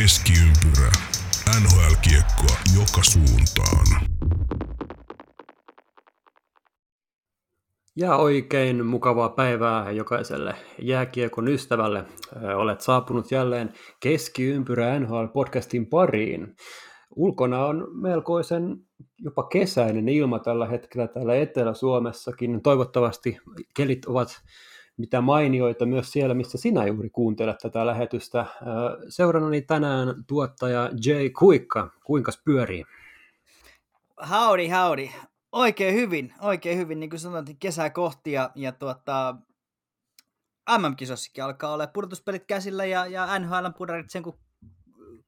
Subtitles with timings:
[0.00, 0.92] Keskiympyrä.
[1.60, 3.86] NHL-kiekkoa joka suuntaan.
[7.96, 12.04] Ja oikein mukavaa päivää jokaiselle jääkiekon ystävälle.
[12.56, 16.56] Olet saapunut jälleen Keskiympyrä NHL-podcastin pariin.
[17.16, 18.76] Ulkona on melkoisen
[19.18, 22.62] jopa kesäinen ilma tällä hetkellä täällä Etelä-Suomessakin.
[22.62, 23.38] Toivottavasti
[23.76, 24.42] kelit ovat
[24.96, 28.46] mitä mainioita myös siellä, missä sinä juuri kuuntelet tätä lähetystä.
[29.08, 31.90] Seurannani tänään tuottaja Jay Kuikka.
[32.04, 32.84] Kuinka pyörii?
[34.30, 35.08] Howdy, howdy.
[35.52, 39.36] Oikein hyvin, oikein hyvin, niin kuin sanoin, kesää kohti ja, ja tuota,
[40.78, 44.38] MM-kisossakin alkaa olla pudotuspelit käsillä ja, ja NHL pudarit sen kun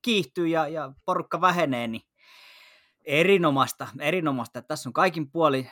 [0.03, 2.03] kiihtyy ja, ja porukka vähenee, niin
[3.05, 4.63] erinomaista, erinomaista.
[4.63, 5.71] Tässä on kaikin puoli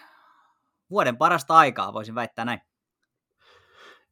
[0.90, 2.60] vuoden parasta aikaa, voisin väittää näin.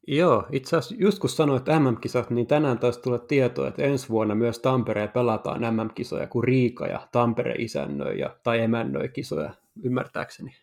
[0.07, 4.35] Joo, itse asiassa just kun sanoit MM-kisat, niin tänään taas tulee tietoa, että ensi vuonna
[4.35, 9.53] myös Tampereen pelataan MM-kisoja, kun Riika ja Tampere isännöi ja, tai emännöi kisoja,
[9.83, 10.55] ymmärtääkseni.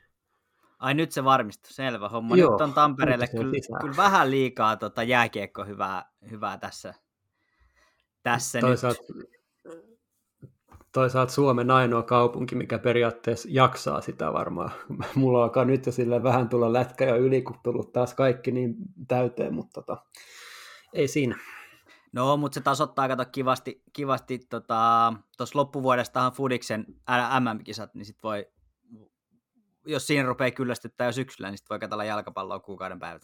[0.78, 2.36] Ai nyt se varmistui, selvä homma.
[2.36, 6.94] Joo, nyt on Tampereelle kyllä, kyllä, vähän liikaa tota jääkiekko hyvää, hyvää tässä,
[8.22, 9.41] tässä Toisaalta, nyt
[10.92, 14.70] toisaalta Suomen ainoa kaupunki, mikä periaatteessa jaksaa sitä varmaan.
[15.14, 18.74] Mulla alkaa nyt jo sille vähän tulla lätkä ja yli, kun tullut taas kaikki niin
[19.08, 20.02] täyteen, mutta tota,
[20.92, 21.38] ei siinä.
[22.12, 24.66] No, mutta se tasoittaa, kato kivasti, kivasti tuossa
[25.36, 26.86] tota, loppuvuodestahan Fudiksen
[27.40, 28.46] MM-kisat, niin sit voi,
[29.86, 33.22] jos siinä rupeaa kyllästyttää jo syksyllä, niin sit voi katsella jalkapalloa kuukauden päivät.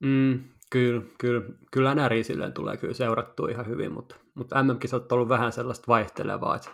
[0.00, 5.16] Mm, kyllä, kyllä, kyllä NRI silleen tulee kyllä seurattua ihan hyvin, mutta, mutta MM-kisat on
[5.16, 6.70] ollut vähän sellaista vaihtelevaa, että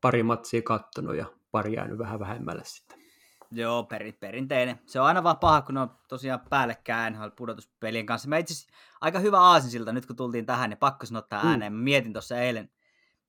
[0.00, 3.04] pari matsia kattonut ja pari jäänyt vähän vähemmälle sitten.
[3.50, 4.80] Joo, perin, perinteinen.
[4.86, 8.28] Se on aina vaan paha, kun on tosiaan päällekkäin pudotuspelien kanssa.
[8.28, 11.48] Mä itse aika hyvä aasinsilta nyt, kun tultiin tähän, niin pakko sanoa mm.
[11.48, 11.72] ääneen.
[11.72, 12.70] Mä mietin tuossa eilen,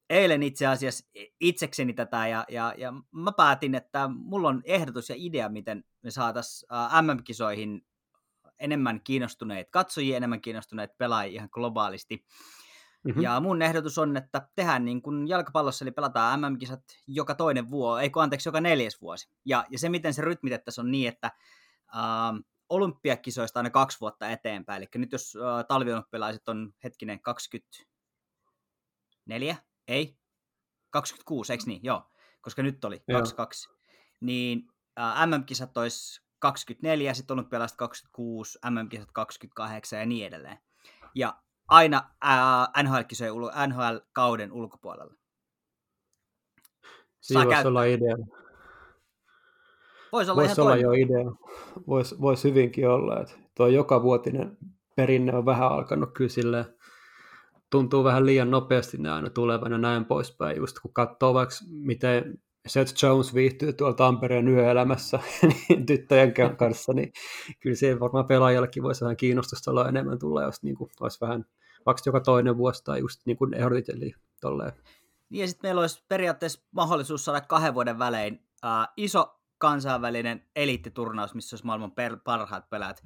[0.10, 1.06] eilen itse asiassa
[1.40, 6.12] itsekseni tätä, ja, ja, ja mä päätin, että mulla on ehdotus ja idea, miten me
[6.12, 6.70] saataisiin
[7.02, 7.86] MM-kisoihin
[8.60, 12.26] enemmän kiinnostuneet katsojia, enemmän kiinnostuneet pelaajia ihan globaalisti.
[13.04, 13.22] Mm-hmm.
[13.22, 18.04] Ja mun ehdotus on, että tehdään niin kuin jalkapallossa, eli pelataan MM-kisat joka toinen vuosi,
[18.04, 19.30] ei anteeksi, joka neljäs vuosi.
[19.46, 21.32] Ja, ja se, miten se rytmitettäisiin on niin, että
[21.96, 22.02] äh,
[22.70, 24.78] olympiakisoista aina kaksi vuotta eteenpäin.
[24.78, 29.56] Eli nyt jos äh, talviolympialaiset on hetkinen 24,
[29.88, 30.18] ei,
[30.90, 31.84] 26, eikö niin?
[31.84, 32.12] Joo,
[32.42, 33.70] koska nyt oli 22.
[34.20, 34.68] Niin
[35.00, 40.58] äh, MM-kisat olisi 24, sitten olympialaiset 26, MM-kisat 28 ja niin edelleen.
[41.16, 41.38] Ja
[41.68, 42.10] aina
[42.84, 43.34] NHL-kisojen
[43.68, 45.14] NHL-kauden ulkopuolella.
[47.22, 48.16] Siinä voisi olla idea.
[50.12, 51.32] Voisi olla, Voisi olla jo idea.
[51.88, 54.58] Voisi vois hyvinkin olla, että tuo joka vuotinen
[54.96, 56.66] perinne on vähän alkanut kyllä silleen,
[57.72, 62.42] tuntuu vähän liian nopeasti ne aina tulevan ja näin poispäin, just kun katsoo vaikka miten
[62.68, 65.20] Seth Jones viihtyy tuolla Tampereen yöelämässä
[65.70, 67.12] niin tyttöjen kanssa, niin
[67.60, 71.46] kyllä siihen varmaan pelaajallakin voisi vähän kiinnostusta olla enemmän tulla, jos niin kuin, olisi vähän
[71.86, 74.74] vaikka joka toinen vuosi tai just niin kuin ehdotit, eli tolleen.
[75.30, 78.34] Niin ja sitten meillä olisi periaatteessa mahdollisuus saada kahden vuoden välein
[78.66, 83.04] uh, iso kansainvälinen eliittiturnaus, missä olisi maailman per- parhaat pelaajat.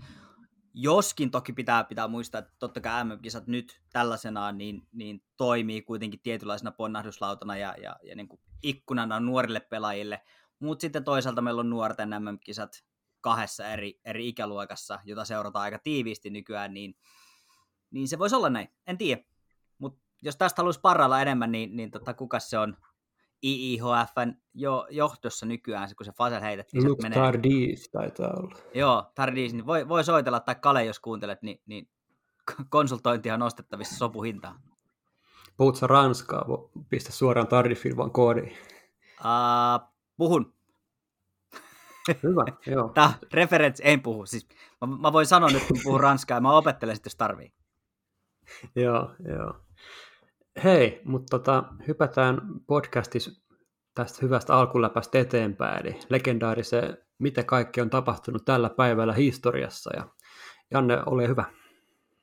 [0.74, 6.20] Joskin toki pitää, pitää muistaa, että totta kai MM-kisat nyt tällaisenaan niin, niin toimii kuitenkin
[6.24, 10.22] tietynlaisena ponnahduslautana ja, ja, ja niin kuin ikkunana nuorille pelaajille,
[10.60, 12.84] mutta sitten toisaalta meillä on nuorten MM-kisat
[13.22, 16.96] kahdessa eri, eri ikäluokassa, jota seurataan aika tiiviisti nykyään, niin,
[17.92, 19.24] niin se voisi olla näin, en tiedä.
[19.78, 22.78] Mutta jos tästä haluaisi paralla enemmän, niin, niin tota, kuka se on
[23.44, 26.88] IIHFn jo, johdossa nykyään, kun se Fasel heitettiin.
[26.88, 27.20] Luke menee.
[27.20, 28.60] Tardis taitaa olla.
[28.74, 31.90] Joo, Tardis, niin voi, voi soitella, tai Kale, jos kuuntelet, niin, niin
[32.70, 34.62] konsultointi on nostettavissa sopuhintaan.
[35.60, 36.46] Puhutko ranskaa?
[36.90, 38.58] Pistä suoraan Tardifin vaan koodiin.
[39.20, 40.54] Uh, puhun.
[42.24, 42.92] Hyvä, joo.
[42.94, 44.26] Tämä reference en puhu.
[44.26, 44.48] Siis,
[44.82, 47.54] mä, mä, voin sanoa nyt, kun puhun ranskaa, ja mä opettelen sitten, jos tarvii.
[48.76, 49.54] joo, joo.
[50.64, 53.32] Hei, mutta tota, hypätään podcastissa
[53.96, 59.92] tästä hyvästä alkuläpästä eteenpäin, eli legendaariseen, mitä kaikki on tapahtunut tällä päivällä historiassa.
[59.96, 60.08] Ja
[60.72, 61.46] Janne, ole hyvä.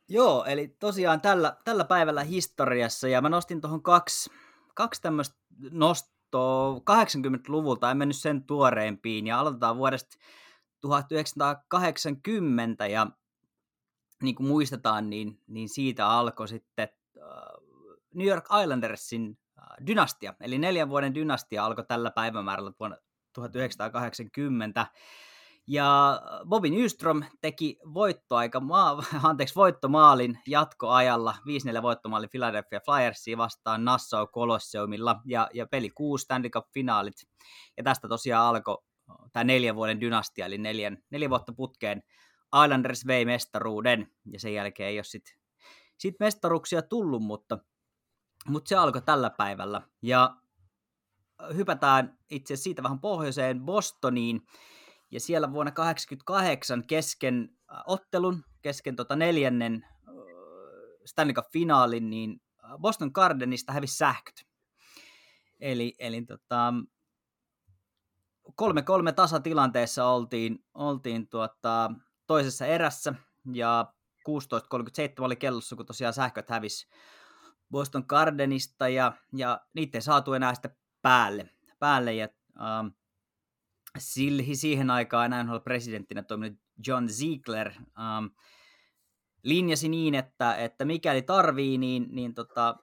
[0.08, 4.30] Joo, eli tosiaan tällä, tällä päivällä historiassa, ja mä nostin tuohon kaksi,
[4.74, 5.36] kaksi tämmöistä
[5.70, 10.16] nostoa 80-luvulta, en mennyt sen tuoreempiin, ja aloitetaan vuodesta
[10.80, 13.06] 1980, ja
[14.22, 17.22] niin kuin muistetaan, niin, niin siitä alkoi sitten uh,
[18.14, 22.96] New York Islandersin uh, dynastia, eli neljän vuoden dynastia alkoi tällä päivämäärällä vuonna
[23.32, 24.86] 1980,
[25.66, 31.34] Ja Bobby Nyström teki voittoaika, maa, anteeksi, voittomaalin jatkoajalla,
[31.78, 37.28] 5-4 voittomaali Philadelphia Flyersia vastaan Nassau Colosseumilla ja, ja peli 6 Stanley Cup-finaalit.
[37.76, 38.78] Ja tästä tosiaan alkoi
[39.32, 42.02] tämä neljän vuoden dynastia, eli neljän, neljä vuotta putkeen
[42.64, 45.34] Islanders vei mestaruuden, ja sen jälkeen ei ole sitten
[45.98, 47.58] sit mestaruuksia tullut, mutta,
[48.48, 49.82] mutta se alkoi tällä päivällä.
[50.02, 50.36] Ja
[51.54, 54.46] hypätään itse siitä vähän pohjoiseen Bostoniin,
[55.10, 60.14] ja siellä vuonna 1988 kesken äh, ottelun, kesken tota neljännen äh,
[61.04, 64.34] Stanley Cup-finaalin, niin äh, Boston Gardenista hävisi sähköt.
[65.60, 66.74] Eli, eli tota,
[68.62, 71.90] 3-3 tasatilanteessa oltiin, oltiin tuota,
[72.26, 73.14] toisessa erässä
[73.52, 73.92] ja
[74.28, 74.32] 16.37
[75.18, 76.88] oli kellossa, kun tosiaan sähköt hävisi
[77.70, 80.70] Boston Gardenista ja, ja niitä ei saatu enää sitä
[81.02, 81.50] päälle.
[81.78, 82.28] päälle ja,
[82.60, 82.86] ähm,
[83.98, 88.26] siihen aikaan NHL-presidenttinä toiminut John Ziegler ähm,
[89.42, 92.76] linjasi niin, että, että mikäli tarvii, niin, niin tota,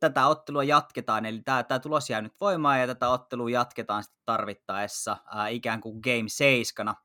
[0.00, 4.22] tätä ottelua jatketaan, eli tämä, tämä tulos jää nyt voimaan ja tätä ottelua jatketaan sitten
[4.24, 6.96] tarvittaessa äh, ikään kuin game 7, äh,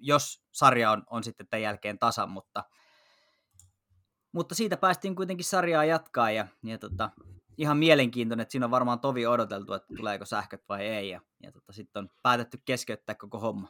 [0.00, 2.64] jos sarja on, on sitten tämän jälkeen tasan, mutta,
[4.32, 7.10] mutta siitä päästiin kuitenkin sarjaa jatkaa ja, ja tota,
[7.58, 11.52] ihan mielenkiintoinen, että siinä on varmaan tovi odoteltu, että tuleeko sähköt vai ei ja, ja
[11.52, 13.68] tota, sitten on päätetty keskeyttää koko homma.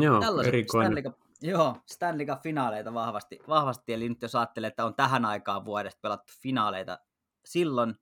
[0.00, 0.92] Joo, Tällaiset erikoinen.
[0.92, 5.64] Stanley Cup, Joo, Stanley Cup-finaaleita vahvasti, vahvasti, eli nyt jos ajattelee, että on tähän aikaan
[5.64, 6.98] vuodesta pelattu finaaleita
[7.44, 7.94] silloin,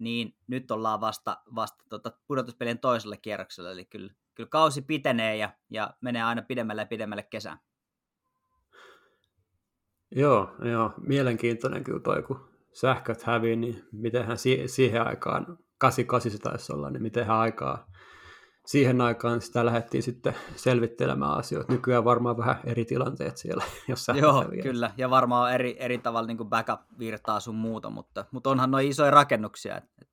[0.00, 5.52] niin nyt ollaan vasta, vasta tota pudotuspelien toiselle kierrokselle, eli kyllä, kyllä kausi pitenee ja,
[5.70, 7.58] ja menee aina pidemmälle ja pidemmälle kesään.
[10.10, 16.38] Joo, joo, mielenkiintoinen kyllä toi, kun sähköt hävii, niin mitenhän si- siihen aikaan, 88 se
[16.38, 17.86] taisi olla, niin mitenhän aikaa
[18.66, 21.72] siihen aikaan sitä lähdettiin sitten selvittelemään asioita.
[21.72, 24.62] Nykyään varmaan vähän eri tilanteet siellä, jos Joo, vielä.
[24.62, 29.10] kyllä, ja varmaan eri, eri tavalla niin backup-virtaa sun muuta, mutta, mutta onhan noin isoja
[29.10, 30.06] rakennuksia, että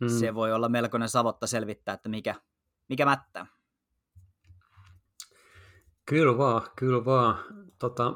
[0.00, 0.08] hmm.
[0.08, 2.34] se voi olla melkoinen savotta selvittää, että mikä,
[2.88, 3.46] mikä mättää.
[6.06, 7.38] Kyllä vaan, kyllä vaan.
[7.78, 8.14] Tota,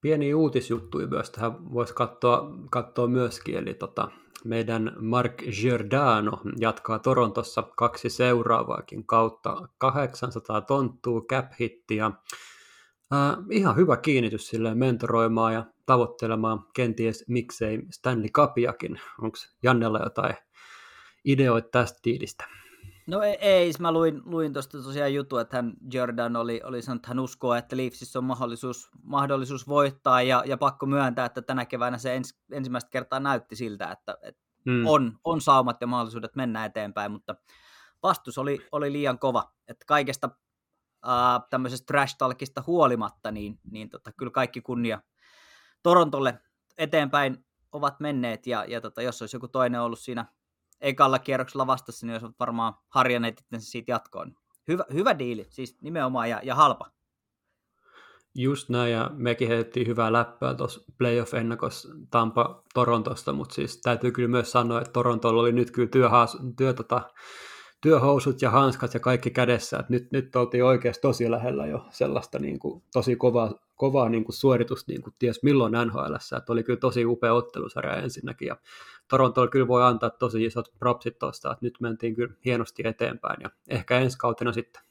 [0.00, 4.08] pieni uutisjuttuja myös tähän voisi katsoa, katsoa myöskin, eli tota,
[4.44, 9.68] meidän Mark Giordano jatkaa Torontossa kaksi seuraavaakin kautta.
[9.78, 12.06] 800 tonttuu cap hittiä.
[13.14, 19.00] Äh, ihan hyvä kiinnitys sille mentoroimaan ja tavoittelemaan kenties miksei Stanley Cupiakin.
[19.22, 20.34] Onko Jannella jotain
[21.24, 22.44] ideoita tästä tiilistä?
[23.08, 27.00] No ei, ei mä luin, luin tuosta tosiaan jutu, että hän, Jordan oli, oli sanonut,
[27.00, 31.66] että hän uskoo, että Leafsissä on mahdollisuus, mahdollisuus voittaa ja, ja pakko myöntää, että tänä
[31.66, 34.86] keväänä se ens, ensimmäistä kertaa näytti siltä, että, että mm.
[34.86, 37.34] on, on saumat ja mahdollisuudet mennä eteenpäin, mutta
[38.02, 40.30] vastus oli, oli liian kova, että kaikesta
[41.08, 45.02] äh, tämmöisestä trash talkista huolimatta, niin, niin tota, kyllä kaikki kunnia
[45.82, 46.40] Torontolle
[46.78, 50.26] eteenpäin ovat menneet, ja, ja tota, jos olisi joku toinen ollut siinä
[50.80, 54.34] ekalla kierroksella vastassa, niin olisi varmaan harjanneet siitä jatkoon.
[54.68, 56.90] Hyvä, hyvä diili, siis nimenomaan ja, ja halpa.
[58.34, 64.28] Just näin, ja mekin heitettiin hyvää läppää tuossa playoff-ennakossa Tampa Torontosta, mutta siis täytyy kyllä
[64.28, 67.10] myös sanoa, että Torontolla oli nyt kyllä työhaas, työ, tota,
[67.82, 72.38] työhousut ja hanskat ja kaikki kädessä, että nyt, nyt oltiin oikeasti tosi lähellä jo sellaista
[72.38, 76.62] niin kuin, tosi kovaa, kovaa niin kuin suoritusta, niin kuin ties milloin NHL, että oli
[76.62, 78.56] kyllä tosi upea ottelusarja ensinnäkin, ja
[79.08, 83.50] Torontolla kyllä voi antaa tosi isot propsit tuosta, että nyt mentiin kyllä hienosti eteenpäin, ja
[83.68, 84.82] ehkä ensi kautena sitten.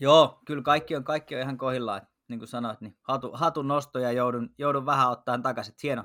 [0.00, 3.98] Joo, kyllä kaikki on, kaikki on ihan kohillaan niin kuin sanoit, niin hatu, hatun nosto
[3.98, 5.74] ja joudun, joudun vähän ottaan takaisin.
[5.82, 6.04] Hieno,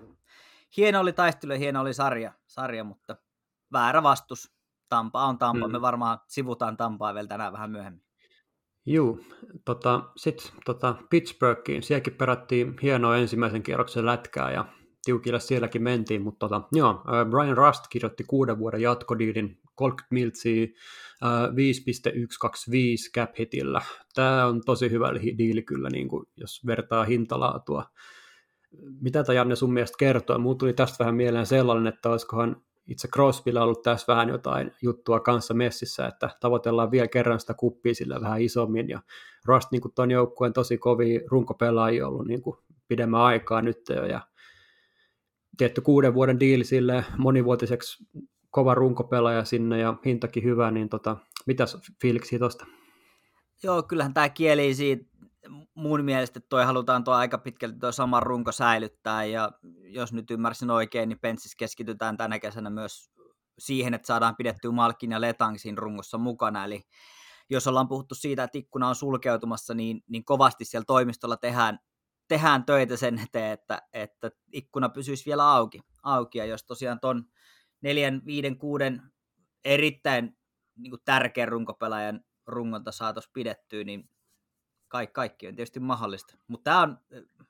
[0.78, 3.16] hieno oli taistelu ja hieno oli sarja, sarja, mutta
[3.74, 4.56] väärä vastus.
[4.90, 5.68] Tampa on Tampa.
[5.68, 5.72] Mm.
[5.72, 8.05] Me varmaan sivutaan Tampaa vielä tänään vähän myöhemmin.
[8.86, 9.20] Juu,
[9.66, 14.66] tota, sitten tota Pittsburghiin, sielläkin perättiin hienoa ensimmäisen kierroksen lätkää ja
[15.06, 20.72] tiukille sielläkin mentiin, mutta tota, joo, Brian Rust kirjoitti kuuden vuoden jatkodiilin 30 miltsiä 5.125
[23.16, 23.82] cap hitillä.
[24.14, 27.86] Tämä on tosi hyvä diili kyllä, niin kuin, jos vertaa hintalaatua.
[29.02, 30.38] Mitä tämä Janne sun mielestä kertoo?
[30.38, 35.20] Mulla tuli tästä vähän mieleen sellainen, että olisikohan itse Crosbylla ollut tässä vähän jotain juttua
[35.20, 39.02] kanssa messissä, että tavoitellaan vielä kerran sitä kuppia sillä vähän isommin, ja
[39.46, 44.22] Rust niin tuon joukkueen tosi kovia runkopelaajia ollut niin kuin pidemmän aikaa nyt jo, ja
[45.58, 48.06] tietty kuuden vuoden diili sille monivuotiseksi
[48.50, 52.66] kova runkopelaaja sinne ja hintakin hyvä, niin tota, mitäs fiiliksi tuosta?
[53.64, 55.06] Joo, kyllähän tämä kieli siitä
[55.74, 59.52] mun mielestä, toi halutaan tuo aika pitkälti tuo sama runko säilyttää, ja
[59.84, 63.12] jos nyt ymmärsin oikein, niin Penssissä keskitytään tänä kesänä myös
[63.60, 66.82] siihen, että saadaan pidettyä Malkin ja Letang siinä rungossa mukana, eli,
[67.50, 71.80] jos ollaan puhuttu siitä, että ikkuna on sulkeutumassa, niin, niin kovasti siellä toimistolla tehdään,
[72.28, 75.80] tehdään töitä sen eteen, että, että ikkuna pysyisi vielä auki.
[76.04, 76.38] auki.
[76.38, 77.24] Ja jos tosiaan ton
[77.82, 79.02] neljän, viiden, kuuden
[79.66, 80.38] erittäin
[80.78, 84.10] niin tärkeän runkopelaajan rungonta saataisiin pidettyä, niin
[84.88, 86.38] kaikki, kaikki on tietysti mahdollista.
[86.48, 86.98] Mutta tämä on,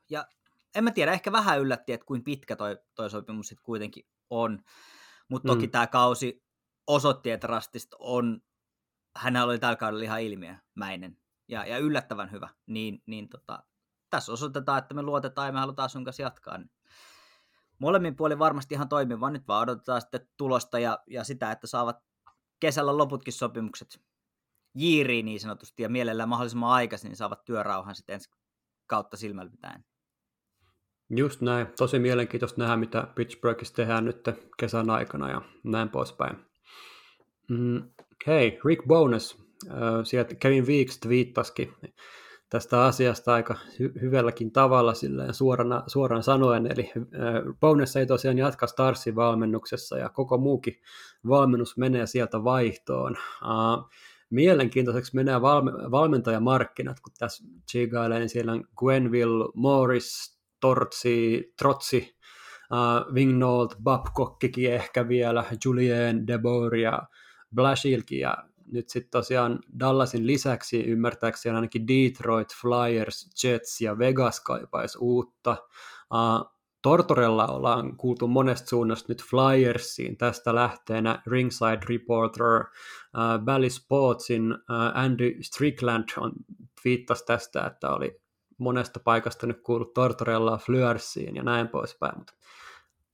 [0.10, 0.28] ja
[0.76, 4.64] en mä tiedä, ehkä vähän yllätti, että kuin pitkä toi, toi sopimus sitten kuitenkin on.
[5.28, 5.72] Mutta toki mm.
[5.72, 6.46] tämä kausi
[6.88, 8.42] osoitti, että Rastista on,
[9.16, 12.50] hän oli tällä kaudella ihan ilmiömäinen ja, ja yllättävän hyvä.
[12.66, 13.64] Niin, niin tota,
[14.10, 16.60] tässä osoitetaan, että me luotetaan ja me halutaan sun kanssa jatkaa.
[17.80, 19.30] Molemmin puolin varmasti ihan toimiva.
[19.30, 21.98] Nyt vaan odotetaan sitten tulosta ja, ja sitä, että saavat
[22.60, 24.02] kesällä loputkin sopimukset
[24.76, 28.30] jiiriin niin sanotusti ja mielellään mahdollisimman aikaisin, niin saavat työrauhan sitten ensi
[28.88, 29.84] kautta silmällä pitäen.
[31.10, 31.68] Just näin.
[31.78, 34.18] Tosi mielenkiintoista nähdä, mitä Pittsburghissa tehdään nyt
[34.58, 36.38] kesän aikana ja näin poispäin.
[37.50, 37.84] Mm,
[38.28, 39.38] hei, Rick Bones,
[39.70, 41.74] äh, sieltä Kevin Weeks twiittasikin
[42.50, 48.38] tästä asiasta aika hy- hyvälläkin tavalla silleen suorana, suoraan sanoen, eli äh, Bones ei tosiaan
[48.38, 50.82] jatka Starsin valmennuksessa ja koko muukin
[51.28, 53.18] valmennus menee sieltä vaihtoon.
[53.42, 53.90] Uh,
[54.30, 62.18] mielenkiintoiseksi menee valme- valmentajamarkkinat, kun tässä chigailee, niin siellä on Gwenville, Morris, Tortsi, Trotsi,
[62.72, 67.04] uh, Wingnold, Babcockikin ehkä vielä, Julien, Debor ja
[67.56, 68.38] Blashilkin ja
[68.72, 75.58] nyt sitten tosiaan Dallasin lisäksi ymmärtääkseni ainakin Detroit, Flyers, Jets ja Vegas kaipaisi uutta.
[76.14, 76.55] Uh,
[76.86, 84.58] Tortorella ollaan kuultu monesta suunnasta nyt Flyersiin, tästä lähteenä Ringside Reporter, uh, Valley Sportsin uh,
[84.94, 86.32] Andy Strickland on
[86.84, 88.22] viittasi tästä, että oli
[88.58, 92.34] monesta paikasta nyt kuullut Tortorella Flyersiin ja näin poispäin, mutta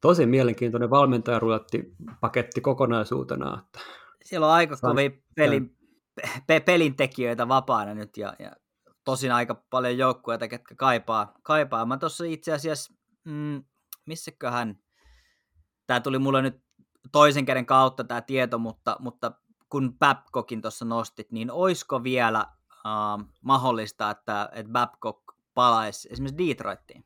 [0.02, 3.62] tosi mielenkiintoinen valmentajaruletti paketti kokonaisuutena.
[3.66, 3.80] Että
[4.24, 5.78] Siellä on aika kovia pelin,
[6.48, 8.52] pe, pelintekijöitä vapaana nyt ja, ja
[9.06, 11.34] tosin aika paljon joukkueita, ketkä kaipaa.
[11.44, 11.86] kaipaa.
[11.86, 12.94] Mä tuossa itse asiassa,
[13.26, 13.64] mm,
[14.06, 14.80] missäköhän,
[15.88, 16.64] tämä tuli mulle nyt
[17.12, 19.32] toisen käden kautta tämä tieto, mutta, mutta
[19.70, 25.24] kun Babcockin tuossa nostit, niin oisko vielä uh, mahdollista, että, että Babcock
[25.54, 27.06] palaisi esimerkiksi Detroittiin?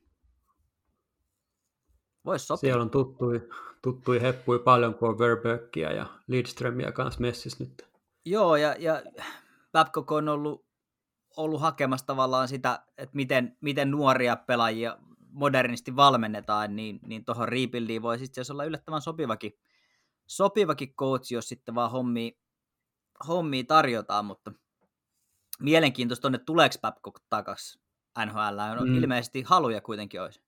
[2.26, 2.60] Voisi sopia.
[2.60, 3.50] Siellä on tuttui,
[3.82, 7.88] tuttui heppui paljon, kun on Verböckiä ja Lidströmiä kanssa messissä nyt.
[8.26, 9.02] Joo, ja, ja
[9.72, 10.66] Babcock on ollut,
[11.38, 14.98] ollut hakemassa tavallaan sitä, että miten, miten nuoria pelaajia
[15.36, 19.52] modernisti valmennetaan, niin, niin tuohon rebuildiin voi sitten olla yllättävän sopivakin,
[20.28, 22.32] sopivakin coach, jos sitten vaan hommia,
[23.28, 24.52] hommia tarjotaan, mutta
[25.60, 27.82] mielenkiintoista on, että tuleeko Babcock takaisin
[28.26, 28.96] NHL, on mm.
[28.96, 30.42] ilmeisesti haluja kuitenkin olisi.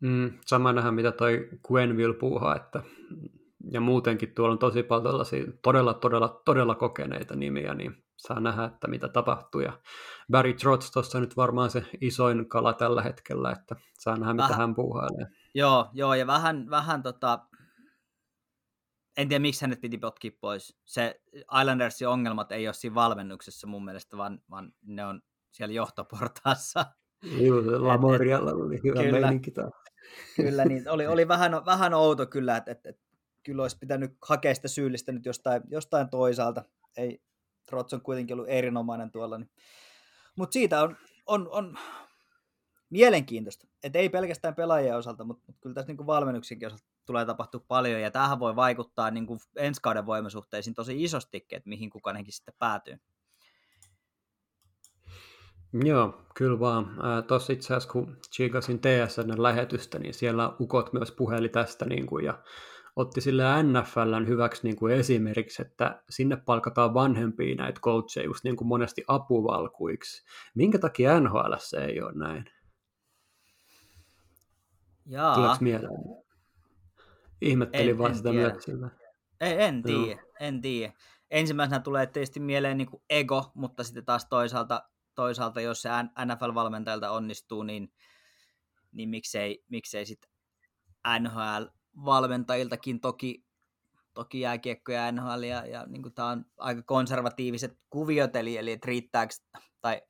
[0.00, 2.82] Mm, sama nähdä, mitä toi Gwenville puuhaa, että
[3.70, 8.64] ja muutenkin tuolla on tosi paljon tällaisia todella, todella, todella kokeneita nimiä, niin saa nähdä,
[8.64, 9.60] että mitä tapahtuu.
[9.60, 9.72] Ja
[10.30, 14.58] Barry Trotz tuossa nyt varmaan se isoin kala tällä hetkellä, että saa nähdä, mitä vähän,
[14.58, 15.26] hän puuhailee.
[15.54, 17.38] Joo, joo, ja vähän, vähän tota,
[19.16, 20.76] en tiedä miksi hänet piti potkia pois.
[20.84, 21.20] Se
[21.60, 26.84] Islandersin ongelmat ei ole siinä valmennuksessa mun mielestä, vaan, vaan ne on siellä johtoportaassa.
[27.40, 29.72] Joo, Lamorialla oli hyvä kyllä, meininki taas.
[30.36, 33.02] Kyllä, niin oli, oli vähän, vähän outo kyllä, että, että, että
[33.42, 36.64] kyllä olisi pitänyt hakea sitä syyllistä nyt jostain, jostain toisaalta.
[36.96, 37.22] Ei,
[37.66, 39.38] Trots on kuitenkin ollut erinomainen tuolla.
[39.38, 39.50] Niin.
[40.36, 41.78] Mutta siitä on, on, on
[42.90, 47.64] mielenkiintoista, että ei pelkästään pelaajien osalta, mutta, mutta kyllä tässä niin valmennuksenkin osalta tulee tapahtua
[47.68, 52.34] paljon, ja tähän voi vaikuttaa niin kuin ensi kauden voimasuhteisiin tosi isosti, että mihin kukainenkin
[52.34, 52.98] sitten päätyy.
[55.84, 56.96] Joo, kyllä vaan.
[57.26, 62.24] Tuossa itse asiassa, kun Chigasin TSN lähetystä, niin siellä ukot myös puheli tästä, niin kuin,
[62.24, 62.42] ja
[62.96, 68.56] otti sille NFLn hyväksi niin kuin esimerkiksi, että sinne palkataan vanhempia näitä coacheja just niin
[68.56, 70.24] kuin monesti apuvalkuiksi.
[70.54, 71.52] Minkä takia NHL
[71.88, 72.44] ei ole näin?
[75.06, 75.34] Jaa.
[75.34, 75.92] Tuleeko mieleen?
[77.40, 78.54] Ihmettelin en, vaan en sitä tiedä.
[79.40, 80.92] Ei, en tiedä, en tiedä.
[81.30, 84.82] Ensimmäisenä tulee tietysti mieleen niin kuin ego, mutta sitten taas toisaalta,
[85.14, 85.88] toisaalta jos se
[86.24, 87.92] NFL-valmentajalta onnistuu, niin,
[88.92, 90.30] niin miksei, miksei sitten
[91.20, 91.64] NHL
[92.04, 93.44] valmentajiltakin toki,
[94.14, 98.86] toki jääkiekko ja NHL ja, ja niin tämä on aika konservatiiviset kuviot, eli, eli että
[98.86, 99.34] riittääkö,
[99.80, 100.02] tai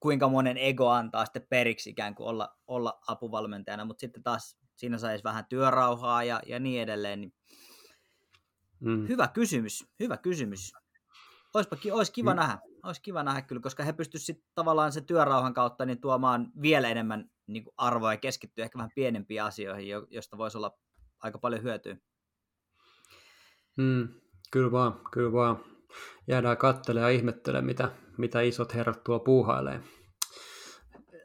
[0.00, 4.98] kuinka monen ego antaa sitten periksi ikään kuin olla, olla apuvalmentajana, mutta sitten taas siinä
[4.98, 7.20] saisi vähän työrauhaa ja, ja niin edelleen.
[7.20, 7.34] Niin
[8.80, 9.08] mm.
[9.08, 10.72] Hyvä kysymys, hyvä kysymys.
[11.54, 12.36] Oispa, olisi kiva mm.
[12.36, 16.88] nähdä, olisi kiva nähdä kyllä, koska he pystyisivät tavallaan sen työrauhan kautta niin tuomaan vielä
[16.88, 20.78] enemmän niin kuin arvoa ja keskittyä ehkä vähän pienempiin asioihin, josta voisi olla
[21.22, 21.96] aika paljon hyötyä.
[23.76, 24.08] Mm,
[24.50, 25.58] kyllä vaan, kyllä vaan.
[26.26, 29.80] jäädään katselemaan ja ihmettelemään, mitä, mitä isot herrat tuo puuhailee.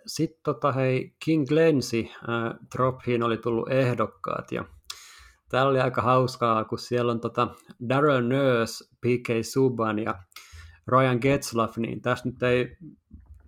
[0.08, 2.12] Sitten tota, hei, King Glensi
[2.80, 4.66] äh, oli tullut ehdokkaat ja
[5.50, 7.48] täällä oli aika hauskaa, kun siellä on tota
[7.90, 10.24] Daryl Nurse, PK Subban ja
[10.88, 12.78] Ryan Getzlaff, niin tässä nyt ei,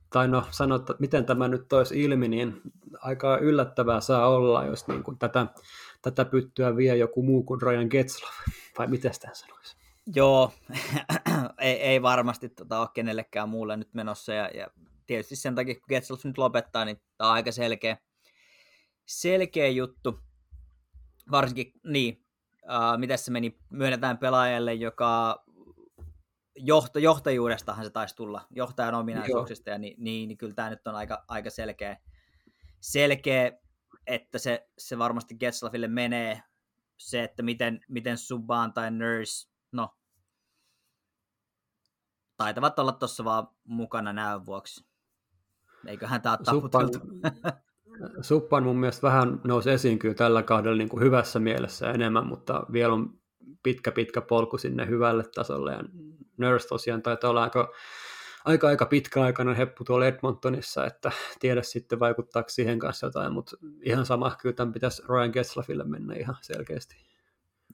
[0.09, 2.61] tai no sanoa, että miten tämä nyt toisi ilmi, niin
[3.01, 5.47] aika yllättävää saa olla, jos niin kuin tätä,
[6.11, 8.35] tätä pyttyä vie joku muu kuin Ryan Getzlaff,
[8.77, 9.75] vai miten sitä sanoisi?
[10.15, 10.53] Joo,
[11.59, 14.67] ei, ei varmasti tota ole kenellekään muulle nyt menossa, ja, ja
[15.07, 17.97] tietysti sen takia, kun Getzlaff nyt lopettaa, niin tämä on aika selkeä,
[19.05, 20.19] selkeä juttu.
[21.31, 22.25] Varsinkin, niin,
[22.63, 25.43] uh, miten se meni, myönnetään pelaajalle, joka
[26.55, 30.95] johto, johtajuudestahan se taisi tulla, johtajan ominaisuuksista, ja niin, niin, niin kyllä tämä nyt on
[30.95, 31.97] aika, aika selkeä,
[32.79, 33.51] selkeä,
[34.07, 36.41] että se, se varmasti Getzlaffille menee,
[36.97, 39.95] se, että miten, miten Subban tai Nurse, no,
[42.37, 44.85] taitavat olla tuossa vaan mukana näön vuoksi.
[45.87, 46.89] Eiköhän tämä Suppan,
[48.21, 52.65] Suppan mun mielestä vähän nousi esiin kyllä tällä kaudella niin kuin hyvässä mielessä enemmän, mutta
[52.71, 53.19] vielä on
[53.63, 55.71] pitkä pitkä polku sinne hyvälle tasolle.
[55.71, 55.79] Ja
[56.37, 57.71] Nurse tosiaan taitaa olla aika,
[58.45, 64.05] aika, aika pitkäaikainen heppu tuolla Edmontonissa, että tiedä sitten vaikuttaako siihen kanssa jotain, mutta ihan
[64.05, 66.95] sama kyllä tämän pitäisi Ryan Getzlaffille mennä ihan selkeästi.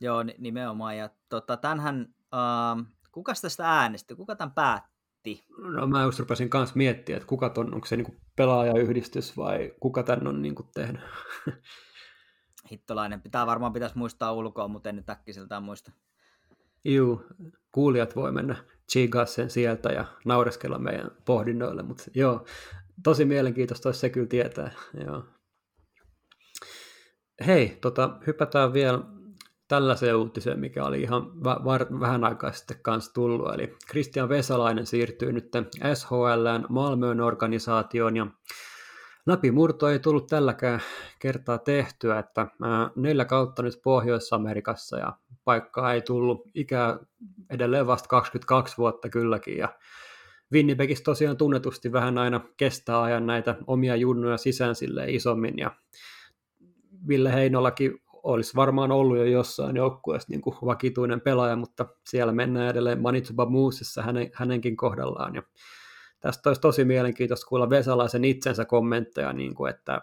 [0.02, 0.98] Joo, nimenomaan.
[0.98, 4.16] Ja tota, tämänhän, uh, kuka tästä äänesti?
[4.16, 5.46] Kuka tämän päätti?
[5.58, 10.04] No mä just rupesin kanssa miettiä, että kuka ton, onko se niinku pelaajayhdistys vai kuka
[10.04, 11.02] tän on niinku tehnyt.
[12.72, 13.22] Hittolainen.
[13.22, 15.92] Pitää varmaan pitäisi muistaa ulkoa, mutta en nyt äkkiseltään muista.
[16.86, 17.26] Juu,
[17.72, 18.56] kuulijat voi mennä
[18.92, 22.46] chigaa sen sieltä ja naureskella meidän pohdinnoille, mutta joo,
[23.04, 24.72] tosi mielenkiintoista olisi se kyllä tietää.
[25.06, 25.24] Joo.
[27.46, 29.00] Hei, tota, hypätään vielä
[29.68, 33.54] tällaiseen uutiseen, mikä oli ihan va- va- vähän aikaa sitten kanssa tullut.
[33.54, 35.52] Eli Christian Vesalainen siirtyy nyt
[35.94, 38.28] SHLn Malmöön organisaatioon ja
[39.26, 40.82] läpimurto ei tullut tälläkään
[41.20, 42.48] kertaa tehtyä, että
[42.96, 47.00] neljä kautta nyt Pohjois-Amerikassa ja paikkaa ei tullut, ikää
[47.50, 49.70] edelleen vasta 22 vuotta kylläkin ja
[50.54, 55.72] Winnipegissä tosiaan tunnetusti vähän aina kestää ajan näitä omia junnuja sisään sille isommin ja
[57.08, 62.70] Ville Heinolakin olisi varmaan ollut jo jossain joukkueessa niin kuin vakituinen pelaaja, mutta siellä mennään
[62.70, 65.36] edelleen Manitoba Moosessa hänen, hänenkin kohdallaan.
[65.36, 65.44] Ja
[66.22, 70.02] tästä olisi tosi mielenkiintoista kuulla Vesalaisen itsensä kommentteja, niin kuin, että,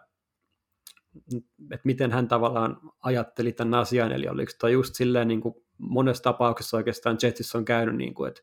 [1.73, 6.23] että miten hän tavallaan ajatteli tämän asian, eli oliko tämä just silleen niin kuin monessa
[6.23, 8.41] tapauksessa oikeastaan Jetsissä on käynyt, niin kuin, että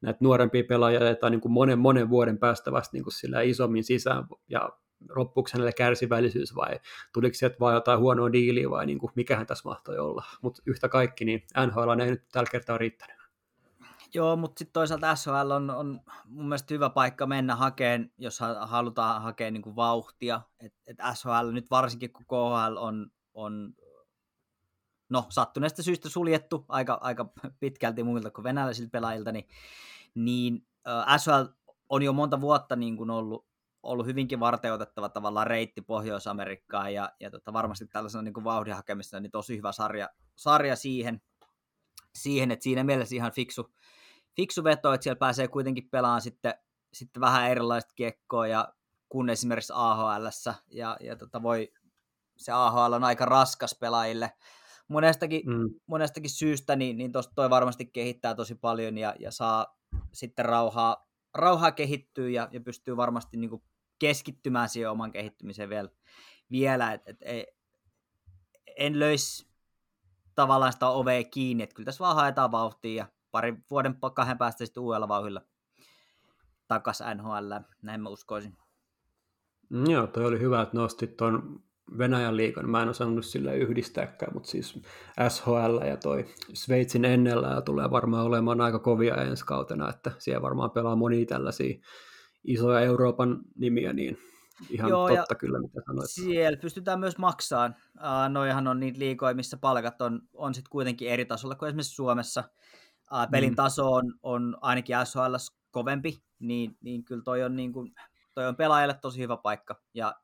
[0.00, 3.84] näitä nuorempia pelaajia jätetään niin kuin monen, monen vuoden päästä vasta niin kuin sillä isommin
[3.84, 4.70] sisään, ja
[5.16, 6.80] loppuuko hänelle kärsivällisyys vai
[7.12, 10.24] tuliko sieltä vaan jotain huonoa diiliä vai niin kuin, mikähän tässä mahtoi olla.
[10.42, 13.23] Mutta yhtä kaikki, niin NHL ei nyt tällä kertaa riittänyt.
[14.14, 19.22] Joo, mutta sitten toisaalta SHL on, on mun mielestä hyvä paikka mennä hakeen, jos halutaan
[19.22, 20.40] hakea niin kuin vauhtia.
[20.60, 23.74] Et, et SHL nyt varsinkin, kun KHL on, on
[25.08, 29.48] no, sattuneesta syystä suljettu aika, aika pitkälti muilta kuin venäläisiltä pelaajilta, niin,
[30.14, 31.44] niin äh, SHL
[31.88, 33.46] on jo monta vuotta niin kuin ollut,
[33.82, 39.20] ollut hyvinkin varteutettava tavallaan reitti Pohjois-Amerikkaan ja, ja tota, varmasti tällaisena niin kuin vauhdin hakemista
[39.20, 41.22] niin tosi hyvä sarja, sarja siihen,
[42.14, 43.70] siihen, että siinä mielessä ihan fiksu,
[44.36, 46.54] fiksu veto, että siellä pääsee kuitenkin pelaamaan sitten,
[46.92, 48.74] sitten vähän erilaista kiekkoa ja
[49.08, 50.26] kun esimerkiksi AHL
[50.70, 51.72] ja, ja tota voi,
[52.36, 54.32] se AHL on aika raskas pelaajille
[54.88, 55.74] monestakin, mm.
[55.86, 59.78] monestakin syystä, niin, niin tosta toi varmasti kehittää tosi paljon ja, ja saa
[60.12, 63.62] sitten rauhaa, rauhaa kehittyä ja, ja pystyy varmasti niin
[63.98, 65.88] keskittymään siihen oman kehittymiseen vielä,
[66.50, 67.44] vielä et, et, et,
[68.76, 69.48] en löisi
[70.34, 74.66] tavallaan sitä ovea kiinni, että kyllä tässä vaan haetaan vauhtia ja pari vuoden kahden päästä
[74.66, 75.40] sitten uudella vauhilla
[76.68, 78.56] takas NHL, näin mä uskoisin.
[79.68, 81.62] Mm, joo, toi oli hyvä, että nostit tuon
[81.98, 82.70] Venäjän liikan.
[82.70, 84.82] Mä en osannut sillä yhdistääkään, mutta siis
[85.28, 90.70] SHL ja toi Sveitsin NL tulee varmaan olemaan aika kovia ensi kautena, että siellä varmaan
[90.70, 91.74] pelaa moni tällaisia
[92.44, 94.18] isoja Euroopan nimiä, niin
[94.70, 96.10] ihan Joo, totta kyllä, mitä sanoit.
[96.10, 97.76] Siellä pystytään myös maksamaan.
[97.96, 101.94] Uh, noihan on niitä liikoja, missä palkat on, on sitten kuitenkin eri tasolla kuin esimerkiksi
[101.94, 102.44] Suomessa.
[103.12, 103.56] Uh, pelin mm.
[103.56, 105.34] taso on, on ainakin SHL
[105.70, 107.94] kovempi, niin, niin kyllä toi on, niin kuin,
[108.34, 109.80] toi on pelaajalle tosi hyvä paikka.
[109.94, 110.14] Ja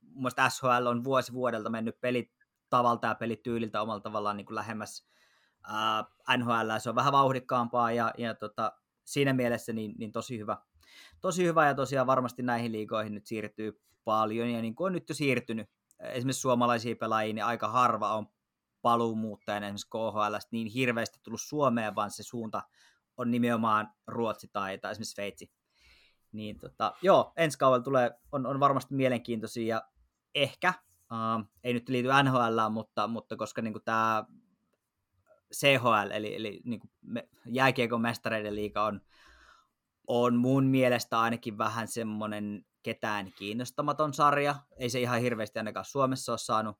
[0.00, 2.30] mun mielestä SHL on vuosi vuodelta mennyt pelit
[2.70, 5.06] tavalta ja pelityyliltä omalla tavallaan niin kuin lähemmäs
[5.68, 6.78] uh, NHL.
[6.78, 8.72] Se on vähän vauhdikkaampaa ja, ja tota,
[9.04, 10.56] siinä mielessä niin, niin tosi hyvä,
[11.20, 15.08] tosi hyvä ja tosiaan varmasti näihin liigoihin nyt siirtyy paljon ja niin kuin on nyt
[15.08, 15.70] jo siirtynyt
[16.00, 18.26] esimerkiksi suomalaisia pelaajia, niin aika harva on
[18.82, 22.62] paluumuuttajana esimerkiksi KHL niin hirveästi tullut Suomeen, vaan se suunta
[23.16, 25.52] on nimenomaan Ruotsi tai, tai esimerkiksi Sveitsi.
[26.32, 29.82] Niin tota, joo, ensi kaudella tulee, on, on varmasti mielenkiintoisia ja
[30.34, 30.74] ehkä,
[31.12, 34.24] uh, ei nyt liity NHL, mutta, mutta koska niin tämä
[35.54, 39.00] CHL, eli, eli niin me, jääkiekon mestareiden liiga on,
[40.06, 44.54] on mun mielestä ainakin vähän semmoinen ketään kiinnostamaton sarja.
[44.76, 46.78] Ei se ihan hirveästi ainakaan Suomessa ole saanut,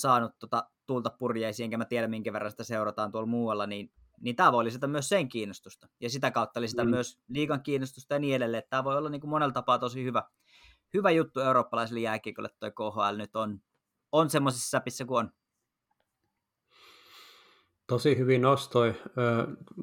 [0.00, 4.36] saanut tota, tulta purjeisiin, enkä mä tiedä minkä verran sitä seurataan tuolla muualla, niin, niin
[4.36, 5.88] tämä voi lisätä myös sen kiinnostusta.
[6.00, 6.90] Ja sitä kautta lisätä mm.
[6.90, 8.62] myös liigan kiinnostusta ja niin edelleen.
[8.70, 10.22] Tämä voi olla niin kuin monella tapaa tosi hyvä,
[10.94, 13.60] hyvä juttu eurooppalaiselle jääkiekolle, toi KHL nyt on,
[14.12, 15.32] on semmoisessa säpissä kuin on.
[17.88, 18.94] Tosi hyvin nostoi.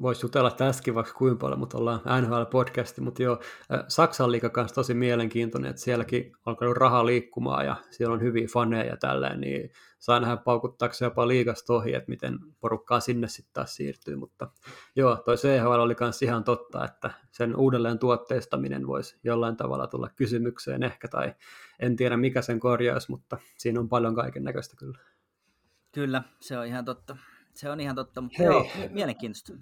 [0.02, 3.40] Voisi jutella tässäkin vaikka kuinka paljon, mutta ollaan NHL-podcasti, mutta joo,
[3.88, 8.46] Saksan liiga kanssa tosi mielenkiintoinen, että sielläkin on alkanut raha liikkumaan ja siellä on hyviä
[8.52, 9.70] faneja ja tälleen, niin
[10.06, 14.50] saa nähdä paukuttaako jopa liigasta ohi, että miten porukkaa sinne sitten taas siirtyy, mutta
[14.96, 20.08] joo, toi CHL oli myös ihan totta, että sen uudelleen tuotteistaminen voisi jollain tavalla tulla
[20.16, 21.34] kysymykseen ehkä, tai
[21.80, 24.98] en tiedä mikä sen korjaus, mutta siinä on paljon kaiken näköistä kyllä.
[25.92, 27.16] Kyllä, se on ihan totta.
[27.54, 29.52] Se on ihan totta, mutta joo, mielenkiintoista.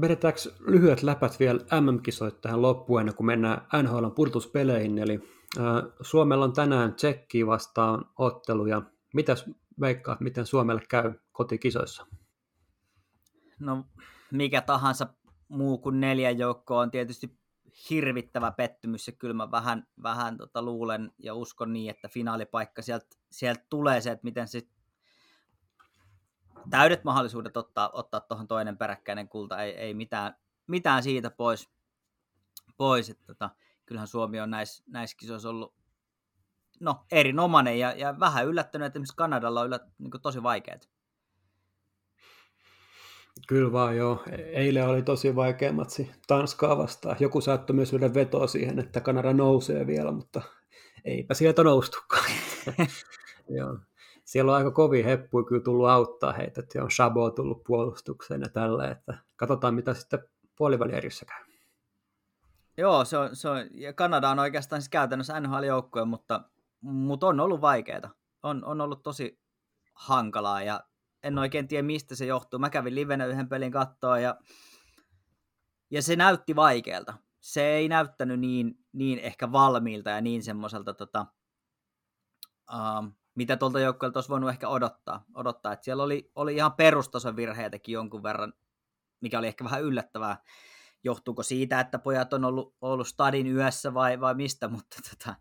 [0.00, 5.20] Vedetäänkö lyhyet läpät vielä MM-kisoit tähän loppuun ennen kuin mennään NHL purtuspeleihin, eli
[5.58, 5.64] äh,
[6.00, 8.82] Suomella on tänään Tsekkiä vastaan ottelu, ja
[9.14, 12.06] mitäs veikkaat, miten Suomelle käy kotikisoissa?
[13.60, 13.84] No
[14.30, 15.06] mikä tahansa
[15.48, 17.38] muu kuin neljä joukkoa on tietysti
[17.90, 23.06] hirvittävä pettymys ja kyllä mä vähän, vähän tota luulen ja uskon niin, että finaalipaikka sieltä
[23.30, 24.62] sielt tulee se, että miten se
[26.70, 30.34] täydet mahdollisuudet ottaa, ottaa toinen peräkkäinen kulta, ei, ei mitään,
[30.66, 31.70] mitään siitä pois.
[32.76, 33.10] pois.
[33.10, 33.50] Että, tota,
[33.86, 35.77] kyllähän Suomi on näissä, näissä kisoissa ollut
[36.80, 40.88] no, erinomainen ja, ja vähän yllättänyt, että esimerkiksi Kanadalla on yllät, niin tosi vaikeat.
[43.48, 44.22] Kyllä vaan joo.
[44.36, 47.16] Eilen oli tosi vaikea matsi Tanskaa vastaan.
[47.20, 50.42] Joku saattoi myös yhden vetoa siihen, että Kanada nousee vielä, mutta
[51.04, 52.30] eipä sieltä noustukaan.
[53.58, 53.78] joo
[54.28, 58.48] siellä on aika kovin heppuja kyllä tullut auttaa heitä, että on Shabo tullut puolustukseen ja
[58.48, 60.24] tällä, että katsotaan mitä sitten
[60.58, 61.44] puolivälierissä käy.
[62.76, 66.40] Joo, se on, se on, ja Kanada on oikeastaan siis käytännössä NHL-joukkue, mutta,
[66.80, 68.14] mutta on ollut vaikeaa.
[68.42, 69.40] On, on ollut tosi
[69.94, 70.80] hankalaa ja
[71.22, 72.58] en oikein tiedä mistä se johtuu.
[72.58, 74.36] Mä kävin livenä yhden pelin kattoa ja,
[75.90, 77.14] ja se näytti vaikealta.
[77.40, 81.26] Se ei näyttänyt niin, niin ehkä valmiilta ja niin semmoiselta tota,
[82.72, 85.24] um, mitä tuolta joukkueelta olisi voinut ehkä odottaa.
[85.34, 85.72] odottaa.
[85.72, 88.52] Että siellä oli, oli ihan perustason virheitäkin jonkun verran,
[89.20, 90.42] mikä oli ehkä vähän yllättävää.
[91.04, 95.34] Johtuuko siitä, että pojat on ollut, ollut stadin yössä vai, vai mistä, mutta, tota,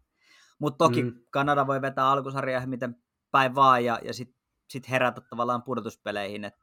[0.60, 1.14] mutta toki mm.
[1.32, 2.96] Kanada voi vetää alkusarjaa miten
[3.32, 4.38] päin vaan ja, ja sitten
[4.70, 6.44] sit herätä tavallaan pudotuspeleihin.
[6.44, 6.56] Et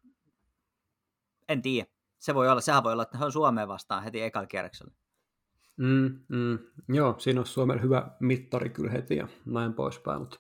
[1.49, 1.87] en tiedä.
[2.19, 4.95] Se voi olla, sehän voi olla, että he on Suomeen vastaan heti ekalla kierroksella.
[5.77, 10.39] Mm, mm, joo, siinä on Suomella hyvä mittari kyllä heti ja näin poispäin, mutta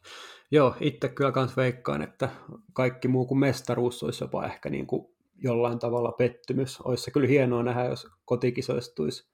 [0.50, 2.28] joo, itse kyllä kans veikkaan, että
[2.72, 6.80] kaikki muu kuin mestaruus olisi jopa ehkä niin kuin jollain tavalla pettymys.
[6.80, 9.33] Olisi se kyllä hienoa nähdä, jos kotikisoistuisi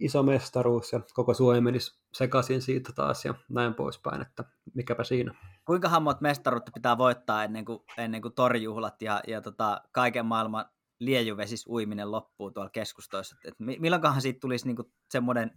[0.00, 5.34] iso mestaruus ja koko Suomi menisi sekaisin siitä taas ja näin poispäin, että mikäpä siinä.
[5.64, 10.64] Kuinka monta mestaruutta pitää voittaa ennen kuin, ennen kuin torjuhlat ja, ja tota, kaiken maailman
[10.98, 13.36] liejuvesis uiminen loppuu tuolla keskustoissa.
[13.44, 13.54] Et
[14.22, 15.50] siitä tulisi niinku semmoinen,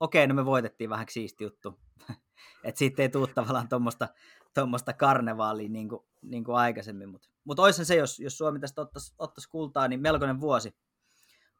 [0.00, 1.80] okei, no me voitettiin vähän siisti juttu.
[2.64, 4.08] että siitä ei tule tavallaan tuommoista
[4.54, 7.08] tuommoista karnevaalia niin kuin, niin kuin aikaisemmin.
[7.08, 10.74] Mutta mut olisi se, jos, jos Suomi tästä ottaisi, ottaisi kultaa, niin melkoinen vuosi.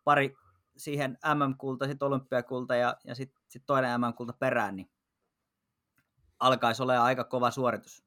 [0.04, 0.36] Pari
[0.76, 4.90] siihen MM-kulta, sitten olympiakulta ja, ja sitten sit toinen MM-kulta perään, niin
[6.38, 8.04] alkaisi olla aika kova suoritus.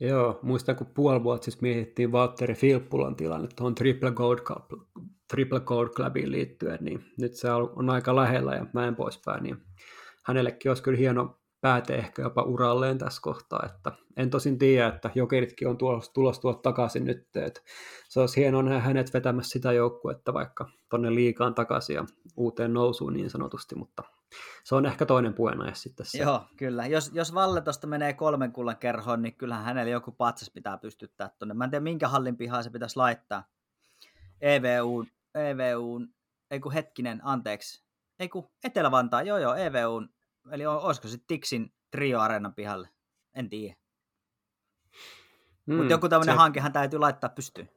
[0.00, 4.72] Joo, muistan kun puoli vuotta siis mietittiin Valtteri Filppulan tilanne tuohon Triple Gold, Club,
[5.28, 9.56] Triple Gold Clubiin liittyen, niin nyt se on aika lähellä ja näin poispäin, niin
[10.24, 15.10] hänellekin olisi kyllä hieno pääte ehkä jopa uralleen tässä kohtaa, että en tosin tiedä, että
[15.14, 17.60] jokeritkin on tulossa, tulossa tuolta takaisin nyt, että
[18.08, 22.04] se olisi hienoa nähdä hänet vetämässä sitä joukkuetta vaikka tonne liikaan takaisin ja
[22.36, 24.02] uuteen nousuun niin sanotusti, mutta
[24.64, 26.18] se on ehkä toinen puheenaihe sitten se.
[26.18, 26.86] Joo, kyllä.
[26.86, 31.30] Jos, jos Valle tuosta menee kolmen kullan kerhoon, niin kyllähän hänellä joku patsas pitää pystyttää
[31.38, 31.54] tuonne.
[31.54, 33.44] Mä en tiedä, minkä hallin pihaa se pitäisi laittaa.
[34.40, 36.00] EVU, EVU,
[36.50, 37.84] ei kun hetkinen, anteeksi.
[38.18, 40.02] Ei kun Etelä-Vantaa, joo joo, EVU,
[40.50, 42.88] eli olisiko se Tixin trio areenan pihalle?
[43.34, 43.74] En tiedä.
[45.66, 46.38] Mm, Mutta joku tämmöinen se...
[46.38, 47.70] hankehan täytyy laittaa pystyyn.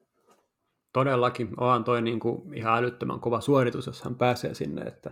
[0.93, 5.11] Todellakin, onhan toi niinku ihan älyttömän kova suoritus, jos hän pääsee sinne, että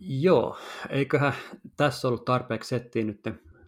[0.00, 0.58] Joo,
[0.90, 1.34] eiköhän
[1.76, 3.20] tässä ollut tarpeeksi settiä nyt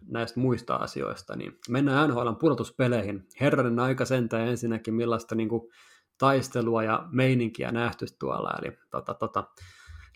[0.07, 3.27] näistä muista asioista, niin mennään NHL pudotuspeleihin.
[3.41, 5.71] Herranen aika sentään ensinnäkin, millaista niin kuin,
[6.17, 9.43] taistelua ja meininkiä nähty tuolla, eli tota, tota,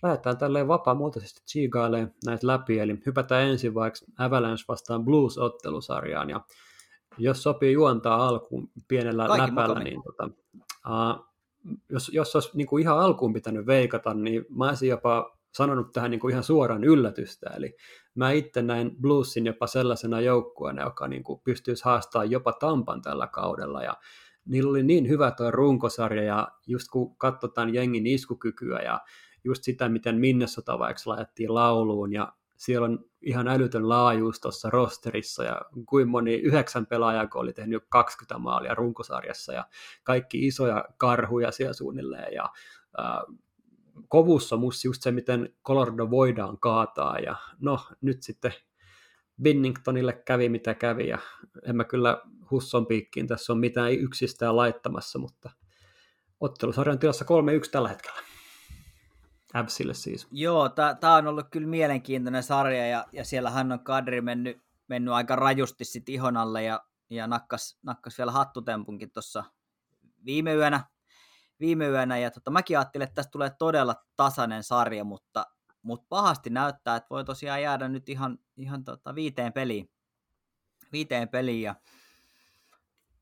[0.03, 6.41] lähdetään tälleen vapaamuotoisesti chiigailemaan näitä läpi, eli hypätään ensin vaikka Avalanche vastaan Blues-ottelusarjaan, ja
[7.17, 9.83] jos sopii juontaa alkuun pienellä Kaikki läpällä, mukavia.
[9.83, 10.29] niin tota,
[10.87, 11.25] uh,
[11.89, 16.11] jos, jos olisi niin kuin ihan alkuun pitänyt veikata, niin mä olisin jopa sanonut tähän
[16.11, 17.75] niin kuin ihan suoraan yllätystä, eli
[18.15, 23.27] mä itse näin Bluesin jopa sellaisena joukkueena, joka niin kuin pystyisi haastamaan jopa Tampan tällä
[23.27, 23.97] kaudella, ja
[24.45, 28.99] niillä oli niin hyvä tuo runkosarja, ja just kun katsotaan jengin iskukykyä, ja
[29.43, 35.43] just sitä, miten Minnesota vaikka laitettiin lauluun, ja siellä on ihan älytön laajuus tuossa rosterissa,
[35.43, 39.65] ja kuin moni yhdeksän pelaajaa, kun oli tehnyt 20 maalia runkosarjassa, ja
[40.03, 42.49] kaikki isoja karhuja siellä suunnilleen, ja
[42.99, 43.37] äh,
[44.07, 48.53] kovussa musta just se, miten Colorado voidaan kaataa, ja no nyt sitten
[49.41, 51.17] Binningtonille kävi mitä kävi, ja
[51.63, 55.49] en mä kyllä Husson piikkiin tässä on mitään yksistään laittamassa, mutta
[56.39, 58.30] ottelusarjan tilassa 3-1 tällä hetkellä.
[59.53, 60.27] Absille siis.
[60.31, 65.35] Joo, tämä on ollut kyllä mielenkiintoinen sarja, ja, ja siellähän on kadri mennyt, mennyt aika
[65.35, 69.43] rajusti sit ihon alle, ja, ja nakkas, nakkas vielä hattutempunkin tuossa
[70.25, 70.83] viime yönä,
[71.59, 75.45] viime yönä ja tota, mäkin ajattelin, että tästä tulee todella tasainen sarja, mutta,
[75.81, 79.89] mutta pahasti näyttää, että voi tosiaan jäädä nyt ihan, ihan tota, viiteen peliin.
[80.91, 81.75] Viiteen peliin ja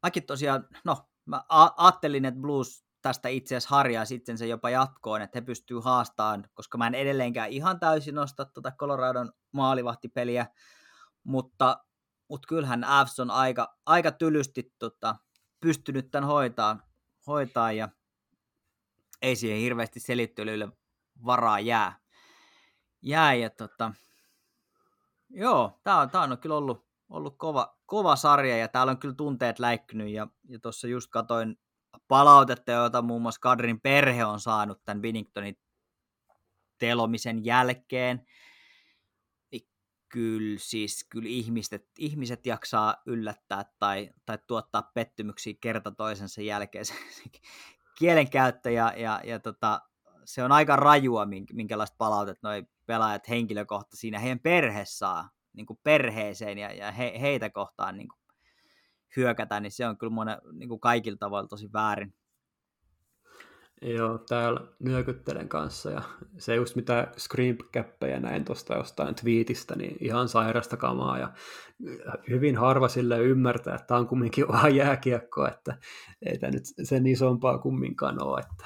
[0.03, 5.21] mäkin tosiaan, no mä ajattelin, että Blues tästä itse asiassa harjaa sitten se jopa jatkoon,
[5.21, 10.47] että he pystyy haastamaan, koska mä en edelleenkään ihan täysin nosta tuota Coloradon maalivahtipeliä,
[11.23, 11.85] mutta,
[12.29, 15.15] mutta kyllähän Avs on aika, aika tylysti tota,
[15.59, 16.79] pystynyt tämän hoitaa,
[17.27, 17.89] hoitaa ja
[19.21, 20.69] ei siihen hirveästi selittelyille
[21.25, 21.99] varaa jää.
[23.01, 23.93] Jää ja tota,
[25.29, 29.15] joo, tää on, tää on kyllä ollut, ollut kova, kova sarja ja täällä on kyllä
[29.15, 31.59] tunteet läikkynyt ja, ja tuossa just katoin
[32.09, 35.57] palautetta, jota muun muassa Kadrin perhe on saanut tämän Winningtonin
[36.77, 38.25] telomisen jälkeen.
[39.51, 39.67] Niin
[40.09, 46.85] kyllä siis kyllä ihmiset, ihmiset jaksaa yllättää tai, tai tuottaa pettymyksiä kerta toisensa jälkeen.
[46.85, 46.93] Se,
[47.99, 49.81] kielenkäyttö ja, ja, ja tota,
[50.25, 55.79] se on aika rajua, minkälaista palautetta noi pelaajat henkilökohtaisesti siinä heidän perhe saa niin kuin
[55.83, 58.18] perheeseen ja, ja he, heitä kohtaan niin kuin
[59.15, 62.13] hyökätä, niin se on kyllä monen, niin kuin kaikilla tavalla tosi väärin.
[63.81, 66.01] Joo, täällä nyökyttelen kanssa ja
[66.37, 71.33] se just mitä screencappejä näin tuosta jostain twiitistä, niin ihan sairasta kamaa ja
[72.29, 75.77] hyvin harva sille ymmärtää, että tämä on kumminkin vaan jääkiekko, että
[76.25, 78.39] ei tämä nyt sen isompaa kumminkaan ole.
[78.39, 78.65] Että...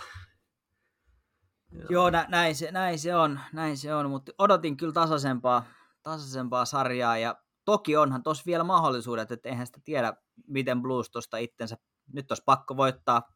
[1.71, 5.65] Joo, Joo nä- näin, se, näin, se on, näin se on, mutta odotin kyllä tasaisempaa,
[6.03, 10.13] tasaisempaa sarjaa ja toki onhan tuossa vielä mahdollisuudet, että eihän sitä tiedä,
[10.47, 11.77] miten Blues tuosta itsensä,
[12.13, 13.33] nyt olisi pakko voittaa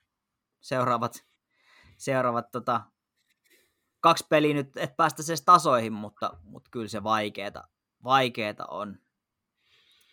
[0.61, 1.27] seuraavat
[1.97, 2.81] seuraavat tota,
[3.99, 7.63] kaksi peliä nyt, et päästä se tasoihin, mutta, mutta kyllä se vaikeeta,
[8.03, 8.99] vaikeeta on.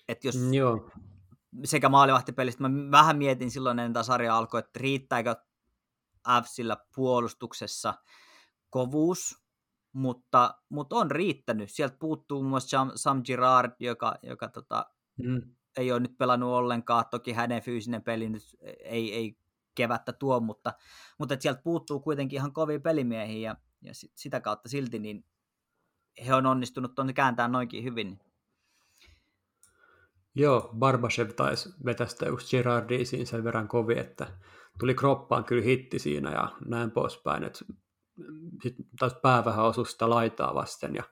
[0.08, 0.90] Et jos Joo.
[1.64, 5.36] sekä maalivahtipelistä, mä vähän mietin silloin ennen tämä sarja alkoi, että riittääkö
[6.44, 7.94] Fsillä puolustuksessa
[8.70, 9.43] kovuus,
[9.94, 11.70] mutta, mutta on riittänyt.
[11.70, 14.86] Sieltä puuttuu muun muassa Sam, Sam Girard, joka, joka tota,
[15.18, 15.42] mm.
[15.76, 17.04] ei ole nyt pelannut ollenkaan.
[17.10, 18.42] Toki hänen fyysinen peli nyt
[18.84, 19.36] ei, ei
[19.74, 20.72] kevättä tuo, mutta,
[21.18, 25.24] mutta sieltä puuttuu kuitenkin ihan kovia pelimiehiä ja, ja sit, sitä kautta silti niin
[26.26, 28.20] he on onnistunut tuonne kääntää noinkin hyvin.
[30.34, 34.26] Joo, Barbashev taisi vetästä just Girardi siinä sen verran kovin, että
[34.78, 37.64] tuli kroppaan kyllä hitti siinä ja näin poispäin, että
[38.62, 41.02] sitten taas pää vähän osui sitä laitaa vasten ja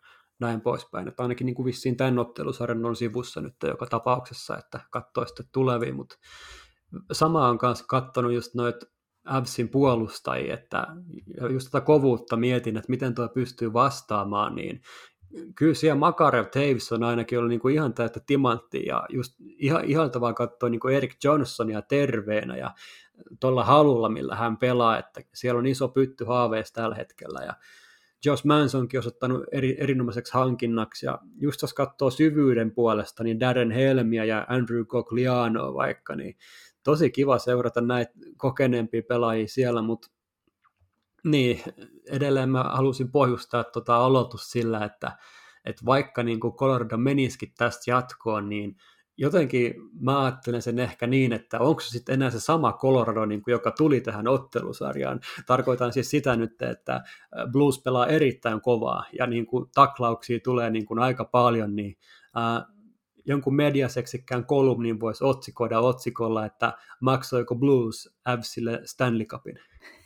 [0.41, 1.09] näin poispäin.
[1.09, 5.47] Että ainakin niin kuin vissiin tämän ottelusarjan on sivussa nyt joka tapauksessa, että katsoo sitten
[5.53, 6.17] tuleviin, mutta
[7.13, 8.77] sama on kanssa katsonut just noit
[9.25, 10.87] Avsin puolustajia, että
[11.51, 14.83] just tätä kovuutta mietin, että miten tuo pystyy vastaamaan, niin
[15.55, 20.33] kyllä siellä Makarev Taves on ainakin ollut niinku ihan täyttä timanttia ja just ihan, ihaltavaa
[20.33, 22.75] katsoa niinku Erik Johnsonia terveenä ja
[23.41, 27.41] tuolla halulla, millä hän pelaa, että siellä on iso pytty haaveissa tällä hetkellä.
[27.45, 27.55] Ja
[28.25, 34.25] Josh Mansonkin osoittanut eri, erinomaiseksi hankinnaksi, ja just jos katsoo syvyyden puolesta, niin Darren Helmiä
[34.25, 36.37] ja Andrew Cogliano vaikka, niin
[36.83, 40.09] tosi kiva seurata näitä kokeneempia pelaajia siellä, mutta
[41.25, 41.63] niin,
[42.11, 45.13] edelleen mä halusin pohjustaa tuota aloitus sillä, että,
[45.65, 48.77] että vaikka niin kuin Colorado menisikin tästä jatkoon, niin
[49.17, 53.43] jotenkin mä ajattelen sen ehkä niin, että onko se sitten enää se sama Colorado, niin
[53.43, 55.21] kuin joka tuli tähän ottelusarjaan.
[55.47, 57.05] Tarkoitan siis sitä nyt, että
[57.53, 61.97] Blues pelaa erittäin kovaa ja niin kuin taklauksia tulee niin kuin aika paljon, niin
[62.35, 62.67] ää,
[63.25, 69.59] jonkun mediaseksikkään kolumnin voisi otsikoida otsikolla, että maksoiko Blues Avsille Stanley Cupin.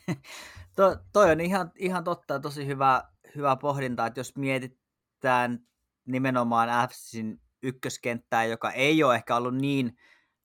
[0.75, 3.03] to, toi on ihan, ihan totta ja tosi hyvä,
[3.35, 5.59] hyvä pohdinta, että jos mietitään
[6.05, 9.97] nimenomaan Avsin ykköskenttää, joka ei ole ehkä ollut niin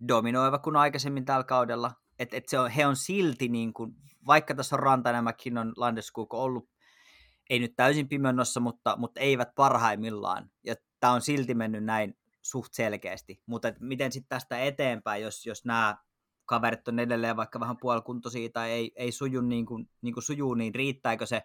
[0.09, 3.95] dominoiva kuin aikaisemmin tällä kaudella, että et se on, he on silti, niin kuin,
[4.27, 6.71] vaikka tässä on Rantanen, McKinnon, Landeskuk ollut,
[7.51, 10.51] ei nyt täysin pimennossa, mutta, mutta eivät parhaimmillaan.
[10.65, 13.43] Ja tämä on silti mennyt näin suht selkeästi.
[13.47, 15.97] Mutta miten sitten tästä eteenpäin, jos, jos nämä
[16.45, 20.55] kaverit on edelleen vaikka vähän puolikuntoisia tai ei, ei suju niin kuin, niin kuin sujuu,
[20.55, 21.43] niin riittääkö se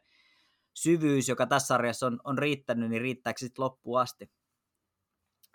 [0.73, 4.31] syvyys, joka tässä sarjassa on, on riittänyt, niin riittääkö sitten loppuun asti?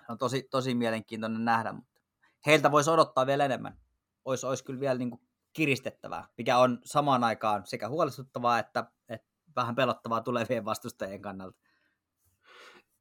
[0.09, 2.01] On tosi, tosi mielenkiintoinen nähdä, mutta
[2.47, 3.77] heiltä voisi odottaa vielä enemmän.
[4.25, 5.21] Olisi, olisi kyllä vielä niin kuin
[5.53, 11.59] kiristettävää, mikä on samaan aikaan sekä huolestuttavaa että, että vähän pelottavaa tulevien vastustajien kannalta.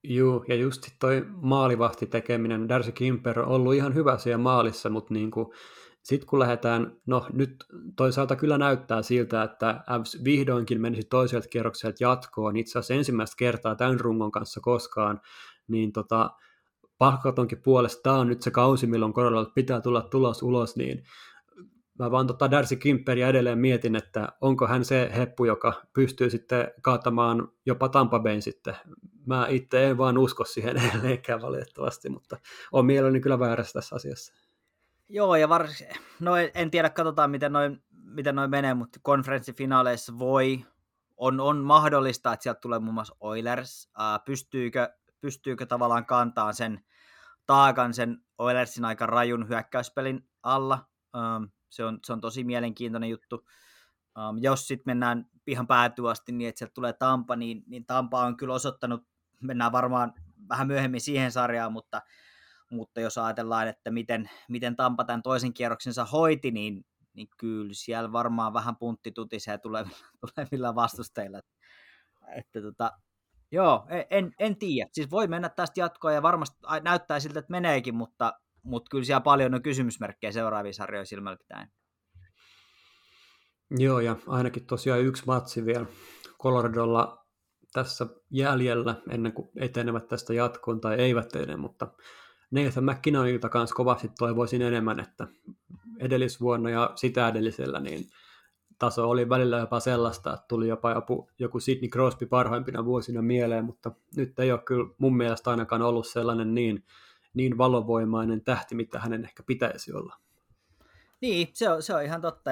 [0.03, 5.13] Joo, ja just toi maalivahti tekeminen, Darcy Kimper on ollut ihan hyvä siellä maalissa, mutta
[5.13, 5.47] niin kuin,
[6.03, 7.65] sitten kun lähdetään, no nyt
[7.97, 13.75] toisaalta kyllä näyttää siltä, että Avs vihdoinkin menisi toiselta kierrokselta jatkoon, itse asiassa ensimmäistä kertaa
[13.75, 15.21] tämän rungon kanssa koskaan,
[15.67, 16.29] niin tota,
[17.01, 21.03] palkkatonkin puolesta tämä on nyt se kausi, milloin Coronalle pitää tulla tulos ulos, niin
[21.99, 26.71] mä vaan tota Darcy Kimperiä edelleen mietin, että onko hän se heppu, joka pystyy sitten
[26.81, 28.75] kaatamaan jopa Tampa Bayn sitten.
[29.25, 32.37] Mä itse en vaan usko siihen edelleenkään valitettavasti, mutta
[32.71, 34.33] on mielelläni kyllä väärässä tässä asiassa.
[35.09, 35.87] Joo, ja varsinkin,
[36.19, 40.65] no en tiedä, katsotaan miten noin, miten noin menee, mutta konferenssifinaaleissa voi,
[41.17, 43.89] on, on mahdollista, että sieltä tulee muun muassa Oilers.
[44.25, 44.89] Pystyykö,
[45.21, 46.83] pystyykö tavallaan kantaa sen
[47.51, 50.89] taakan sen Oilersin aika rajun hyökkäyspelin alla.
[51.15, 53.35] Um, se, on, se on tosi mielenkiintoinen juttu.
[54.17, 58.25] Um, jos sitten mennään ihan päätyä asti niin, että sieltä tulee Tampa, niin, niin Tampa
[58.25, 59.07] on kyllä osoittanut,
[59.41, 60.13] mennään varmaan
[60.49, 62.01] vähän myöhemmin siihen sarjaan, mutta,
[62.71, 68.11] mutta jos ajatellaan, että miten, miten Tampa tämän toisen kierroksensa hoiti, niin, niin kyllä siellä
[68.11, 71.39] varmaan vähän puntti tutisee tulevilla, tulevilla vastustajilla.
[72.35, 72.91] Että tota,
[73.51, 74.89] Joo, e, en, en tiedä.
[74.93, 78.33] Siis voi mennä tästä jatkoa ja varmasti näyttää siltä, että meneekin, mutta,
[78.63, 81.67] mutta kyllä siellä paljon on kysymysmerkkejä seuraavia sarjoja silmällä pitäen.
[83.77, 85.85] Joo, ja ainakin tosiaan yksi matsi vielä
[86.41, 87.25] Coloradolla
[87.73, 91.87] tässä jäljellä ennen kuin etenevät tästä jatkoon tai eivät etene, mutta
[92.51, 95.27] Nathan McKinnonilta kanssa kovasti toivoisin enemmän, että
[95.99, 98.05] edellisvuonna ja sitä edellisellä niin
[98.81, 103.65] taso oli välillä jopa sellaista, että tuli jopa joku, joku Sidney Crosby parhaimpina vuosina mieleen,
[103.65, 106.85] mutta nyt ei ole kyllä mun mielestä ainakaan ollut sellainen niin,
[107.33, 110.15] niin valovoimainen tähti, mitä hänen ehkä pitäisi olla.
[111.21, 112.51] Niin, se on, se on ihan totta.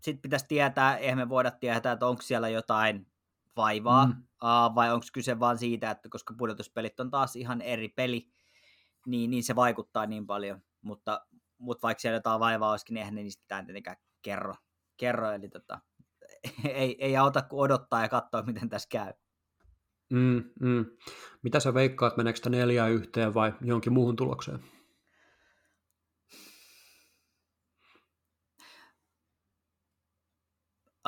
[0.00, 3.06] Sitten pitäisi tietää, eihän me voida tietää, että onko siellä jotain
[3.56, 4.12] vaivaa, mm.
[4.12, 8.28] uh, vai onko kyse vaan siitä, että koska pudotuspelit on taas ihan eri peli,
[9.06, 10.62] niin, niin se vaikuttaa niin paljon.
[10.80, 11.26] Mutta,
[11.58, 14.54] mutta vaikka siellä jotain vaivaa olisikin, niin eihän ne niistä tietenkään kerro
[15.02, 15.80] kerro, eli tota,
[16.82, 19.12] ei, ei auta kuin odottaa ja katsoa, miten tässä käy.
[20.12, 20.86] Mm, mm.
[21.42, 24.58] Mitä sä veikkaat, meneekö sitä neljää yhteen vai jonkin muuhun tulokseen?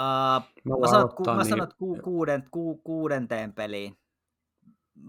[0.00, 0.42] Uh,
[0.80, 1.48] mä sanon, ku, mä niin...
[1.48, 3.98] sanon ku, kuuden, ku, kuudenteen peliin.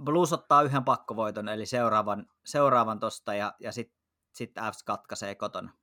[0.03, 3.97] Blues ottaa yhden pakkovoiton, eli seuraavan, seuraavan tosta, ja, ja sitten
[4.33, 5.73] sit Fs katkaisee kotona.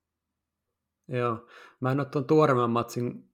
[1.13, 1.47] Joo,
[1.81, 3.31] mä en ole tuon tuoreemman matsin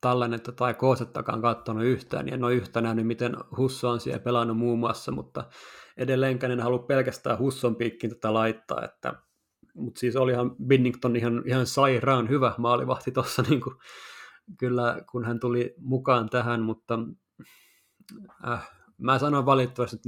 [0.00, 4.56] tallennetta tai koosettakaan katsonut yhtään, ja en ole yhtä nähnyt, miten Husso on siellä pelannut
[4.56, 5.44] muun muassa, mutta
[5.96, 9.14] edelleenkään en halua pelkästään Husson piikkiin tätä laittaa, että
[9.74, 13.60] mutta siis olihan Binnington ihan, ihan sairaan hyvä maalivahti tuossa, niin
[14.58, 16.98] kyllä kun hän tuli mukaan tähän, mutta
[18.48, 20.00] äh, mä sanon valitettavasti 4-1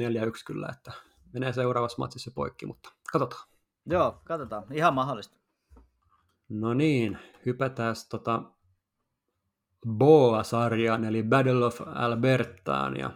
[0.46, 0.92] kyllä, että
[1.32, 3.48] menee seuraavassa matsissa poikki, mutta katsotaan.
[3.86, 4.64] Joo, katsotaan.
[4.72, 5.36] Ihan mahdollista.
[6.48, 8.42] No niin, hypätään tota
[9.88, 13.10] Boa-sarjaan, eli Battle of Albertaan, ja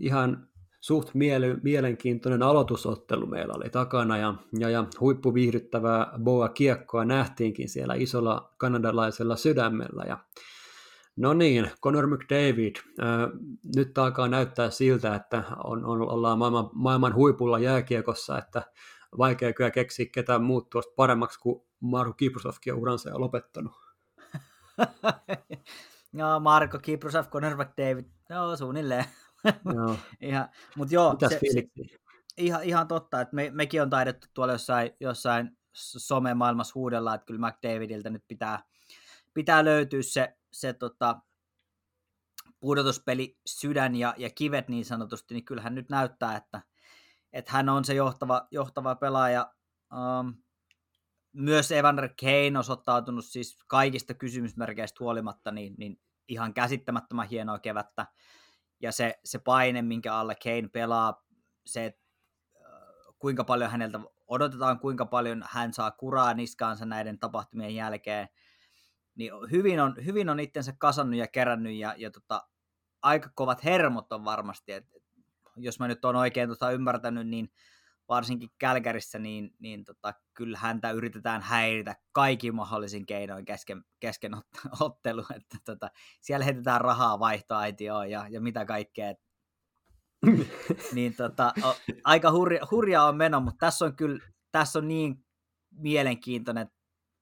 [0.00, 0.48] ihan
[0.80, 8.54] suht miele- mielenkiintoinen aloitusottelu meillä oli takana, ja, ja, ja huippuviihdyttävää Boa-kiekkoa nähtiinkin siellä isolla
[8.58, 10.18] kanadalaisella sydämellä, ja
[11.18, 12.76] No niin, Conor McDavid.
[12.76, 13.30] Äh,
[13.76, 18.62] nyt alkaa näyttää siltä, että on, on, ollaan maailman, maailman huipulla jääkiekossa, että
[19.18, 23.72] vaikea kyllä keksiä ketään muut tuosta paremmaksi kuin Marko Kiprusovkin on uransa jo lopettanut.
[26.12, 29.04] no, Marko Kiprusov, Conor McDavid, no suunnilleen.
[29.74, 29.96] Joo.
[30.20, 31.62] ihan, mut joo, Mitäs se, se,
[32.36, 37.48] ihan, ihan totta, että me, mekin on taidettu tuolla jossain, jossain some-maailmassa huudella, että kyllä
[37.48, 38.62] McDavidiltä nyt pitää,
[39.34, 41.20] pitää löytyä se, se tota,
[42.60, 46.62] pudotuspeli sydän ja, ja kivet niin sanotusti, niin kyllähän nyt näyttää, että,
[47.32, 49.54] että hän on se johtava, johtava pelaaja.
[49.92, 50.34] Um,
[51.32, 58.06] myös Evander Kane on osoittautunut siis kaikista kysymysmerkeistä huolimatta niin, niin ihan käsittämättömän hienoa kevättä.
[58.80, 61.24] Ja se, se paine, minkä alle Kane pelaa,
[61.66, 61.98] se,
[63.18, 68.28] kuinka paljon häneltä odotetaan, kuinka paljon hän saa kuraa niskaansa näiden tapahtumien jälkeen,
[69.14, 72.48] niin hyvin on, hyvin on itsensä kasannut ja kerännyt ja, ja tota,
[73.02, 74.84] aika kovat hermot on varmasti, et,
[75.58, 77.50] jos mä nyt on oikein tota ymmärtänyt, niin
[78.08, 84.32] varsinkin Kälkärissä, niin, niin tota, kyllä häntä yritetään häiritä kaikki mahdollisin keinoin kesken, kesken
[84.80, 85.90] ottelu, että tota,
[86.20, 89.14] siellä heitetään rahaa vaihtoaitioon ja, ja mitä kaikkea.
[90.94, 94.18] niin tota, o, aika hurja, hurja on meno, mutta tässä on kyllä
[94.52, 95.24] tässä on niin
[95.70, 96.70] mielenkiintoinen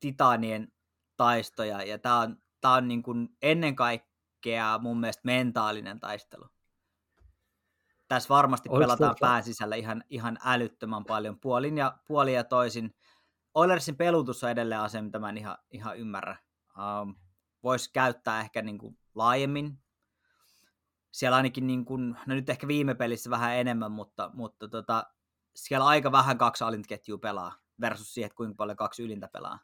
[0.00, 0.72] titanien
[1.16, 6.46] taisto ja, ja tämä on, tää on niin kuin ennen kaikkea mun mielestä mentaalinen taistelu
[8.08, 9.26] tässä varmasti Oliko pelataan tuota...
[9.26, 12.94] pään sisällä ihan, ihan älyttömän paljon puolin ja, puolin ja toisin.
[13.54, 16.36] Oilersin pelutus on edelleen asia, mitä mä en ihan, ihan ymmärrä.
[17.02, 17.14] Um,
[17.62, 19.78] Voisi käyttää ehkä niin kuin laajemmin.
[21.12, 25.04] Siellä ainakin, niin kuin, no nyt ehkä viime pelissä vähän enemmän, mutta, mutta tota,
[25.54, 29.58] siellä aika vähän kaksi alintaketjua pelaa versus siihen, että kuinka paljon kaksi ylintä pelaa.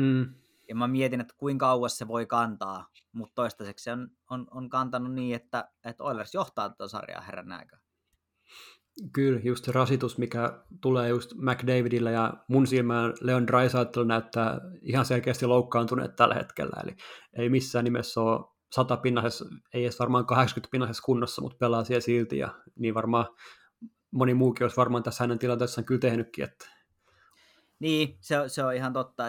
[0.00, 0.34] Hmm.
[0.68, 4.68] Ja mä mietin, että kuinka kauas se voi kantaa, mutta toistaiseksi se on, on, on
[4.68, 7.78] kantanut niin, että, että Oilers johtaa tuota sarjaa herran aikaa.
[9.12, 15.04] Kyllä, just se rasitus, mikä tulee just McDavidillä ja mun silmään Leon Draisaitl näyttää ihan
[15.04, 16.96] selkeästi loukkaantuneet tällä hetkellä, eli
[17.38, 18.44] ei missään nimessä ole
[18.74, 19.44] 100 pinnasessa,
[19.74, 22.48] ei edes varmaan 80 pinnasessa kunnossa, mutta pelaa siellä silti ja
[22.78, 23.26] niin varmaan
[24.10, 26.44] moni muukin olisi varmaan tässä hänen tilanteessaan kyllä tehnytkin.
[26.44, 26.68] Että...
[27.78, 29.22] Niin, se, se on ihan totta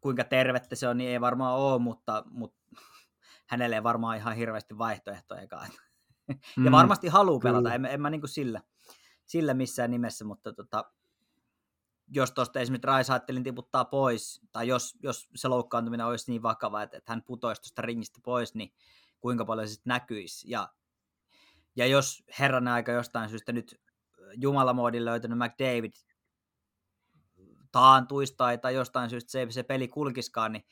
[0.00, 2.58] kuinka tervettä se on, niin ei varmaan ole, mutta, mutta
[3.50, 5.70] hänelle ei varmaan ihan hirveästi vaihtoehtojakaan.
[6.56, 8.60] Mm, ja varmasti haluaa pelata, en, en mä niin kuin sillä,
[9.26, 10.92] sillä missään nimessä, mutta tota,
[12.08, 16.96] jos tuosta esimerkiksi Raisaattelin tiputtaa pois, tai jos, jos se loukkaantuminen olisi niin vakava, että,
[16.96, 18.72] että hän putoisi tuosta ringistä pois, niin
[19.20, 20.50] kuinka paljon se sitten näkyisi.
[20.50, 20.68] Ja,
[21.76, 23.80] ja jos herran aika jostain syystä nyt
[24.36, 25.92] Jumalamoodin löytänyt McDavid
[27.72, 30.64] taantuisi tai, tai jostain syystä se, se peli kulkiskaan, niin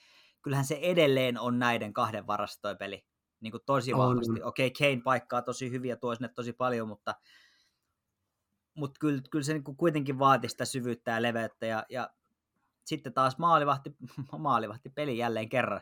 [0.43, 3.05] kyllähän se edelleen on näiden kahden varastoja peli
[3.41, 4.43] niin kuin tosi vahvasti.
[4.43, 7.15] Okei, okay, Kane paikkaa tosi hyviä, tuo sinne tosi paljon, mutta,
[8.75, 11.67] mutta kyllä, kyllä se niin kuin kuitenkin vaatii sitä syvyyttä ja leveyttä.
[11.67, 12.11] Ja, ja
[12.85, 13.97] sitten taas maalivahti,
[14.39, 15.81] maalivahti peli jälleen kerran.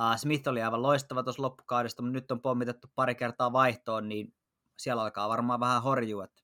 [0.00, 4.34] Uh, Smith oli aivan loistava tuossa loppukaudesta, mutta nyt on pommitettu pari kertaa vaihtoon, niin
[4.76, 6.24] siellä alkaa varmaan vähän horjua.
[6.24, 6.42] Että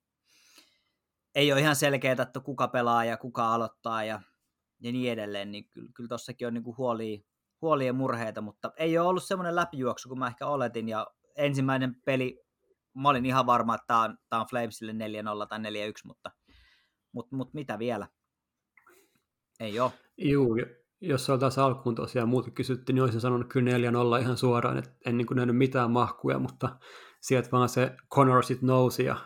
[1.35, 4.20] ei ole ihan selkeää, että kuka pelaa ja kuka aloittaa ja,
[4.80, 7.20] ja niin edelleen, niin kyllä, kyllä tossakin on niin kuin huolia,
[7.62, 11.07] huolia ja murheita, mutta ei ole ollut semmoinen läpijuoksu kuin mä ehkä oletin, ja
[11.37, 12.41] ensimmäinen peli,
[12.95, 14.97] mä olin ihan varma, että tämä on, tämä on Flamesille 4-0
[15.49, 15.62] tai 4-1,
[16.05, 16.30] mutta,
[17.12, 18.09] mutta, mutta mitä vielä?
[19.61, 19.93] Ei ole.
[20.18, 20.57] Juu,
[21.01, 23.78] jos oltaisiin alkuun tosiaan muuta kysytty, niin olisin sanonut kyllä
[24.18, 26.78] 4-0 ihan suoraan, että en niin kuin nähnyt mitään mahkuja, mutta
[27.20, 29.16] sieltä vaan se Connor sitten nousi ja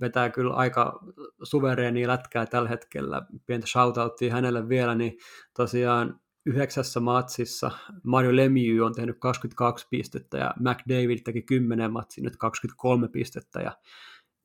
[0.00, 1.00] vetää kyllä aika
[1.42, 3.22] suvereenia lätkää tällä hetkellä.
[3.46, 5.18] Pientä shoutouttia hänelle vielä, niin
[5.56, 7.70] tosiaan yhdeksässä matsissa
[8.04, 13.60] Mario Lemieux on tehnyt 22 pistettä ja McDavid teki 10 matsiin nyt 23 pistettä.
[13.60, 13.72] Ja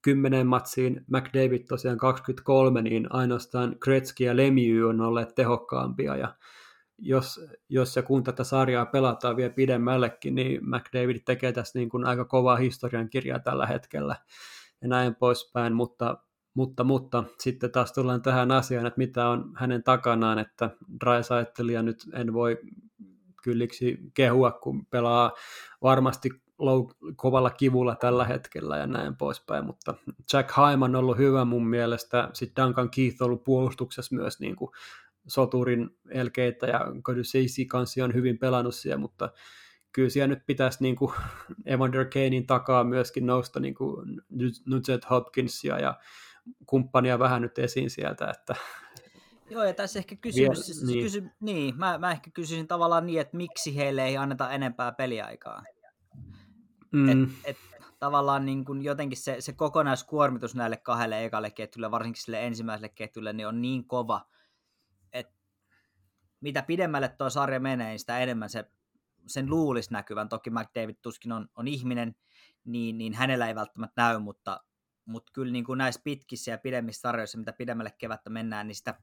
[0.01, 6.15] 10 matsiin McDavid tosiaan 23, niin ainoastaan Gretzky ja Lemieux on olleet tehokkaampia.
[6.15, 6.35] Ja
[6.97, 7.39] jos,
[7.69, 12.25] jos ja kun tätä sarjaa pelataan vielä pidemmällekin, niin McDavid tekee tässä niin kuin aika
[12.25, 14.15] kovaa historiankirjaa tällä hetkellä
[14.81, 16.17] ja näin poispäin, mutta,
[16.53, 20.69] mutta, mutta sitten taas tullaan tähän asiaan, että mitä on hänen takanaan, että
[21.05, 22.57] Drysaitlia nyt en voi
[23.43, 25.31] kylliksi kehua, kun pelaa
[25.81, 29.93] varmasti low, kovalla kivulla tällä hetkellä ja näin poispäin, mutta
[30.33, 34.55] Jack Hyman on ollut hyvä mun mielestä, sitten Duncan Keith on ollut puolustuksessa myös niin
[34.55, 34.71] kuin
[35.27, 37.21] soturin elkeitä ja Cody
[37.67, 39.29] kanssa on hyvin pelannut siellä, mutta
[39.91, 41.13] kyllä siellä nyt pitäisi niin kuin
[41.65, 44.21] Evander Kanein takaa myöskin nousta niin kuin
[44.65, 45.99] Nugent Hopkinsia ja
[46.65, 48.55] kumppania vähän nyt esiin sieltä, että
[49.51, 51.03] Joo, ja tässä ehkä kysymys, Vielä, niin.
[51.03, 55.63] Kysy, niin mä, mä ehkä kysyisin tavallaan niin, että miksi heille ei anneta enempää peliaikaa.
[56.91, 57.09] Mm.
[57.09, 57.57] Et, et,
[57.99, 63.33] tavallaan niin kuin jotenkin se, se kokonaiskuormitus näille kahdelle ekalle ketjulle, varsinkin sille ensimmäiselle ketjulle,
[63.33, 64.29] niin on niin kova,
[65.13, 65.33] että
[66.41, 68.65] mitä pidemmälle tuo sarja menee, niin sitä enemmän se
[69.27, 70.29] sen luulisi näkyvän.
[70.29, 72.15] Toki McDavid tuskin on, on ihminen,
[72.65, 74.63] niin, niin hänellä ei välttämättä näy, mutta,
[75.05, 79.01] mutta kyllä niin kuin näissä pitkissä ja pidemmissä sarjoissa, mitä pidemmälle kevättä mennään, niin sitä,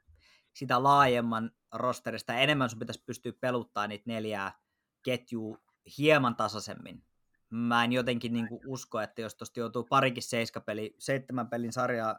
[0.55, 4.59] sitä laajemman rosterista enemmän sun pitäisi pystyä peluttaa niitä neljää
[5.03, 5.59] ketjua
[5.99, 7.05] hieman tasaisemmin.
[7.51, 12.19] mä en jotenkin niin kuin usko, että jos tuosta joutuu parikin seiskapeli, seitsemän pelin sarjaa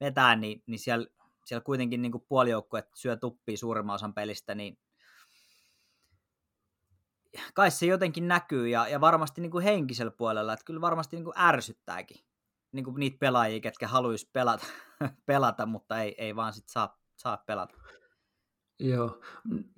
[0.00, 1.06] vetää, niin, niin siellä,
[1.44, 2.24] siellä kuitenkin niin kuin
[2.94, 4.78] syö tuppia suurimman osan pelistä, niin
[7.54, 11.24] kai se jotenkin näkyy ja, ja varmasti niin kuin henkisellä puolella, että kyllä varmasti niin
[11.24, 12.24] kuin ärsyttääkin
[12.74, 14.66] niin kuin niitä pelaajia, ketkä haluaisi pelata,
[15.26, 17.74] pelata mutta ei, ei vaan sit saa, saa pelata.
[18.80, 19.20] Joo,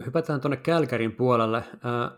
[0.07, 1.65] hypätään tuonne Kälkärin puolelle.
[1.85, 2.11] Ää,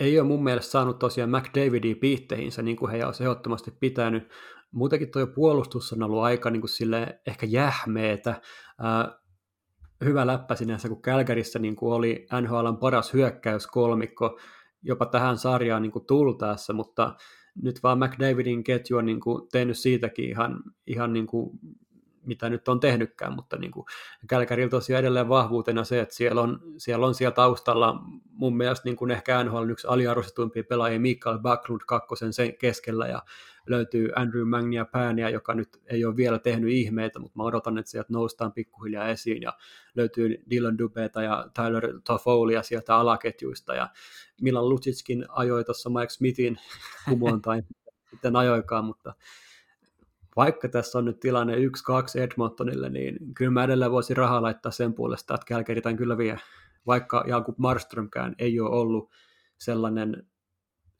[0.00, 4.32] ei ole mun mielestä saanut tosiaan McDavidia piitteihinsä, niin kuin he olisi ehdottomasti pitänyt.
[4.72, 8.40] Muutenkin tuo puolustus on ollut aika niin kuin sille ehkä jähmeetä.
[8.78, 9.18] Ää,
[10.04, 14.38] hyvä läppä sinänsä, kun Kälkärissä niin kuin oli NHLn paras hyökkäyskolmikko
[14.82, 17.14] jopa tähän sarjaan niin kuin tultaessa, mutta
[17.62, 21.58] nyt vaan McDavidin ketju on niin kuin tehnyt siitäkin ihan, ihan niin kuin
[22.26, 23.86] mitä nyt on tehnytkään, mutta niin kuin
[24.28, 28.00] Kälkärillä tosiaan edelleen vahvuutena se, että siellä on siellä, on siellä taustalla
[28.30, 33.22] mun mielestä niin kuin ehkä NHL yksi aliarvostetuimpia pelaajia Mikael Backlund kakkosen sen keskellä ja
[33.66, 37.90] löytyy Andrew Magnia Pääniä, joka nyt ei ole vielä tehnyt ihmeitä, mutta mä odotan, että
[37.90, 39.52] sieltä noustaan pikkuhiljaa esiin ja
[39.94, 43.88] löytyy Dylan Dubeta ja Tyler Toffolia sieltä alaketjuista ja
[44.40, 46.58] Milan Lucickin ajoi tuossa Mike Smithin
[47.08, 47.62] kumoon tai
[48.10, 49.14] sitten ajoikaan, mutta
[50.36, 51.58] vaikka tässä on nyt tilanne 1-2
[52.20, 56.38] Edmontonille, niin kyllä mä edelleen voisin rahaa laittaa sen puolesta, että tämän kyllä vie,
[56.86, 59.10] vaikka Jakub Marströmkään ei ole ollut
[59.58, 60.26] sellainen,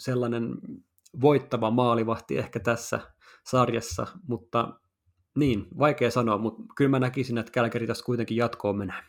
[0.00, 0.48] sellainen
[1.20, 3.00] voittava maalivahti ehkä tässä
[3.44, 4.80] sarjassa, mutta
[5.34, 9.02] niin, vaikea sanoa, mutta kyllä mä näkisin, että Kälkeri tässä kuitenkin jatkoon menee.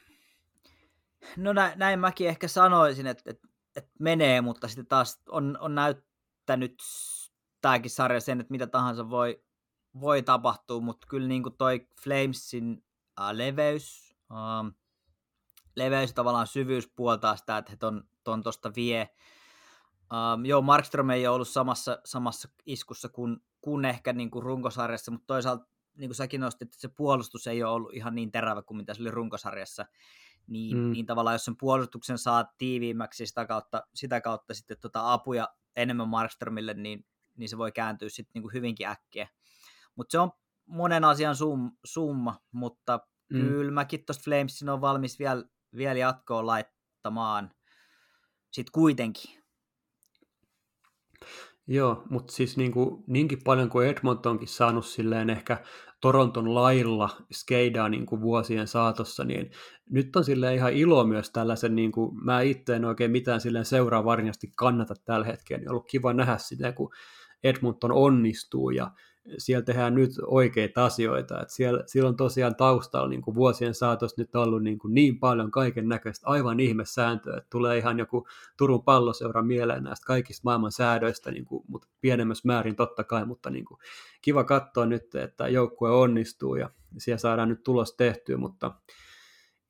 [1.37, 5.75] No näin, näin mäkin ehkä sanoisin, että, että, että menee, mutta sitten taas on, on
[5.75, 6.75] näyttänyt
[7.61, 9.43] tämäkin sarja sen, että mitä tahansa voi,
[9.99, 12.83] voi tapahtua, mutta kyllä niin kuin toi Flamesin
[13.19, 14.71] uh, leveys, uh,
[15.75, 19.09] leveys tavallaan syvyys puoltaa sitä, että he ton, ton tosta vie.
[20.11, 25.11] Um, joo, Markström ei ole ollut samassa, samassa iskussa kuin, kuin ehkä niin kuin runkosarjassa,
[25.11, 25.65] mutta toisaalta
[25.97, 28.93] niin kuin säkin nostit, että se puolustus ei ole ollut ihan niin terävä kuin mitä
[28.93, 29.85] se oli runkosarjassa,
[30.47, 30.91] niin, mm.
[30.91, 36.09] niin tavallaan jos sen puolustuksen saa tiiviimmäksi sitä kautta, sitä kautta sitten tota apuja enemmän
[36.09, 37.05] Markströmille, niin,
[37.37, 39.27] niin se voi kääntyä sitten niin kuin hyvinkin äkkiä.
[39.95, 40.31] Mutta se on
[40.65, 42.99] monen asian sum, summa, mutta
[43.33, 43.39] mm.
[43.39, 45.43] kyllä mäkin tuosta Flamesin on valmis vielä,
[45.75, 47.51] vielä jatkoon laittamaan
[48.51, 49.45] sitten kuitenkin.
[51.67, 55.63] Joo, mutta siis niin kuin, niinkin paljon kuin Edmontonkin saanut silleen ehkä
[56.01, 59.51] Toronton lailla skeidaa niin kuin vuosien saatossa, niin
[59.89, 63.65] nyt on sille ihan ilo myös tällaisen, niin kuin, mä itse en oikein mitään silleen
[63.65, 66.93] seuraa varmasti kannata tällä hetkellä, niin on ollut kiva nähdä sitä, kun
[67.43, 68.91] Edmonton onnistuu ja
[69.37, 71.41] siellä tehdään nyt oikeita asioita.
[71.41, 75.19] Että siellä, siellä on tosiaan taustalla niin kuin vuosien saatossa nyt ollut niin, kuin niin
[75.19, 80.71] paljon kaiken näköistä aivan ihmesääntöä, että tulee ihan joku Turun palloseura mieleen näistä kaikista maailman
[80.71, 83.79] säädöistä, niin kuin, mutta pienemmässä määrin totta kai, mutta niin kuin,
[84.21, 88.71] kiva katsoa nyt, että joukkue onnistuu ja siellä saadaan nyt tulos tehtyä, mutta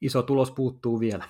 [0.01, 1.25] iso tulos puuttuu vielä.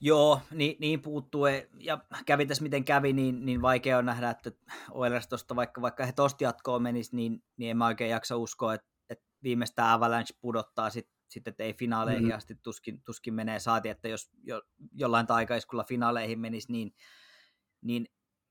[0.00, 1.46] Joo, niin, niin puuttuu,
[1.78, 4.50] ja kävi tässä miten kävi, niin, niin vaikea on nähdä, että
[4.90, 8.74] Oilers tosta, vaikka, vaikka he tosta jatkoon menis, niin, niin en mä oikein jaksa uskoa,
[8.74, 12.36] että, että viimeistään Avalanche pudottaa sitten sit, että ei finaaleihin mm-hmm.
[12.36, 16.94] asti tuskin, tuskin menee, saati, että jos jo, jollain taikaiskulla finaaleihin menisi, niin,
[17.80, 18.06] niin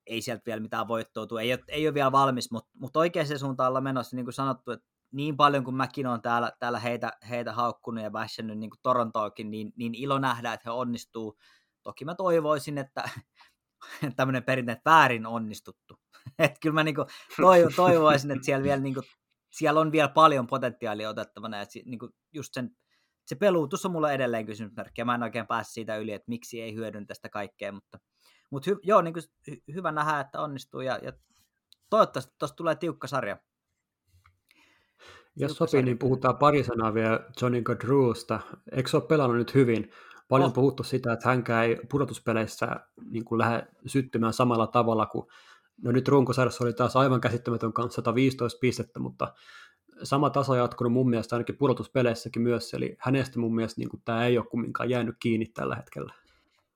[0.06, 1.42] ei sieltä vielä mitään voittoa tule.
[1.42, 4.72] Ei ole, ei ole vielä valmis, mutta, mutta oikeaan suuntaan ollaan menossa, niin kuin sanottu,
[4.72, 9.52] että niin paljon kuin mäkin olen täällä, täällä heitä, heitä haukkunut ja bashannut niin Torontoakin,
[9.52, 11.38] niin, niin ilo nähdä, että he onnistuu.
[11.84, 13.04] Toki mä toivoisin, että
[14.16, 16.00] tämmöinen perinteet väärin onnistuttu.
[16.40, 16.96] että kyllä mä niin
[17.42, 19.06] toivo, toivoisin, että siellä, vielä, niin kuin,
[19.52, 21.62] siellä on vielä paljon potentiaalia otettavana.
[21.62, 22.72] Että niin kuin just sen,
[23.26, 26.62] se peluutus on mulla edelleen kysymysmerkki, ja mä en oikein pääse siitä yli, että miksi
[26.62, 28.00] ei hyödyn tästä kaikkea, mutta,
[28.50, 31.14] mutta hy, joo, niin kuin, hy, hyvä nähdä, että onnistuu, ja, ja
[31.90, 33.38] toivottavasti tuosta tulee tiukka sarja.
[35.40, 38.40] Jos sopii, niin puhutaan pari sanaa vielä Johnny Gaudreausta.
[38.72, 39.92] Eikö se ole pelannut nyt hyvin?
[40.30, 40.54] Paljon oh.
[40.54, 42.68] puhuttu sitä, että hänkään ei pudotuspeleissä
[43.10, 45.28] niin kuin lähde syttymään samalla tavalla kuin
[45.82, 49.34] No nyt runkosarjassa oli taas aivan käsittämätön kanssa 115 pistettä, mutta
[50.04, 54.26] sama taso jatkunut mun mielestä ainakin pudotuspeleissäkin myös, eli hänestä mun mielestä niin kuin, tämä
[54.26, 56.14] ei ole kumminkaan jäänyt kiinni tällä hetkellä.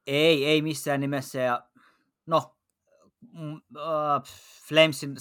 [0.07, 1.63] Ei, ei missään nimessä, ja
[2.25, 2.55] no
[3.35, 4.23] uh,
[4.67, 5.15] Flamesin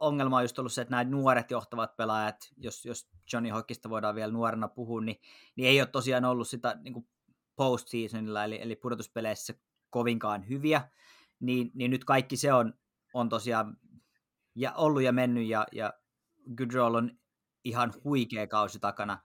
[0.00, 4.14] ongelma on just ollut se, että nämä nuoret johtavat pelaajat, jos, jos Johnny Hockista voidaan
[4.14, 5.20] vielä nuorena puhua, niin,
[5.56, 7.08] niin ei ole tosiaan ollut sitä niin
[7.56, 9.54] postseasonilla, eli, eli pudotuspeleissä
[9.90, 10.88] kovinkaan hyviä,
[11.40, 12.74] niin, niin nyt kaikki se on,
[13.14, 13.76] on tosiaan
[14.54, 15.92] ja ollut ja mennyt, ja, ja
[16.56, 17.10] Goodroll on
[17.64, 19.18] ihan huikea kausi takana.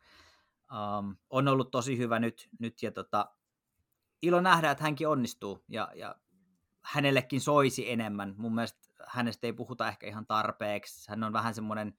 [0.72, 3.36] Um, on ollut tosi hyvä nyt, nyt ja tota,
[4.22, 6.16] ilo nähdä, että hänkin onnistuu, ja, ja
[6.90, 8.36] hänellekin soisi enemmän.
[8.38, 11.10] Mun mielestä hänestä ei puhuta ehkä ihan tarpeeksi.
[11.10, 11.94] Hän on vähän semmoinen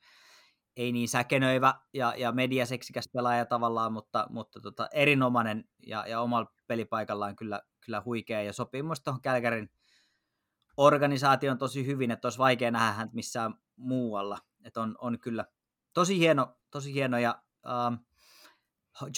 [0.76, 6.52] ei niin säkenöivä ja, ja mediaseksikäs pelaaja tavallaan, mutta, mutta tota, erinomainen ja, ja omalla
[6.66, 9.70] pelipaikallaan kyllä, kyllä huikea ja sopii myös tuohon Kälkärin
[10.76, 14.38] organisaation tosi hyvin, että olisi vaikea nähdä häntä missään muualla.
[14.64, 15.44] Että on, on kyllä
[15.94, 17.42] tosi hieno, tosi hieno ja
[17.88, 17.98] um,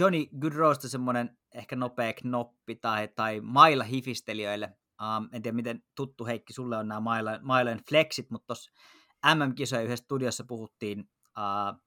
[0.00, 4.76] Johnny Goodrosta semmoinen ehkä nopea knoppi tai, tai mailla hifistelijöille.
[5.02, 7.00] Um, en tiedä, miten tuttu Heikki sulle on nämä
[7.42, 8.72] mailen flexit, mutta tuossa
[9.34, 11.82] MM-kisojen yhdessä studiossa puhuttiin uh,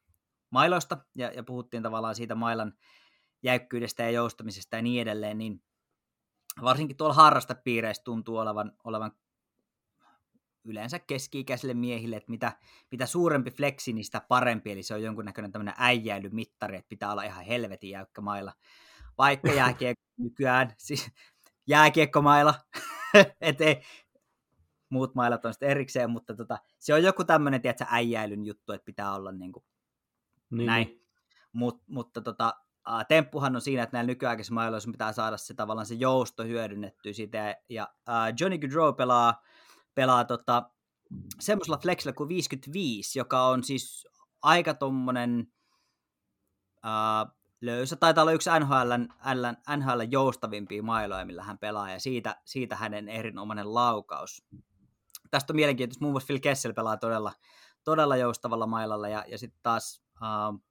[0.49, 2.73] mailoista ja, ja puhuttiin tavallaan siitä mailan
[3.43, 5.63] jäykkyydestä ja joustamisesta ja niin edelleen, niin
[6.61, 9.11] varsinkin tuolla harrastapiireissä tuntuu olevan, olevan
[10.63, 12.57] yleensä keski-ikäisille miehille, että mitä,
[12.91, 17.23] mitä suurempi fleksi, niin sitä parempi, eli se on jonkunnäköinen tämmöinen äijäilymittari, että pitää olla
[17.23, 18.53] ihan helvetin jäykkä mailla.
[19.17, 21.11] Vaikka jääkiekko nykyään, siis
[21.67, 22.53] jääkiekkomailla,
[23.41, 23.81] ettei
[24.89, 28.85] muut mailat on sitten erikseen, mutta tota, se on joku tämmöinen, tiedätkö, äijäilyn juttu, että
[28.85, 29.65] pitää olla niin kuin
[30.49, 30.67] niin.
[30.67, 31.01] näin.
[31.53, 32.53] Mut, mutta tota,
[32.89, 37.13] uh, temppuhan on siinä, että näillä nykyaikaisilla mailoissa pitää saada se tavallaan se jousto hyödynnettyä
[37.13, 39.41] siitä, ja uh, Johnny Gaudreau pelaa
[39.95, 40.69] pelaa tota,
[41.39, 44.07] semmoisella flexillä kuin 55, joka on siis
[44.41, 45.53] aika tommonen
[46.83, 47.25] ää,
[47.65, 47.95] löysä.
[47.95, 48.91] Taitaa olla yksi NHL,
[49.77, 54.45] NHL joustavimpia mailoja, millä hän pelaa, ja siitä, siitä hänen erinomainen laukaus.
[55.31, 56.03] Tästä on mielenkiintoista.
[56.03, 57.33] Muun muassa Phil Kessel pelaa todella,
[57.83, 60.61] todella joustavalla mailalla, ja, ja sitten taas uh,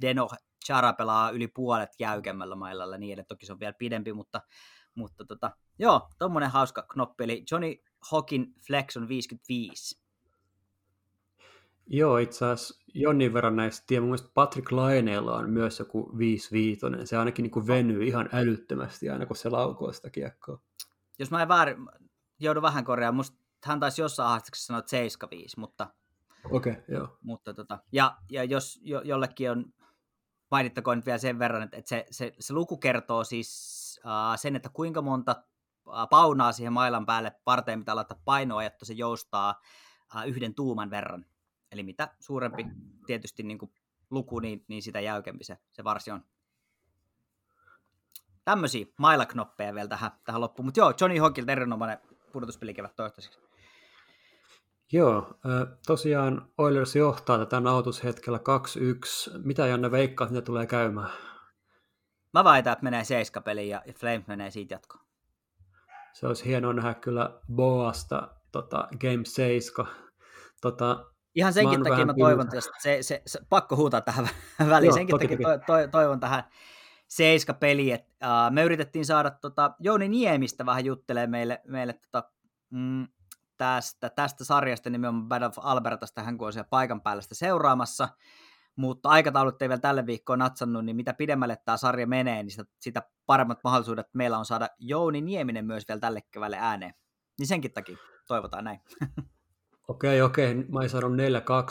[0.00, 0.28] Deno
[0.66, 4.42] Chara pelaa yli puolet jäykemmällä mailalla, niin että toki se on vielä pidempi, mutta
[4.94, 7.74] mutta tota, joo, tommonen hauska knoppi, eli Johnny
[8.10, 10.00] Hawkin Flex on 55.
[11.90, 16.80] Joo, itse asiassa jonnin verran näistä tiedän, mun mielestä Patrick Laineella on myös joku 55,
[17.04, 20.60] se ainakin niin kuin venyy ihan älyttömästi aina, kun se laukoo sitä kiekkoa.
[21.18, 21.76] Jos mä en väärin,
[22.38, 25.86] joudun vähän korjaamaan, musta hän taisi jossain haastattelussa sanoa 75, mutta...
[26.50, 27.18] Okei, okay, joo.
[27.22, 29.64] Mutta tota, ja, ja jos jo, jollekin on,
[30.50, 34.00] mainittakoon nyt vielä sen verran, että, että se, se, se luku kertoo siis
[34.36, 35.42] sen, että kuinka monta
[36.10, 39.60] paunaa siihen mailan päälle parteen mitä laittaa painoa, että se joustaa
[40.26, 41.26] yhden tuuman verran.
[41.72, 42.66] Eli mitä suurempi
[43.06, 43.72] tietysti niin kuin
[44.10, 46.24] luku, niin, niin sitä jäykempi se, se varsi on.
[48.44, 50.66] Tämmöisiä mailaknoppeja vielä tähän, tähän loppuun.
[50.66, 51.98] Mutta joo, Johnny Hawkilta erinomainen
[52.32, 53.40] pudotuspelikevät toistaiseksi.
[54.92, 55.38] Joo,
[55.86, 59.38] tosiaan Oilers johtaa tätä nautushetkellä 2-1.
[59.44, 61.10] Mitä Janne veikkaat, mitä tulee käymään?
[62.34, 65.04] Mä väitän, että menee seiskapeliin ja Flames menee siitä jatkoon.
[66.12, 69.92] Se olisi hienoa nähdä kyllä Boasta tota, Game 7.
[70.60, 71.06] Tota,
[71.38, 74.28] Ihan senkin takia mä toivon, että se, se, se, pakko huutaa tähän
[74.70, 76.44] väliin, Joo, senkin takia to, to, toivon tähän
[77.08, 77.94] seiska-peliin.
[77.94, 82.30] Et, uh, me yritettiin saada tota, Jouni Niemistä vähän juttelee meille, meille tota,
[82.70, 83.08] mm,
[83.56, 88.08] tästä, tästä sarjasta, nimenomaan Battle of Albertasta, hän kun on siellä paikan päällä sitä seuraamassa
[88.78, 92.64] mutta aikataulut ei vielä tälle viikkoon natsannut, niin mitä pidemmälle tämä sarja menee, niin sitä,
[92.80, 96.94] sitä paremmat mahdollisuudet meillä on saada Jouni Nieminen myös vielä tälle kevälle ääneen.
[97.38, 98.80] Niin senkin takia toivotaan näin.
[99.98, 100.54] Okei, okei.
[100.54, 101.22] Mä en sanonut 4-2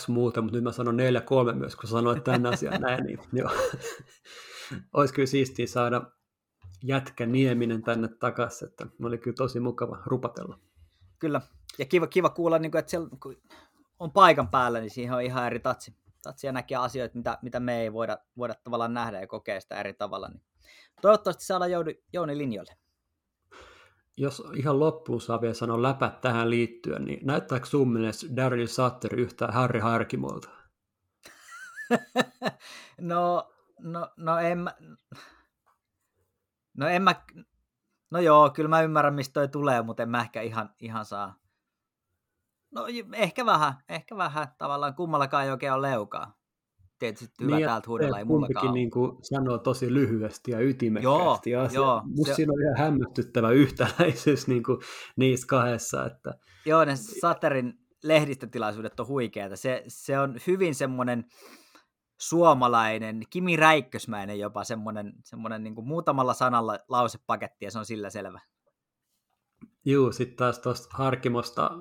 [0.08, 0.98] muuta, mutta nyt mä sanon
[1.52, 3.04] 4-3 myös, kun sanoit tämän asian näin.
[3.06, 3.50] Niin, joo.
[4.94, 6.02] Olisi kyllä siistiä saada
[6.84, 10.60] jätkä Nieminen tänne takaisin, että oli kyllä tosi mukava rupatella.
[11.20, 11.42] Kyllä,
[11.80, 13.36] ja kiva, kiva kuulla, niin kuin, että siellä kun
[14.00, 15.96] on paikan päällä, niin siihen on ihan eri tatsi
[16.36, 19.94] siellä näkee asioita, mitä, mitä me ei voida, voida tavallaan nähdä ja kokea sitä eri
[19.94, 20.28] tavalla.
[20.28, 20.42] Niin
[21.02, 22.78] toivottavasti saadaan Jouni, Jouni linjoille.
[24.18, 29.20] Jos ihan loppuun saa vielä sanoa läpät tähän liittyen, niin näyttääkö sun mielestä Daryl Sutter
[29.20, 30.50] yhtään Harry Harkimolta?
[33.02, 34.76] no, no, no en mä...
[36.78, 37.16] No en mä...
[38.12, 41.36] No joo, kyllä mä ymmärrän, mistä toi tulee, mutta en mä ehkä ihan, ihan saa
[42.72, 44.48] No ehkä vähän, ehkä vähän.
[44.58, 46.37] Tavallaan kummallakaan ei oikein ole leukaa.
[47.00, 51.50] Tietysti hyvä niin, täältä huudella, ei mullakaan niin kuin sanoo tosi lyhyesti ja ytimekkäästi.
[51.52, 52.02] Joo, joo.
[52.06, 52.36] Musta se...
[52.36, 54.80] siinä on ihan hämmästyttävä yhtäläisyys niin kuin
[55.16, 56.06] niissä kahdessa.
[56.06, 56.34] Että...
[56.66, 57.74] Joo, ne Saterin
[58.04, 59.56] lehdistötilaisuudet on huikeita.
[59.56, 61.26] Se, se on hyvin semmoinen
[62.20, 68.10] suomalainen, Kimi Räikkösmäinen jopa semmoinen, semmoinen niin kuin muutamalla sanalla lausepaketti ja se on sillä
[68.10, 68.40] selvä.
[69.90, 71.72] Juu, sitten taas tuosta Harkimosta,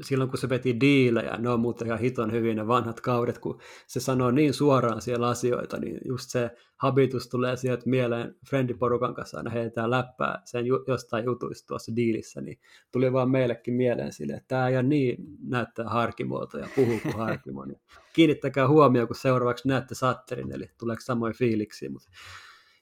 [0.00, 3.60] silloin kun se veti diilejä, ne on muuten ihan hiton hyvin ne vanhat kaudet, kun
[3.86, 9.38] se sanoo niin suoraan siellä asioita, niin just se habitus tulee sieltä mieleen, friendiporukan kanssa
[9.38, 12.58] aina heitetään läppää sen ju- jostain jutuista tuossa diilissä, niin
[12.92, 15.16] tuli vaan meillekin mieleen sille, että tämä ja niin
[15.48, 17.80] näyttää Harkimolta ja puhuu kuin Harkimo, niin
[18.12, 22.08] kiinnittäkää huomioon, kun seuraavaksi näette Satterin, eli tuleeko samoin fiiliksi, mutta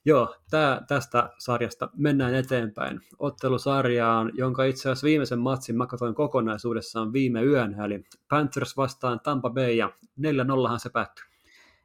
[0.05, 3.01] Joo, tää, tästä sarjasta mennään eteenpäin.
[3.19, 9.49] Ottelusarjaan, jonka itse asiassa viimeisen matsin mä katsoin kokonaisuudessaan viime yön, eli Panthers vastaan Tampa
[9.49, 11.25] Bay, ja 4-0han se päättyi.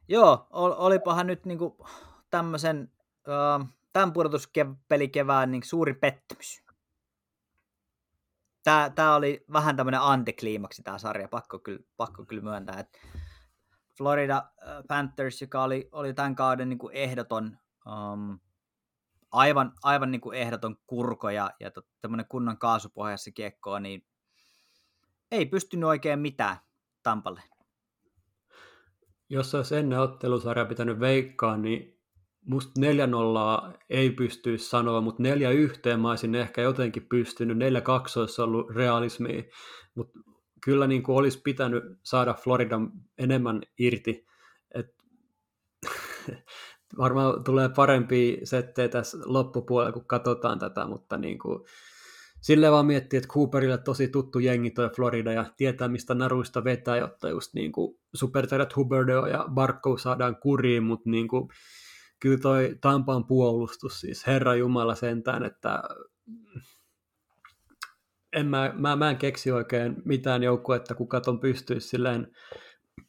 [0.07, 1.85] Joo, ol, olipahan nyt niinku
[2.29, 2.91] tämmöisen
[3.27, 6.63] uh, tämän pudotuspelikevään niin suuri pettymys.
[8.63, 12.79] Tämä, tämä oli vähän tämmöinen antikliimaksi tämä sarja, pakko kyllä, pakko kyllä myöntää.
[12.79, 12.99] Että
[13.97, 14.43] Florida
[14.87, 17.57] Panthers, joka oli, oli tämän kauden niin ehdoton,
[17.87, 18.39] um,
[19.31, 21.71] aivan, aivan niin kuin ehdoton kurko ja, ja
[22.01, 24.05] tämmöinen kunnon kaasupohjassa kiekkoa, niin
[25.31, 26.57] ei pystynyt oikein mitään
[27.03, 27.43] Tampalle.
[29.29, 31.99] Jos olisi ennen ottelusarjaa pitänyt veikkaa, niin
[32.45, 37.57] musta 4 0 ei pystyisi sanoa, mutta 4 yhteen mä olisin ehkä jotenkin pystynyt.
[37.57, 39.43] 4 2 olisi ollut realismia,
[39.95, 40.19] mutta
[40.63, 44.27] kyllä niin kuin olisi pitänyt saada Floridan enemmän irti.
[44.75, 44.95] Et,
[46.97, 51.63] varmaan tulee parempi settejä tässä loppupuolella, kun katsotaan tätä, mutta niin kuin,
[52.41, 56.97] silleen vaan miettii, että Cooperille tosi tuttu jengi toi Florida ja tietää, mistä naruista vetää,
[56.97, 61.49] jotta just niin kuin supertäydät Huberdo ja Barkov saadaan kuriin, mutta niin kuin,
[62.19, 65.83] kyllä toi Tampan puolustus, siis Herra Jumala sentään, että
[68.33, 72.31] en mä, mä, mä en keksi oikein mitään joukkuetta, kuka ton pystyisi silleen,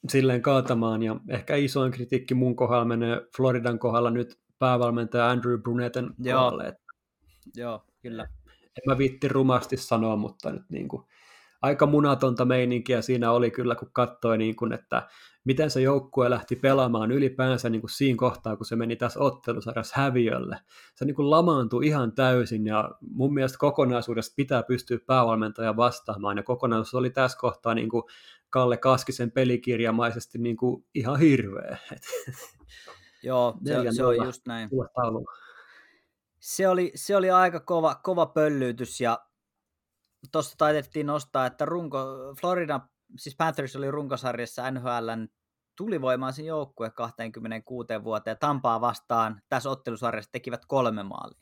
[0.08, 6.14] silleen kaatamaan, ja ehkä isoin kritiikki mun kohdalla menee Floridan kohdalla nyt päävalmentaja Andrew Brunetten
[6.24, 6.68] kohdalle.
[6.68, 6.84] Että
[7.56, 8.28] Joo, kyllä.
[8.46, 11.04] En mä viitti rumasti sanoa, mutta nyt niin kuin,
[11.62, 15.08] aika munatonta meininkiä siinä oli kyllä, kun katsoi, niin kuin, että
[15.44, 20.00] miten se joukkue lähti pelaamaan ylipäänsä niin kuin siinä kohtaa, kun se meni tässä ottelusarjassa
[20.00, 20.58] häviölle.
[20.94, 26.42] Se niin kuin lamaantui ihan täysin ja mun mielestä kokonaisuudesta pitää pystyä päävalmentajan vastaamaan ja
[26.42, 28.02] kokonaisuus oli tässä kohtaa niin kuin
[28.50, 31.78] Kalle Kaskisen pelikirjamaisesti niin kuin ihan hirveä.
[33.22, 34.68] Joo, se, se on just näin.
[36.40, 39.18] Se oli, se oli aika kova, kova pöllyytys ja
[40.32, 42.06] tuosta taitettiin nostaa, että runko,
[42.40, 42.80] Florida,
[43.18, 45.28] siis Panthers oli runkosarjassa NHLn
[45.76, 48.36] tulivoimaisen joukkue 26 vuoteen.
[48.40, 51.40] Tampaa vastaan tässä ottelusarjassa tekivät kolme maalia.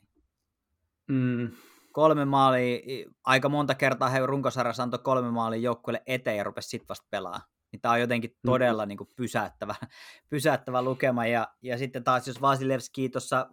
[1.07, 1.51] Mm.
[1.97, 2.79] Kolme maalia,
[3.23, 7.41] aika monta kertaa he runkosarjassa antoi kolme maalia joukkueelle eteen ja rupesi sitten vasta pelaa.
[7.71, 8.51] Niin tämä on jotenkin mm.
[8.51, 8.87] todella mm.
[8.87, 9.75] niin kuin pysäyttävä,
[10.29, 11.25] pysäyttävä lukema.
[11.25, 13.49] Ja, ja sitten taas jos Vasilevski tuossa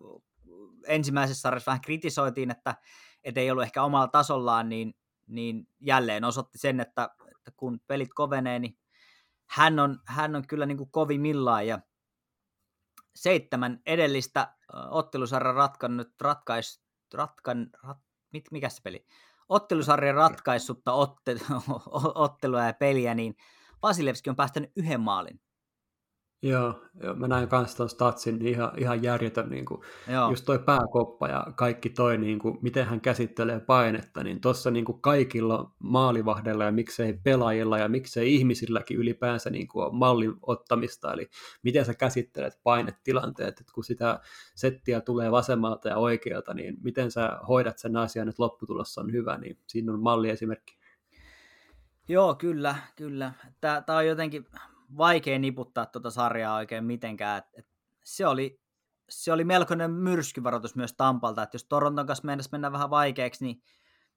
[0.87, 2.75] ensimmäisessä sarjassa vähän kritisoitiin, että,
[3.23, 4.95] että ei ollut ehkä omalla tasollaan, niin,
[5.27, 8.79] niin jälleen osoitti sen, että, että kun pelit kovenee, niin
[9.51, 11.79] hän on, hän on kyllä niin kuin kovimmillaan ja
[13.15, 14.57] seitsemän edellistä
[14.91, 16.83] ottelusarjan ratkannut, ratkais,
[17.15, 17.99] ratkan, rat,
[18.35, 19.07] mit, mikä se peli?
[19.49, 21.37] Ottelusarjan ratkaissutta otte,
[22.27, 23.37] ottelua ja peliä, niin
[23.83, 25.41] Vasilevski on päästänyt yhden maalin.
[26.45, 29.81] Joo, joo mä näin kanssa tuon statsin, niin ihan, ihan järjetön, niin kuin,
[30.31, 34.85] just toi pääkoppa ja kaikki toi, niin kuin, miten hän käsittelee painetta, niin tuossa niin
[34.85, 41.13] kuin kaikilla maalivahdella ja miksei pelaajilla ja miksei ihmisilläkin ylipäänsä niin kuin on mallin ottamista,
[41.13, 41.29] eli
[41.63, 44.21] miten sä käsittelet painetilanteet, että kun sitä
[44.55, 49.39] settiä tulee vasemmalta ja oikealta, niin miten sä hoidat sen asian, että lopputulos on hyvä,
[49.39, 50.79] niin siinä on malliesimerkki.
[52.09, 53.33] Joo, kyllä, kyllä.
[53.61, 54.47] Tämä on jotenkin,
[54.97, 57.39] vaikea niputtaa tuota sarjaa oikein mitenkään.
[57.39, 57.67] Et, et
[58.05, 58.61] se, oli,
[59.09, 63.63] se oli melkoinen myrskyvaroitus myös Tampalta, että jos Toronton kanssa mennessä mennä vähän vaikeaksi, niin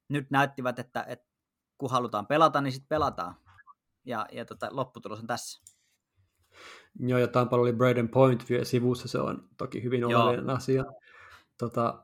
[0.09, 1.25] nyt näyttivät, että, että
[1.77, 3.35] kun halutaan pelata, niin sitten pelataan.
[4.05, 5.61] Ja, ja tota, lopputulos on tässä.
[6.99, 10.85] Joo, ja Tampalla oli Braden Point vielä sivussa, se on toki hyvin oleellinen asia.
[11.57, 12.03] Tota,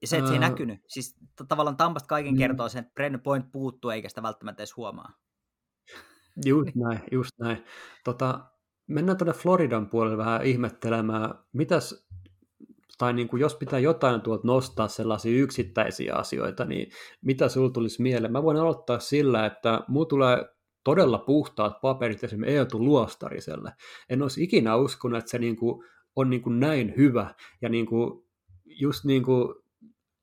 [0.00, 0.80] ja se, että se ei näkynyt.
[0.88, 1.16] Siis
[1.48, 2.38] tavallaan Tampasta kaiken mm.
[2.38, 5.12] kertoo sen, että Braden Point puuttuu, eikä sitä välttämättä edes huomaa.
[6.44, 7.64] Just näin, just näin.
[8.04, 8.40] Tota,
[8.86, 12.08] mennään tuonne Floridan puolelle vähän ihmettelemään, mitäs,
[12.98, 18.02] tai niin kuin jos pitää jotain tuolta nostaa sellaisia yksittäisiä asioita, niin mitä sinulla tulisi
[18.02, 18.32] mieleen?
[18.32, 20.48] Mä voin aloittaa sillä, että mulla tulee
[20.84, 23.72] todella puhtaat paperit esimerkiksi Eetu Luostariselle.
[24.08, 25.84] En olisi ikinä uskonut, että se niin kuin
[26.16, 28.24] on niin kuin näin hyvä, ja niin kuin,
[28.64, 29.54] just niin kuin,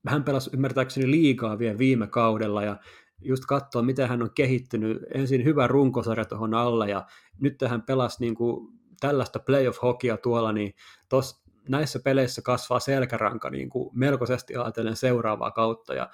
[0.07, 2.77] hän pelasi ymmärtääkseni liikaa vielä viime kaudella, ja
[3.21, 5.03] just katsoa, miten hän on kehittynyt.
[5.13, 7.05] Ensin hyvä runkosarja tuohon alle ja
[7.39, 10.73] nyt hän pelasi niin kuin tällaista playoff-hokia tuolla, niin
[11.09, 16.09] tos, näissä peleissä kasvaa selkäranka niin kuin melkoisesti ajatellen seuraavaa kautta ja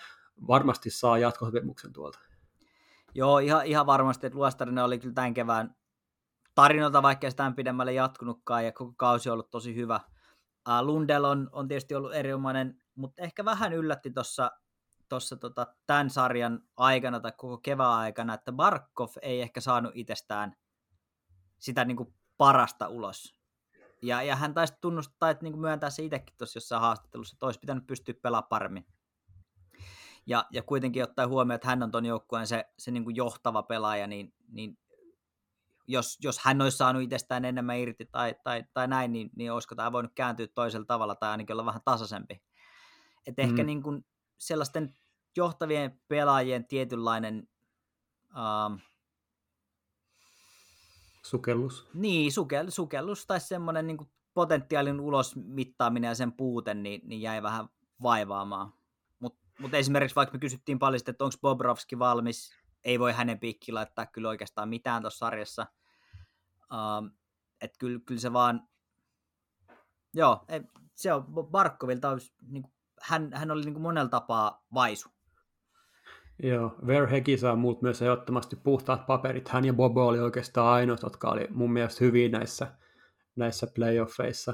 [0.48, 2.20] varmasti saa jatkosopimuksen tuolta.
[3.16, 5.76] Joo, ihan, ihan varmasti, että Luostarinen oli kyllä tämän kevään
[6.56, 10.00] tarinota, vaikka sitä pidemmälle jatkunutkaan, ja koko kausi on ollut tosi hyvä.
[10.82, 14.52] Lundell on, on tietysti ollut erinomainen, mutta ehkä vähän yllätti tuossa
[15.10, 20.56] tuossa tota, tämän sarjan aikana tai koko kevään aikana, että Barkov ei ehkä saanut itsestään
[21.60, 23.38] sitä niin kuin parasta ulos.
[24.02, 27.60] Ja, ja hän taisi tunnustaa, että niin myöntää se itsekin tuossa jossain haastattelussa, että olisi
[27.60, 28.86] pitänyt pystyä pelaamaan paremmin.
[30.26, 33.64] Ja, ja kuitenkin ottaa huomioon, että hän on tuon joukkueen se, se niin kuin johtava
[33.64, 34.78] pelaaja, niin, niin
[35.88, 39.76] jos, jos hän olisi saanut itsestään enemmän irti tai, tai, tai näin, niin, niin olisiko
[39.76, 42.42] tämä voinut kääntyä toisella tavalla tai ainakin olla vähän tasaisempi.
[43.28, 43.34] Mm.
[43.38, 44.06] ehkä niin kuin
[44.38, 44.94] sellaisten
[45.36, 47.50] johtavien pelaajien tietynlainen...
[48.30, 48.80] Uh,
[51.24, 51.88] sukellus.
[51.94, 57.44] Niin, sukel, sukellus tai semmoinen niin kuin potentiaalin ulosmittaaminen ja sen puute, niin, niin jäi
[57.44, 57.70] vähän
[58.04, 58.74] vaivaamaan.
[59.20, 62.52] Mutta mut esimerkiksi vaikka me kysyttiin paljon, että onko Bobrovski valmis,
[62.84, 65.68] ei voi hänen piikki laittaa kyllä oikeastaan mitään tuossa sarjassa.
[66.72, 67.12] Um,
[67.62, 68.68] että kyllä, kyllä se vaan,
[70.14, 70.62] joo, ei,
[70.96, 75.10] se on Barkovilta, niin kuin, hän, hän oli niin kuin monella tapaa vaisu.
[76.44, 79.50] Joo, Verhegi saa muut myös ehdottomasti puhtaat paperit.
[79.50, 82.68] Hän ja Bobo oli oikeastaan ainoat, jotka oli mun mielestä hyviä näissä,
[83.36, 84.54] näissä playoffeissa.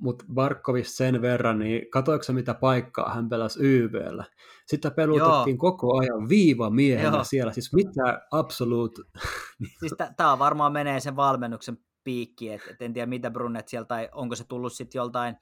[0.00, 4.24] Mutta Barkovis sen verran, niin katoiko mitä paikkaa hän pelasi YVllä?
[4.66, 5.72] Sitä pelutettiin Joo.
[5.72, 7.24] koko ajan viivamiehenä Joo.
[7.24, 8.98] siellä, siis mitä absoluut...
[9.80, 14.08] siis tämä varmaan menee sen valmennuksen piikki, että et en tiedä mitä Brunnet sieltä, tai
[14.12, 15.36] onko se tullut sitten joltain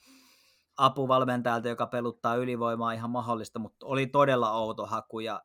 [0.77, 5.43] apuvalmentajalta, joka peluttaa ylivoimaa ihan mahdollista, mutta oli todella outo haku, ja,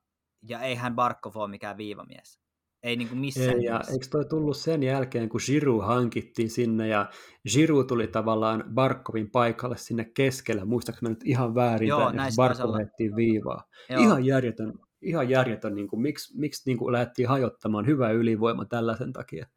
[0.47, 2.39] ja eihän Barkov ole mikään viivamies.
[2.83, 6.87] Ei niin kuin missään Ei, ja eikö toi tullut sen jälkeen, kun Jiru hankittiin sinne,
[6.87, 7.09] ja
[7.55, 13.15] Jiru tuli tavallaan Barkovin paikalle sinne keskellä, muistaakseni nyt ihan väärin, Joo, niin Barkov lähdettiin
[13.15, 13.63] viivaa.
[13.89, 14.01] Joo.
[14.01, 19.13] Ihan järjetön, ihan järjetön niin kuin, miksi, miksi niin kuin lähdettiin hajottamaan hyvä ylivoima tällaisen
[19.13, 19.47] takia?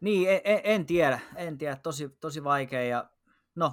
[0.00, 3.10] Niin, en, e, en tiedä, en tiedä, tosi, tosi vaikea, ja
[3.54, 3.72] no,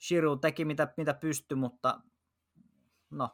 [0.00, 2.00] Shiru teki mitä, mitä pystyi, mutta
[3.10, 3.28] no,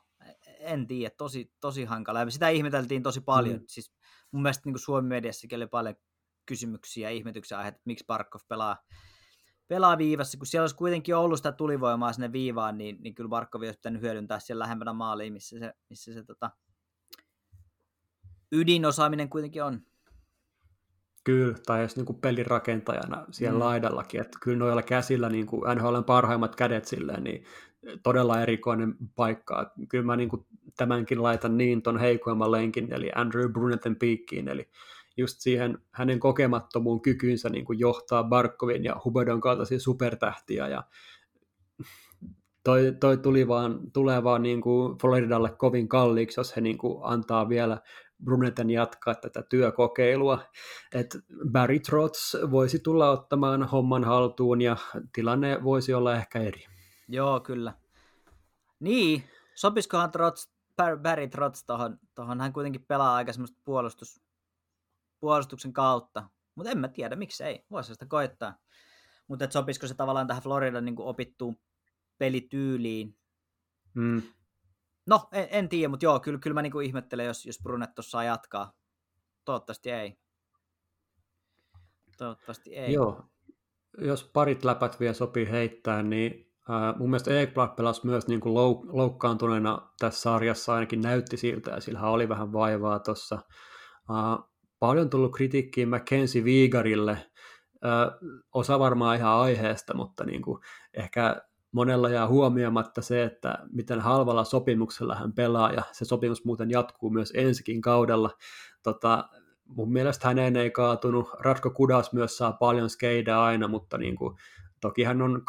[0.59, 2.21] en tiedä, tosi, tosi hankala.
[2.21, 3.57] Ja sitä ihmeteltiin tosi paljon.
[3.57, 3.65] Mm.
[3.69, 3.93] Siis
[4.31, 5.95] mun mielestä niin Suomen mediassakin oli paljon
[6.47, 8.77] kysymyksiä ja ihmetyksen aiheita, että miksi Barkov pelaa,
[9.69, 13.63] pelaa viivassa, kun siellä olisi kuitenkin ollut sitä tulivoimaa sinne viivaan, niin, niin kyllä Barkov
[13.63, 16.51] olisi pitänyt hyödyntää siellä lähempänä maaliin, missä se, missä se tota,
[18.53, 19.87] ydinosaaminen kuitenkin on.
[21.25, 23.65] Kyllä, tai jos niin pelin rakentajana siellä mm.
[23.65, 27.45] laidallakin, että kyllä noilla käsillä niin kuin NHLn parhaimmat kädet silleen, niin
[28.03, 29.73] todella erikoinen paikka.
[29.89, 30.47] Kyllä mä niin kuin
[30.77, 34.69] tämänkin laitan niin ton heikoimman lenkin, eli Andrew Brunetten piikkiin, eli
[35.17, 40.83] just siihen hänen kokemattomuun kykynsä niin kuin johtaa Barkovin ja Huberdon kaltaisia supertähtiä, ja
[42.65, 46.99] toi, toi tuli vaan, tulee vaan niin kuin Floridalle kovin kalliiksi, jos he niin kuin
[47.03, 47.81] antaa vielä
[48.25, 50.39] Brunetten jatkaa tätä työkokeilua.
[50.93, 51.19] Et
[51.53, 54.77] Barry Trotz voisi tulla ottamaan homman haltuun ja
[55.13, 56.65] tilanne voisi olla ehkä eri.
[57.09, 57.73] Joo, kyllä.
[58.81, 60.49] Niin, sopisikohan Trotz,
[61.03, 64.21] Barry Trotz tohon, tohon, hän kuitenkin pelaa aika semmoista puolustus,
[65.21, 68.59] puolustuksen kautta, mutta en mä tiedä, miksi ei, voisi sitä koittaa.
[69.29, 71.57] Mutta sopisiko se tavallaan tähän Floridan niin opittuun
[72.19, 73.19] pelityyliin.
[73.95, 74.23] Mm.
[75.07, 78.23] No, en, en tiedä, mutta joo, kyllä, kyllä mä niin ihmettelen, jos, jos Brunet tuossa
[78.23, 78.73] jatkaa.
[79.45, 80.19] Toivottavasti ei.
[82.19, 82.93] Toivottavasti ei.
[82.93, 83.25] Joo,
[83.99, 88.55] jos parit läpät vielä sopii heittää, niin Uh, mun mielestä Ekblad pelasi myös niin kuin
[88.55, 93.39] louk- loukkaantuneena tässä sarjassa, ainakin näytti siltä, ja sillä oli vähän vaivaa tuossa.
[94.11, 97.13] Uh, paljon tullut kritiikkiä Mackenzie Viigarille,
[97.75, 100.61] uh, osa varmaan ihan aiheesta, mutta niin kuin
[100.95, 101.43] ehkä
[101.75, 107.11] monella jää huomioimatta se, että miten halvalla sopimuksella hän pelaa, ja se sopimus muuten jatkuu
[107.11, 108.31] myös ensikin kaudella.
[108.83, 109.29] Tota,
[109.67, 111.29] mun mielestä häneen ei kaatunut.
[111.41, 114.37] Ratko Kudas myös saa paljon skeidaa aina, mutta niin kuin
[114.81, 115.43] Toki hän on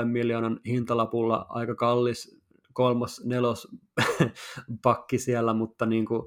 [0.00, 2.40] 2,5 miljoonan hintalapulla aika kallis
[2.72, 3.68] kolmas, nelos
[4.82, 6.20] pakki siellä, mutta, niin kuin,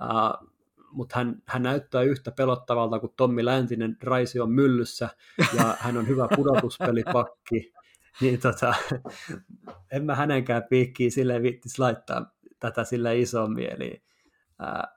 [0.00, 0.48] uh,
[0.90, 5.08] mutta hän, hän näyttää yhtä pelottavalta kuin Tommi Läntinen Raisi on myllyssä
[5.56, 7.72] ja hän on hyvä pudotuspelipakki.
[8.20, 8.74] Niin tota,
[9.92, 13.72] en mä hänenkään piikkiin silleen viittis laittaa tätä sille isommin.
[13.72, 14.04] Eli,
[14.62, 14.96] uh,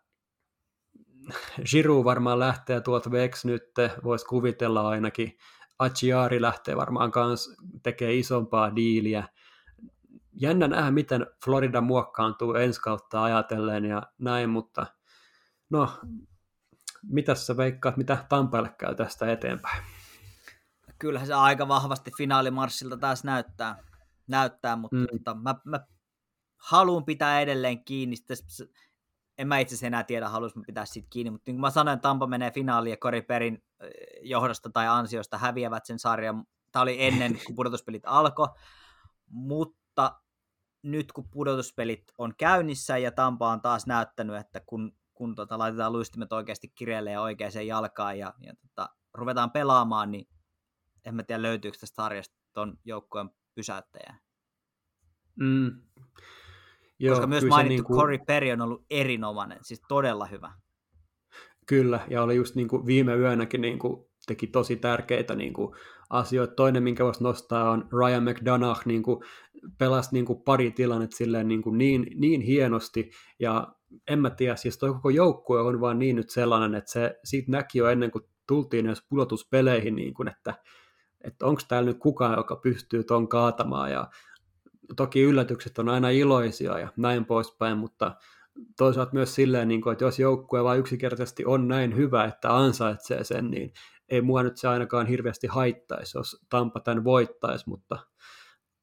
[1.71, 3.63] Giroud varmaan lähtee tuolta Vex nyt,
[4.03, 5.37] voisi kuvitella ainakin.
[5.79, 9.23] Achiari lähtee varmaan kanssa tekee isompaa diiliä.
[10.33, 14.85] Jännä nähdä, miten Florida muokkaantuu ensi kautta ajatellen ja näin, mutta
[15.69, 15.89] no,
[17.03, 19.83] mitä sä veikkaat, mitä Tampaille käy tästä eteenpäin?
[20.99, 23.83] Kyllähän se aika vahvasti finaalimarssilta taas näyttää,
[24.27, 25.07] näyttää mutta mm.
[25.11, 25.79] tota, mä, mä
[26.57, 28.15] haluan pitää edelleen kiinni.
[29.37, 31.99] En mä itse asiassa enää tiedä, haluaisin pitää siitä kiinni, mutta niin kuin mä sanoin,
[31.99, 33.63] Tampa menee finaaliin ja Kori Perin
[34.21, 36.43] johdosta tai ansiosta häviävät sen sarjan.
[36.71, 38.47] Tämä oli ennen, kun pudotuspelit alkoi,
[39.27, 40.21] mutta
[40.81, 45.93] nyt kun pudotuspelit on käynnissä ja Tampa on taas näyttänyt, että kun, kun tota, laitetaan
[45.93, 50.27] luistimet oikeasti kireelle ja oikeaan jalkaan ja, ja tota, ruvetaan pelaamaan, niin
[51.09, 54.19] en mä tiedä löytyykö tästä sarjasta ton joukkueen pysäyttäjää.
[55.35, 55.81] Mm.
[56.99, 57.99] Joo, Koska myös mainittu niin kuin...
[57.99, 60.51] Corey Perry on ollut erinomainen, siis todella hyvä.
[61.65, 65.75] Kyllä, ja oli just niin kuin viime yönäkin niin kuin teki tosi tärkeitä niin kuin
[66.09, 66.53] asioita.
[66.55, 69.23] Toinen, minkä voisi nostaa, on Ryan McDonough, niin kuin
[69.77, 73.67] pelasi niin kuin pari tilannetta silleen niin, kuin niin, niin hienosti, ja
[74.07, 77.51] en mä tiedä, siis toi koko joukkue on vaan niin nyt sellainen, että se siitä
[77.51, 80.55] näki jo ennen kuin tultiin edes pudotuspeleihin, niin kuin, että,
[81.23, 84.07] että onko täällä nyt kukaan, joka pystyy ton kaatamaan, ja
[84.95, 88.15] toki yllätykset on aina iloisia ja näin poispäin, mutta
[88.77, 93.23] toisaalta myös silleen, niin kuin, että jos joukkue vain yksinkertaisesti on näin hyvä, että ansaitsee
[93.23, 93.73] sen, niin
[94.09, 97.97] ei mua nyt se ainakaan hirveästi haittaisi, jos Tampa tämän voittaisi, mutta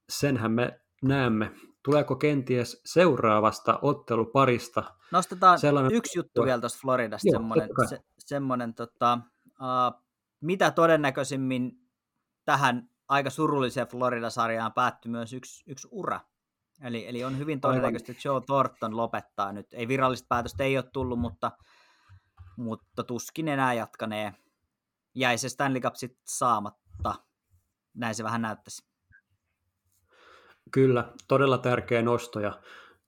[0.09, 1.53] senhän me näemme.
[1.85, 4.83] Tuleeko kenties seuraavasta otteluparista?
[5.13, 5.93] Nostetaan sellainen...
[5.93, 10.03] yksi juttu vielä tuosta Floridasta, Joo, semmoinen, se, semmoinen tota, uh,
[10.41, 11.86] mitä todennäköisimmin
[12.47, 16.21] tähän aika surulliseen Florida-sarjaan päättyi myös yksi, yksi ura.
[16.83, 19.67] Eli, eli on hyvin todennäköistä, että Joe Thornton lopettaa nyt.
[19.73, 21.53] Ei virallista päätöstä ei ole tullut, mutta,
[22.57, 24.35] mutta tuskin enää jatkanee.
[25.15, 27.15] Jäi se Stanley Cup sitten saamatta.
[27.95, 28.87] Näin se vähän näyttäisi.
[30.71, 32.61] Kyllä, todella tärkeä nosto ja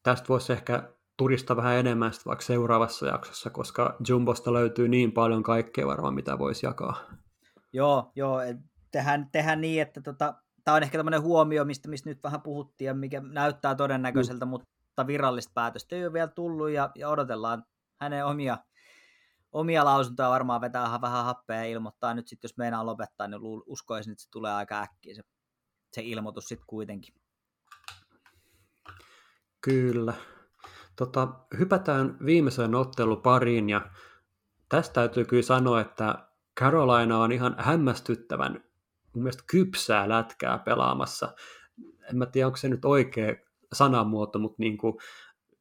[0.03, 5.87] tästä voisi ehkä turista vähän enemmän vaikka seuraavassa jaksossa, koska Jumbosta löytyy niin paljon kaikkea
[5.87, 6.97] varmaan, mitä voisi jakaa.
[7.73, 8.41] Joo, joo
[8.91, 10.35] tehdään, tehdään niin, että tota,
[10.65, 14.49] tämä on ehkä tämmöinen huomio, mistä, mistä nyt vähän puhuttiin ja mikä näyttää todennäköiseltä, mm.
[14.49, 17.65] mutta virallista päätöstä ei ole vielä tullut ja, ja odotellaan
[18.01, 18.59] hänen omia,
[19.53, 24.13] omia lausuntoja varmaan vetää vähän happea ja ilmoittaa nyt sitten, jos meinaa lopettaa, niin uskoisin,
[24.13, 25.23] että se tulee aika äkkiä se,
[25.93, 27.15] se ilmoitus sitten kuitenkin.
[29.61, 30.15] Kyllä.
[30.97, 31.29] Tota,
[31.59, 33.91] hypätään viimeiseen ottelupariin ja
[34.69, 36.29] tästä täytyy kyllä sanoa, että
[36.61, 38.68] Carolina on ihan hämmästyttävän
[39.19, 41.35] mun mielestä kypsää lätkää pelaamassa.
[42.11, 43.35] En mä tiedä, onko se nyt oikea
[43.73, 44.95] sanamuoto, mutta niin kuin,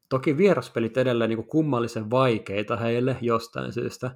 [0.08, 4.10] toki vieraspelit edelleen niin kummallisen vaikeita heille jostain syystä.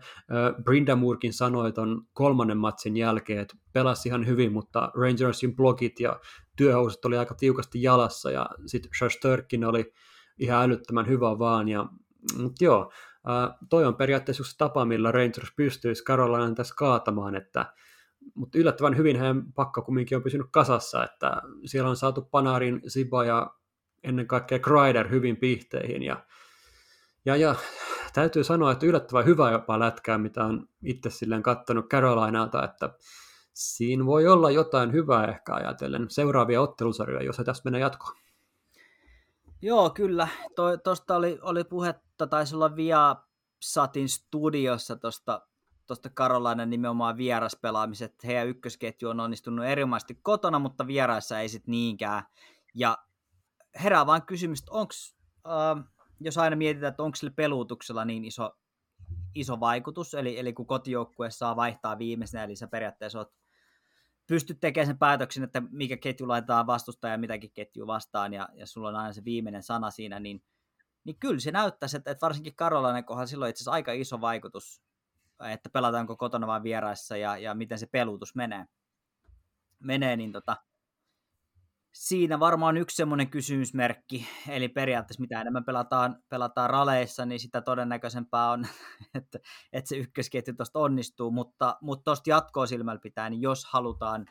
[0.65, 6.21] Brinda Moorkin sanoi ton kolmannen matsin jälkeen, että pelasi ihan hyvin, mutta Rangersin blogit ja
[6.57, 9.93] työhousut oli aika tiukasti jalassa ja sitten Shastörkin oli
[10.39, 11.69] ihan älyttömän hyvä vaan.
[11.69, 11.87] Ja,
[12.39, 12.93] mutta joo,
[13.71, 17.75] toi on periaatteessa tapa, millä Rangers pystyisi Carolina tässä kaatamaan, että
[18.35, 23.25] mutta yllättävän hyvin heidän pakka kumminkin on pysynyt kasassa, että siellä on saatu Panarin, Siba
[23.25, 23.55] ja
[24.05, 26.25] ennen kaikkea Kreider hyvin pihteihin ja,
[27.25, 27.55] ja, ja
[28.13, 32.91] täytyy sanoa, että yllättävän hyvä jopa lätkää, mitä on itse silleen kattonut Carolinalta, että
[33.53, 38.17] siinä voi olla jotain hyvää ehkä ajatellen seuraavia ottelusarjoja, jos se tässä menee jatkoon.
[39.63, 40.29] Joo, kyllä.
[40.85, 43.17] Tuosta oli, oli puhetta, taisi olla Via
[43.63, 45.47] Satin studiossa tuosta
[45.87, 48.25] tuosta Karolainen nimenomaan vieraspelaamiset.
[48.25, 52.23] Heidän ykkösketju on onnistunut erinomaisesti kotona, mutta vieraissa ei sitten niinkään.
[52.75, 52.99] Ja
[53.83, 54.93] herää vaan kysymys, että onko,
[55.47, 55.85] äh,
[56.21, 58.57] jos aina mietitään, että onko sille peluutuksella niin iso,
[59.35, 63.33] iso vaikutus, eli, eli kun kotijoukkue saa vaihtaa viimeisenä, eli sä periaatteessa oot
[64.27, 68.67] pystyt tekemään sen päätöksen, että mikä ketju laitetaan vastustaja ja mitäkin ketju vastaan, ja, ja
[68.67, 70.45] sulla on aina se viimeinen sana siinä, niin,
[71.05, 74.83] niin kyllä se näyttäisi, että, että varsinkin Karolainen kohdalla silloin itse asiassa aika iso vaikutus
[75.41, 78.65] että pelataanko kotona vai vieraissa ja, ja miten se pelutus menee.
[79.79, 80.57] menee niin tota,
[81.93, 88.51] siinä varmaan yksi semmoinen kysymysmerkki, eli periaatteessa mitä enemmän pelataan, pelataan raleissa, niin sitä todennäköisempää
[88.51, 88.67] on,
[89.15, 89.39] että,
[89.73, 94.27] että se ykkösketju tuosta onnistuu, mutta, mutta jatkoa silmällä pitää, niin jos halutaan,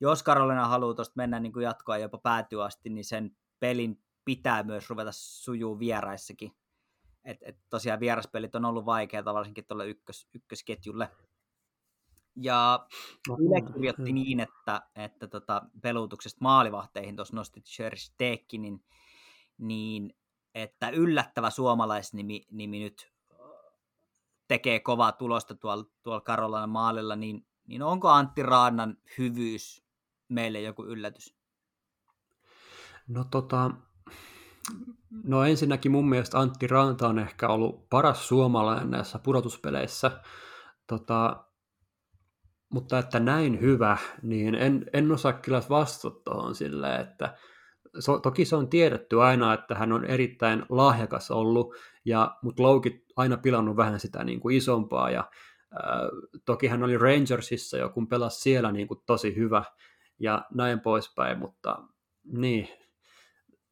[0.00, 3.30] jos Karolina haluaa tuosta mennä niin kuin jatkoa jopa päätyä asti, niin sen
[3.60, 6.52] pelin pitää myös ruveta sujuu vieraissakin
[7.24, 11.10] et, et tosiaan vieraspelit on ollut vaikeaa varsinkin tuolle ykkös, ykkösketjulle.
[12.36, 12.86] Ja
[13.38, 18.12] Yle kirjoitti niin, että, että tota, pelutuksesta maalivahteihin tuossa nostit Shersh
[18.52, 18.84] niin,
[19.58, 20.16] niin
[20.54, 23.12] että yllättävä suomalaisnimi nimi nyt
[24.48, 29.84] tekee kovaa tulosta tuolla, tuolla Karolainen maalilla, niin, niin onko Antti Raannan hyvyys
[30.28, 31.34] meille joku yllätys?
[33.08, 33.70] No tota,
[35.24, 40.10] No ensinnäkin mun mielestä Antti Ranta on ehkä ollut paras suomalainen näissä pudotuspeleissä,
[40.86, 41.44] tota,
[42.72, 47.36] mutta että näin hyvä, niin en, en osaa kyllä vastata tuohon silleen, että
[47.98, 53.04] so, toki se on tiedetty aina, että hän on erittäin lahjakas ollut, ja, mutta Loukit
[53.16, 55.30] aina pilannut vähän sitä niin kuin isompaa, ja
[55.72, 56.00] ää,
[56.46, 59.64] toki hän oli Rangersissa jo, kun pelasi siellä niin kuin tosi hyvä,
[60.18, 61.78] ja näin poispäin, mutta
[62.24, 62.68] niin,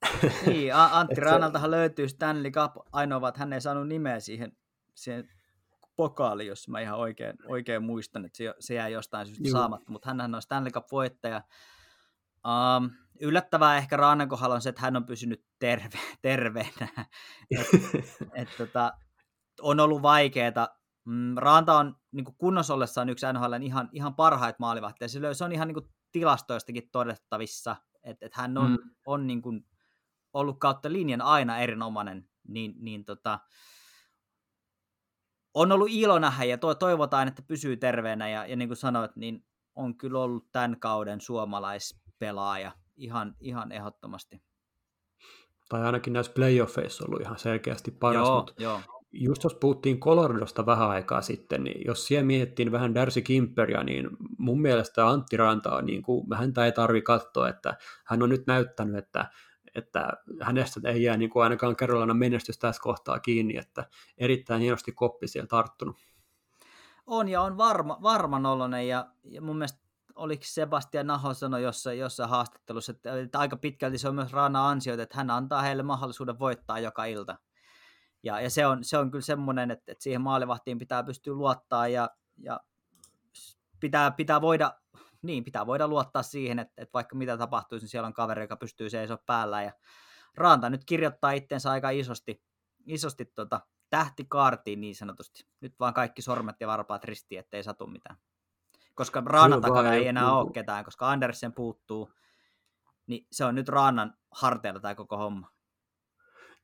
[0.46, 4.52] niin, Antti Raanaltahan löytyy Stanley Cup, ainoa, että hän ei saanut nimeä siihen,
[4.94, 5.28] siihen
[5.96, 9.52] pokaali, jos mä ihan oikein, oikein muistan, että se, se jäi jostain syystä Juu.
[9.52, 11.42] saamatta, mutta hän on Stanley Cup-voittaja.
[12.46, 12.90] Um,
[13.20, 16.88] yllättävää ehkä Raanan kohdalla on se, että hän on pysynyt terve, terveenä.
[17.50, 17.66] et,
[18.34, 18.92] et, tota,
[19.60, 20.68] on ollut vaikeaa.
[21.04, 25.08] Mm, Raanta on niin kunnossa ollessaan yksi NHL ihan, ihan parhaita maalivahteja.
[25.08, 28.90] Se, on ihan niin tilastoistakin todettavissa, että et hän on, mm.
[29.06, 29.66] on niin kuin
[30.32, 32.28] ollut kautta linjan aina erinomainen.
[32.48, 33.38] Niin, niin tota,
[35.54, 38.28] on ollut ilo nähdä ja to, toivotaan, että pysyy terveenä.
[38.28, 44.42] Ja, ja niin kuin sanoit, niin on kyllä ollut tämän kauden suomalaispelaaja ihan, ihan ehdottomasti.
[45.68, 48.80] Tai ainakin näissä playoffeissa ollut ihan selkeästi paras, joo, mutta joo.
[49.12, 54.08] just jos puhuttiin Coloradosta vähän aikaa sitten, niin jos siellä mietittiin vähän Darcy Kimperia, niin
[54.38, 57.76] mun mielestä Antti Rantaa, niin kuin, häntä ei tarvi katsoa, että
[58.06, 59.30] hän on nyt näyttänyt, että,
[59.74, 63.86] että hänestä ei jää niin kuin ainakaan Carolina menestys tässä kohtaa kiinni, että
[64.18, 65.96] erittäin hienosti koppi siellä tarttunut.
[67.06, 69.80] On ja on varma, varman oloinen ja, ja mun mielestä
[70.14, 74.68] oliko Sebastian Naho sanoi jossain, jossain haastattelussa, että, että aika pitkälti se on myös Raana
[74.68, 77.38] ansioita, että hän antaa heille mahdollisuuden voittaa joka ilta.
[78.22, 81.88] Ja, ja se, on, se on kyllä semmoinen, että, että siihen maalivahtiin pitää pystyä luottaa
[81.88, 82.60] ja, ja
[83.80, 84.74] pitää, pitää voida
[85.22, 88.56] niin, pitää voida luottaa siihen, että, että vaikka mitä tapahtuisi, niin siellä on kaveri, joka
[88.56, 89.62] pystyy seisomaan päällä.
[89.62, 89.72] Ja
[90.34, 92.42] Ranta nyt kirjoittaa itsensä aika isosti,
[92.86, 93.60] isosti tota,
[93.90, 95.46] tähtikaartiin niin sanotusti.
[95.60, 98.16] Nyt vaan kaikki sormet ja varpaat ristiin, ettei satu mitään.
[98.94, 102.12] Koska Raanan takana ei enää ole ketään, koska Andersen puuttuu,
[103.06, 105.50] niin se on nyt Raanan harteilla tämä koko homma.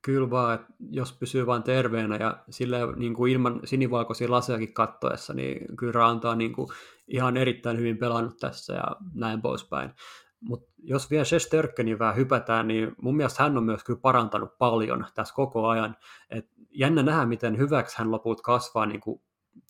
[0.07, 5.33] Kyllä vaan, että jos pysyy vain terveenä ja sillä niin kuin ilman sinivalkoisia lasejakin kattoessa,
[5.33, 6.67] niin kyllä Ranta on niin kuin
[7.07, 8.83] ihan erittäin hyvin pelannut tässä ja
[9.13, 9.91] näin poispäin.
[10.39, 15.05] Mutta jos vielä Shesterkenin vähän hypätään, niin mun mielestä hän on myös kyllä parantanut paljon
[15.15, 15.95] tässä koko ajan.
[16.29, 19.21] Et jännä nähdä, miten hyväksi hän loput kasvaa niin kuin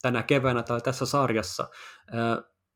[0.01, 1.69] tänä keväänä tai tässä sarjassa.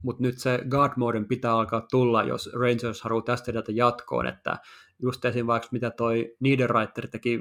[0.04, 4.58] Mutta nyt se guard moden pitää alkaa tulla, jos Rangers haluaa tästä edetä jatkoon, että
[5.00, 7.40] just esimerkiksi mitä toi Niederreiter teki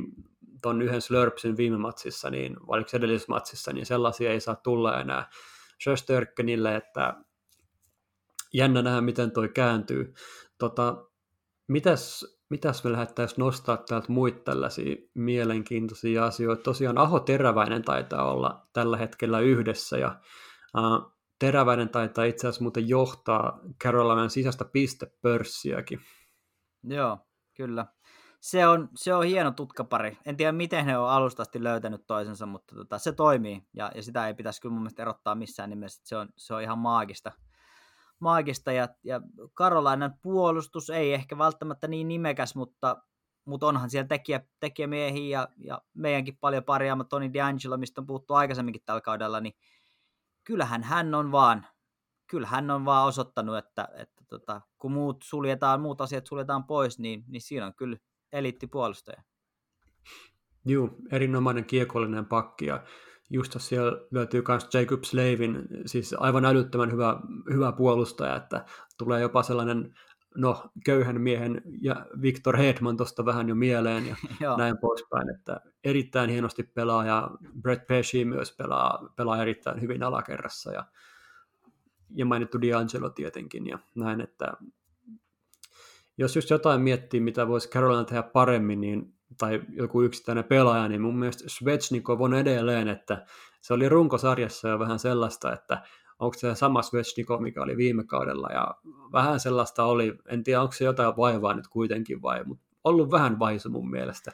[0.63, 5.31] ton yhden Slurpsin viime matsissa, niin vaikka edellisessä matsissa, niin sellaisia ei saa tulla enää
[5.83, 7.15] Sjöstörkkenille, että
[8.55, 10.15] jännä nähdä, miten toi kääntyy.
[10.59, 11.05] Tota,
[11.69, 16.63] mitäs, mitäs me lähdettäisiin nostaa täältä muita tällaisia mielenkiintoisia asioita?
[16.63, 20.21] Tosiaan Aho Teräväinen taitaa olla tällä hetkellä yhdessä, ja
[20.79, 26.01] uh, Teräväinen taitaa itse asiassa muuten johtaa Carolinan sisäistä pistepörssiäkin.
[26.83, 27.19] Joo,
[27.57, 27.87] kyllä.
[28.41, 30.19] Se on, se on hieno tutkapari.
[30.27, 33.63] En tiedä, miten he on alusta asti löytänyt toisensa, mutta tota, se toimii.
[33.75, 36.03] Ja, ja sitä ei pitäisi kyllä mun mielestä erottaa missään nimessä.
[36.05, 37.33] Se on, se on ihan maagista.
[38.21, 38.73] maagista.
[38.73, 39.21] Ja, ja
[39.55, 43.03] Karolainan puolustus ei ehkä välttämättä niin nimekäs, mutta,
[43.45, 48.35] mutta onhan siellä tekijä, tekijämiehiä ja, ja meidänkin paljon parjaama Toni D'Angelo, mistä on puhuttu
[48.35, 49.55] aikaisemminkin tällä kaudella, niin
[50.51, 51.67] kyllähän hän on vaan,
[52.27, 57.25] kyllähän on vaan osoittanut, että, että tota, kun muut suljetaan, muut asiat suljetaan pois, niin,
[57.29, 57.97] niin siinä on kyllä
[58.33, 59.23] eliittipuolustaja.
[60.65, 62.85] Joo, erinomainen kiekollinen pakki ja
[63.31, 67.21] just siellä löytyy myös Jacob Slavin, siis aivan älyttömän hyvä,
[67.53, 68.65] hyvä puolustaja, että
[68.99, 69.95] tulee jopa sellainen
[70.37, 74.17] no, köyhän miehen ja Victor Hedman tuosta vähän jo mieleen ja
[74.59, 77.31] näin poispäin, että erittäin hienosti pelaa ja
[77.63, 80.85] Brett Pesci myös pelaa, pelaa erittäin hyvin alakerrassa ja,
[82.11, 84.53] ja mainittu D'Angelo tietenkin ja näin, että
[86.19, 91.01] jos just jotain miettii, mitä voisi Carolina tehdä paremmin, niin, tai joku yksittäinen pelaaja, niin
[91.01, 93.27] mun mielestä Svechnikov on edelleen, että
[93.61, 95.83] se oli runkosarjassa jo vähän sellaista, että
[96.21, 98.75] onko se sama Svechnikov, mikä oli viime kaudella, ja
[99.13, 103.39] vähän sellaista oli, en tiedä onko se jotain vaivaa nyt kuitenkin vai, mutta ollut vähän
[103.39, 104.31] vaisu mun mielestä.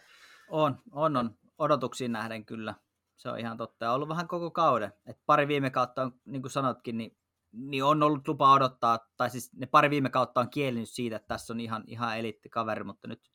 [0.48, 1.34] On, on, on.
[1.58, 2.74] Odotuksiin nähden kyllä.
[3.16, 3.84] Se on ihan totta.
[3.84, 4.92] Ja ollut vähän koko kauden.
[5.06, 7.16] Et pari viime kautta on, niin kuin sanotkin, niin
[7.52, 11.28] niin on ollut lupa odottaa, tai siis ne pari viime kautta on kielinyt siitä, että
[11.28, 12.12] tässä on ihan, ihan
[12.50, 13.30] kaveri, mutta nyt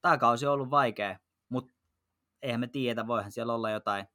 [0.00, 1.18] tämä kausi on ollut vaikea,
[1.48, 1.74] mutta
[2.42, 4.06] eihän me tiedä, voihan siellä olla jotain,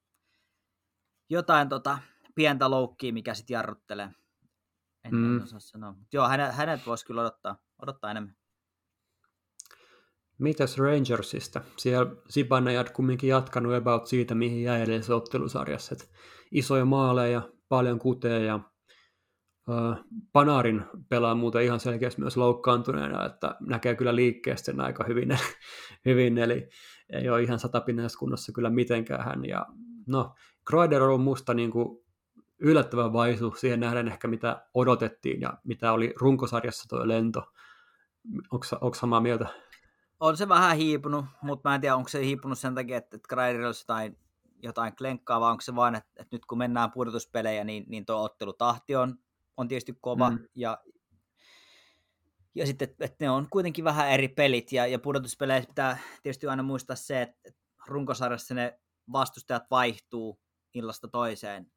[1.29, 1.99] jotain tota,
[2.35, 4.09] pientä loukkiä, mikä sitten jarruttelee.
[5.03, 5.37] En, mm.
[5.37, 5.95] en osaa sanoa.
[6.13, 8.35] Joo, hänet, hänet voisi kyllä odottaa, odottaa enemmän.
[10.37, 11.61] Mitäs Rangersista?
[11.77, 15.95] Siellä Zibanejad kumminkin jatkanut about siitä, mihin jäi edellisessä ottelusarjassa.
[15.95, 16.11] Et
[16.51, 18.59] isoja maaleja, paljon kuteja ja
[20.31, 25.37] Panarin pelaa muuten ihan selkeästi myös loukkaantuneena, että näkee kyllä liikkeestä sen aika hyvin,
[26.05, 26.69] hyvin eli
[27.13, 29.45] ei ole ihan satapinnaisessa kunnossa kyllä mitenkään hän.
[29.45, 29.65] Ja,
[30.07, 30.35] no,
[30.69, 32.02] Kreider on musta niin kuin
[32.63, 37.43] yllättävän vaisu siihen nähden ehkä mitä odotettiin ja mitä oli runkosarjassa tuo lento.
[38.81, 39.47] Onko samaa mieltä?
[40.19, 43.65] On se vähän hiipunut, mutta mä en tiedä, onko se hiipunut sen takia, että Kreider
[43.65, 44.17] olisi jotain
[44.63, 48.23] jotain klenkkaa, vai onko se vaan, että, että nyt kun mennään pudotuspelejä, niin, niin tuo
[48.23, 49.17] ottelutahti on,
[49.57, 50.39] on tietysti kova, mm.
[50.55, 50.83] ja,
[52.55, 56.47] ja sitten, että, että ne on kuitenkin vähän eri pelit, ja, ja pudotuspeleissä pitää tietysti
[56.47, 57.51] aina muistaa se, että
[57.87, 58.79] runkosarjassa ne
[59.11, 60.39] vastustajat vaihtuu
[60.73, 61.71] illasta toiseen,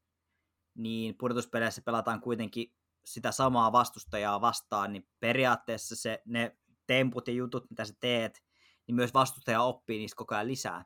[0.76, 2.72] niin pudotuspeleissä pelataan kuitenkin
[3.04, 8.42] sitä samaa vastustajaa vastaan, niin periaatteessa se, ne temput ja jutut, mitä sä teet,
[8.86, 10.84] niin myös vastustaja oppii niistä koko ajan lisää.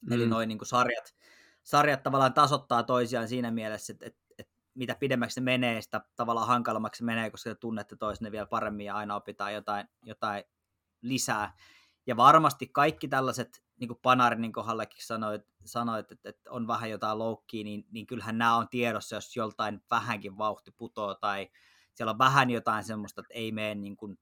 [0.00, 0.12] Mm.
[0.12, 1.14] Eli noin niin sarjat,
[1.62, 6.46] sarjat tavallaan tasoittaa toisiaan siinä mielessä, että, että, että mitä pidemmäksi se menee, sitä tavallaan
[6.46, 10.44] hankalammaksi se menee, koska te tunnette toisenne vielä paremmin ja aina opitaan jotain, jotain
[11.02, 11.56] lisää.
[12.06, 17.18] Ja varmasti kaikki tällaiset, niin kuin Panarinin kohdallakin sanoit, sanoit että, että on vähän jotain
[17.18, 21.48] loukkiä, niin, niin kyllähän nämä on tiedossa, jos joltain vähänkin vauhti putoo tai
[21.94, 24.18] siellä on vähän jotain semmoista, että ei mene niin kuin,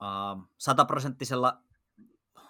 [0.00, 1.62] uh, sataprosenttisella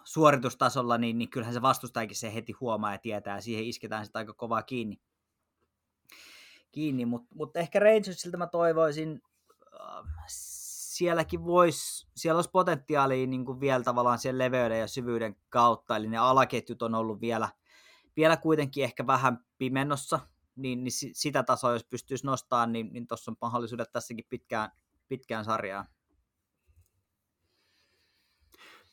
[0.04, 4.18] suoritustasolla, niin, niin kyllähän se vastustajakin se heti huomaa ja tietää, ja siihen isketään sitä
[4.18, 5.00] aika kovaa kiinni.
[6.72, 7.06] kiinni.
[7.06, 9.22] Mutta mut ehkä Rangersilta mä toivoisin,
[9.74, 10.08] uh,
[10.96, 16.08] sielläkin vois, siellä olisi potentiaalia niin kuin vielä tavallaan sen leveyden ja syvyyden kautta, eli
[16.08, 17.48] ne alaketjut on ollut vielä,
[18.16, 20.20] vielä kuitenkin ehkä vähän pimennossa,
[20.56, 24.70] niin, niin sitä tasoa, jos pystyisi nostamaan, niin, niin tuossa on mahdollisuudet tässäkin pitkään,
[25.08, 25.86] pitkään sarjaan.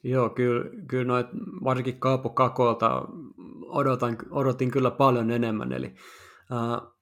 [0.03, 1.27] Joo, kyllä, kyllä noit,
[1.63, 3.05] varsinkin Kaapo Kakolta
[3.65, 5.95] odotan, odotin kyllä paljon enemmän, eli
[6.51, 6.95] uh,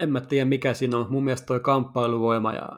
[0.00, 2.68] en mä tiedä mikä siinä on, mun mielestä toi kamppailuvoima ja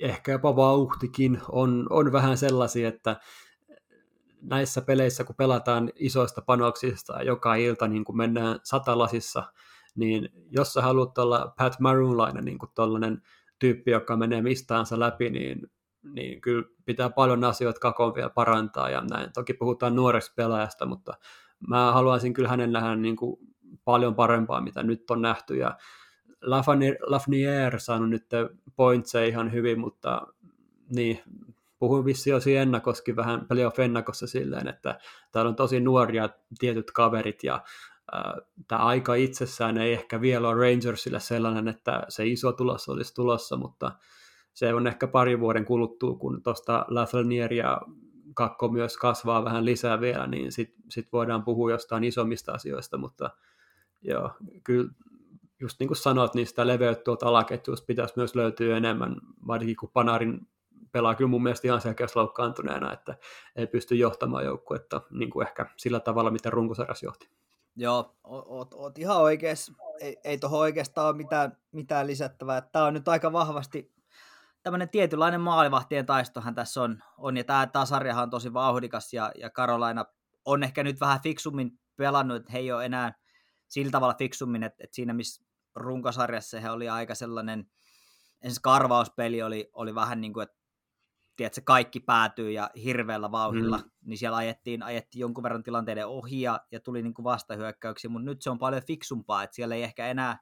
[0.00, 3.16] ehkä jopa vauhtikin on, on vähän sellaisia, että
[4.42, 9.52] näissä peleissä, kun pelataan isoista panoksista joka ilta, niin kun mennään satalasissa,
[9.94, 13.22] niin jos sä haluat olla Pat Maroonlainen, niin kuin tollainen
[13.58, 15.70] tyyppi, joka menee mistaansa läpi, niin
[16.02, 19.32] niin kyllä pitää paljon asioita kakon vielä parantaa ja näin.
[19.32, 21.14] Toki puhutaan nuoresta pelaajasta, mutta
[21.68, 23.36] mä haluaisin kyllä hänen nähdä niin kuin
[23.84, 25.76] paljon parempaa, mitä nyt on nähty ja
[27.06, 28.26] Lafnier saanut nyt
[28.76, 30.26] pointseja ihan hyvin, mutta
[30.94, 31.20] niin,
[31.78, 34.98] puhuin vissiin jo siinä ennakoskin vähän playoff ennakossa silleen, että
[35.32, 37.54] täällä on tosi nuoria tietyt kaverit ja
[38.14, 38.32] äh,
[38.68, 43.56] tämä aika itsessään ei ehkä vielä ole Rangersille sellainen, että se iso tulos olisi tulossa,
[43.56, 43.92] mutta
[44.54, 47.80] se on ehkä pari vuoden kuluttua, kun tuosta Lafreniere ja
[48.34, 53.30] Kakko myös kasvaa vähän lisää vielä, niin sitten sit voidaan puhua jostain isommista asioista, mutta
[54.02, 54.30] joo,
[54.64, 54.90] kyllä
[55.60, 59.16] just niin kuin sanoit, niin sitä leveyttä tuolta alaketjusta pitäisi myös löytyä enemmän,
[59.46, 60.48] varsinkin kun Panarin
[60.92, 63.14] pelaa kyllä mun mielestä ihan selkeästi loukkaantuneena, että
[63.56, 67.30] ei pysty johtamaan joukkuetta niin kuin ehkä sillä tavalla, mitä runkosarjas johti.
[67.76, 69.72] Joo, oot, oot ihan oikeassa.
[70.00, 72.60] Ei, ei tuohon oikeastaan ole mitään, mitään lisättävää.
[72.60, 73.92] Tämä on nyt aika vahvasti
[74.62, 79.32] tämmöinen tietynlainen maalivahtien taistohan tässä on, on ja tämä, tämä sarjahan on tosi vauhdikas ja,
[79.38, 80.04] ja Karolaina
[80.44, 83.14] on ehkä nyt vähän fiksummin pelannut, että he ei ole enää
[83.68, 85.49] sillä tavalla fiksummin, että, että siinä missä
[85.80, 86.60] runkosarjassa.
[86.60, 87.70] He oli aika sellainen,
[88.42, 90.56] ensin karvauspeli oli, oli vähän niin kuin, että
[91.36, 93.90] tiedätkö, kaikki päätyy ja hirveällä vauhdilla, mm.
[94.04, 98.26] niin siellä ajettiin, ajettiin jonkun verran tilanteiden ohi ja, ja tuli niin kuin vastahyökkäyksiä, mutta
[98.26, 100.38] nyt se on paljon fiksumpaa, että siellä ei ehkä enää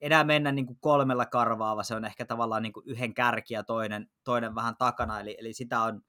[0.00, 3.64] enää mennä niin kuin kolmella karvaava, se on ehkä tavallaan niin kuin yhden kärki ja
[3.64, 6.02] toinen, toinen vähän takana, eli, eli sitä on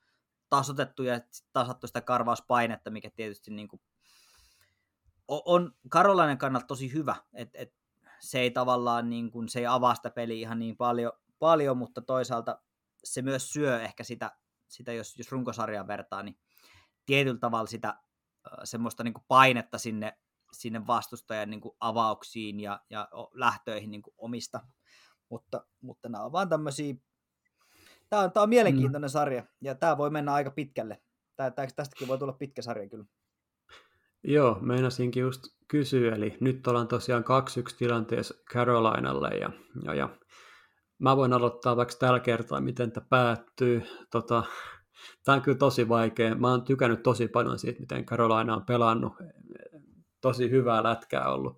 [0.49, 1.19] tasotettu ja
[1.53, 3.81] tasattu sitä karvauspainetta, mikä tietysti niin kuin
[5.27, 7.73] on Karolainen kannalta tosi hyvä, että et
[8.19, 12.01] se ei tavallaan niin kuin, se ei avaa sitä peliä ihan niin paljon, paljon, mutta
[12.01, 12.61] toisaalta
[13.03, 14.31] se myös syö ehkä sitä,
[14.67, 16.39] sitä jos, jos runkosarjaa vertaa, niin
[17.05, 17.99] tietyllä tavalla sitä
[18.63, 20.17] semmoista niin kuin painetta sinne
[20.51, 24.59] sinne vastustajan niin kuin avauksiin ja, ja lähtöihin niin kuin omista.
[25.29, 26.95] Mutta, mutta nämä on vaan tämmöisiä,
[28.09, 29.11] tämä on, tämä on mielenkiintoinen mm.
[29.11, 31.01] sarja ja tämä voi mennä aika pitkälle.
[31.35, 33.05] Tämä, tästäkin voi tulla pitkä sarja kyllä.
[34.23, 39.49] Joo, meinasinkin just kysyä, eli nyt ollaan tosiaan 2-1 tilanteessa Carolinalle ja,
[39.83, 40.09] ja, ja
[40.99, 43.81] mä voin aloittaa vaikka tällä kertaa, miten tämä päättyy.
[44.11, 44.43] Tota,
[45.25, 46.35] tämä on kyllä tosi vaikea.
[46.35, 49.13] Mä oon tykännyt tosi paljon siitä, miten Carolina on pelannut
[50.21, 51.57] tosi hyvää lätkää ollut.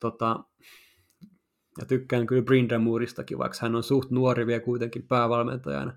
[0.00, 0.44] Tota,
[1.78, 5.92] ja tykkään kyllä Brindamouristakin, vaikka hän on suht nuori vielä kuitenkin päävalmentajana.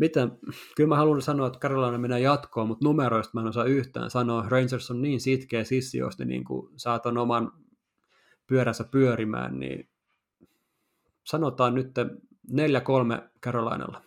[0.00, 0.38] Miten,
[0.76, 4.44] kyllä mä haluan sanoa, että Carolina menee jatkoon, mutta numeroista mä en osaa yhtään sanoa.
[4.48, 7.52] Rangers on niin sitkeä sissi, jos ne niin kuin saat on oman
[8.46, 9.90] pyöränsä pyörimään, niin
[11.24, 11.90] sanotaan nyt
[12.50, 12.52] 4-3
[13.42, 14.02] Carolinalla.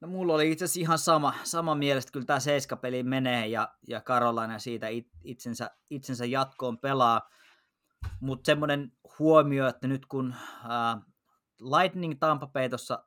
[0.00, 4.00] No mulla oli itse asiassa ihan sama, sama mielestä, kyllä tämä seiskapeli menee ja, ja
[4.00, 7.30] Karolainen siitä it, itsensä, itsensä jatkoon pelaa.
[8.20, 11.02] Mutta semmoinen huomio, että nyt kun äh,
[11.60, 13.04] Lightning Tampa Bay tuossa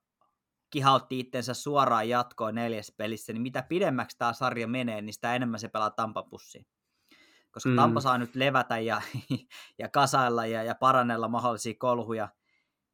[0.69, 5.59] kihautti itsensä suoraan jatkoon neljäs pelissä, niin mitä pidemmäksi tämä sarja menee, niin sitä enemmän
[5.59, 6.65] se pelaa Tampa pussiin.
[7.51, 7.75] koska mm.
[7.75, 9.01] Tampa saa nyt levätä ja,
[9.79, 12.29] ja kasailla ja, ja parannella mahdollisia kolhuja,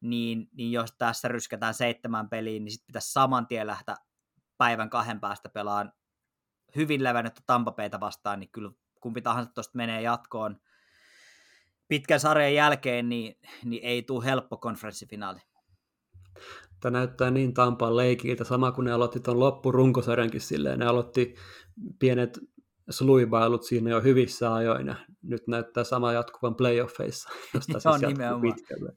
[0.00, 3.96] niin, niin jos tässä ryskätään seitsemän peliin, niin sitten pitäisi saman tien lähteä
[4.58, 5.92] päivän kahden päästä pelaan
[6.76, 8.70] hyvin levännyttä Tampapeita vastaan, niin kyllä
[9.00, 10.60] kumpi tahansa tuosta menee jatkoon
[11.88, 15.40] pitkän sarjan jälkeen, niin, niin ei tule helppo konferenssifinaali.
[16.84, 21.34] Tämä näyttää niin Tampaan leikiltä, sama kuin ne aloitti tuon loppurunkosarjankin silleen, ne aloitti
[21.98, 22.38] pienet
[22.90, 28.92] sluibailut siinä jo hyvissä ajoin, ja nyt näyttää sama jatkuvan playoffeissa, josta siis jatkuu pitkälle.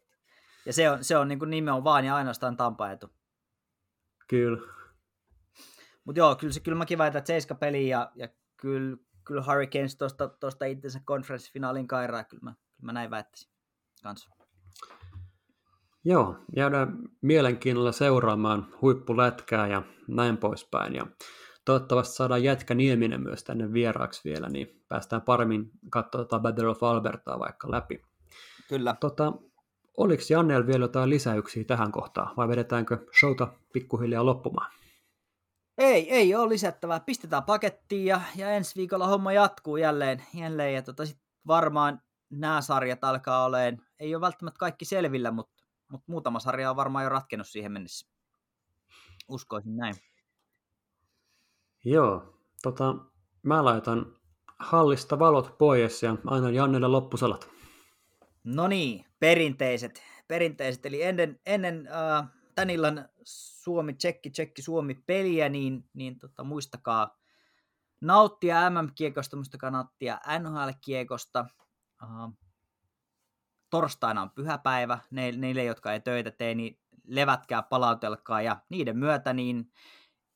[0.66, 3.10] Ja se on, se on niin kuin nimenomaan ja ainoastaan Tampa etu.
[4.30, 4.74] Kyllä.
[6.06, 9.98] Mutta joo, kyllä, se, kyllä mäkin väitän, että seiska peli ja, ja kyllä, kyllä Hurricanes
[10.40, 13.52] tuosta itsensä konferenssifinaalin kairaa, kyllä mä, kyllä mä näin väittäisin
[14.04, 14.37] kanssa.
[16.06, 20.96] Joo, jäädään mielenkiinnolla seuraamaan huippulätkää ja näin poispäin.
[20.96, 21.08] Ja
[21.66, 27.40] toivottavasti saadaan Jätkä Nieminen myös tänne vieraaksi vielä, niin päästään paremmin katsomaan Battle of Albertaa
[27.40, 28.02] vaikka läpi.
[28.70, 28.96] Kyllä.
[29.00, 29.34] Tota,
[29.98, 34.72] oliko Jannel vielä jotain lisäyksiä tähän kohtaan, vai vedetäänkö showta pikkuhiljaa loppumaan?
[35.78, 37.00] Ei, ei ole lisättävää.
[37.00, 40.24] Pistetään pakettiin ja, ja ensi viikolla homma jatkuu jälleen.
[40.34, 42.02] jälleen ja tota, sit varmaan
[42.32, 45.57] nämä sarjat alkaa olemaan, ei ole välttämättä kaikki selvillä, mutta,
[45.92, 48.08] mutta muutama sarja on varmaan jo ratkennut siihen mennessä.
[49.28, 49.96] Uskoisin näin.
[51.86, 52.96] Joo, tota,
[53.44, 54.16] mä laitan
[54.60, 57.50] hallista valot pois ja aina Jannelle loppusalat.
[58.44, 60.86] No niin, perinteiset, perinteiset.
[60.86, 67.18] Eli ennen, ennen äh, tän illan Suomi, Tsekki, Tsekki, Suomi peliä, niin, niin tota, muistakaa
[68.02, 71.46] nauttia MM-kiekosta, muistakaa nauttia NHL-kiekosta.
[72.04, 72.38] Uh,
[73.70, 79.34] torstaina on pyhäpäivä, ne, neille, jotka ei töitä tee, niin levätkää, palautelkaa ja niiden myötä
[79.34, 79.72] niin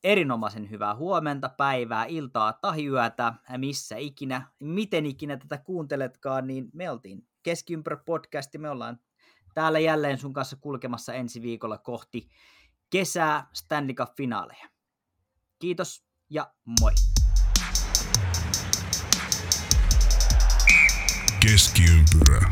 [0.04, 6.90] erinomaisen hyvää huomenta, päivää, iltaa tai yötä, missä ikinä, miten ikinä tätä kuunteletkaan, niin me
[6.90, 8.98] oltiin Keskiympärä podcasti, me ollaan
[9.54, 12.28] täällä jälleen sun kanssa kulkemassa ensi viikolla kohti
[12.90, 14.68] kesää Stanley Cup-finaaleja.
[15.58, 16.92] Kiitos ja moi!
[21.40, 22.48] Keskiympyrä.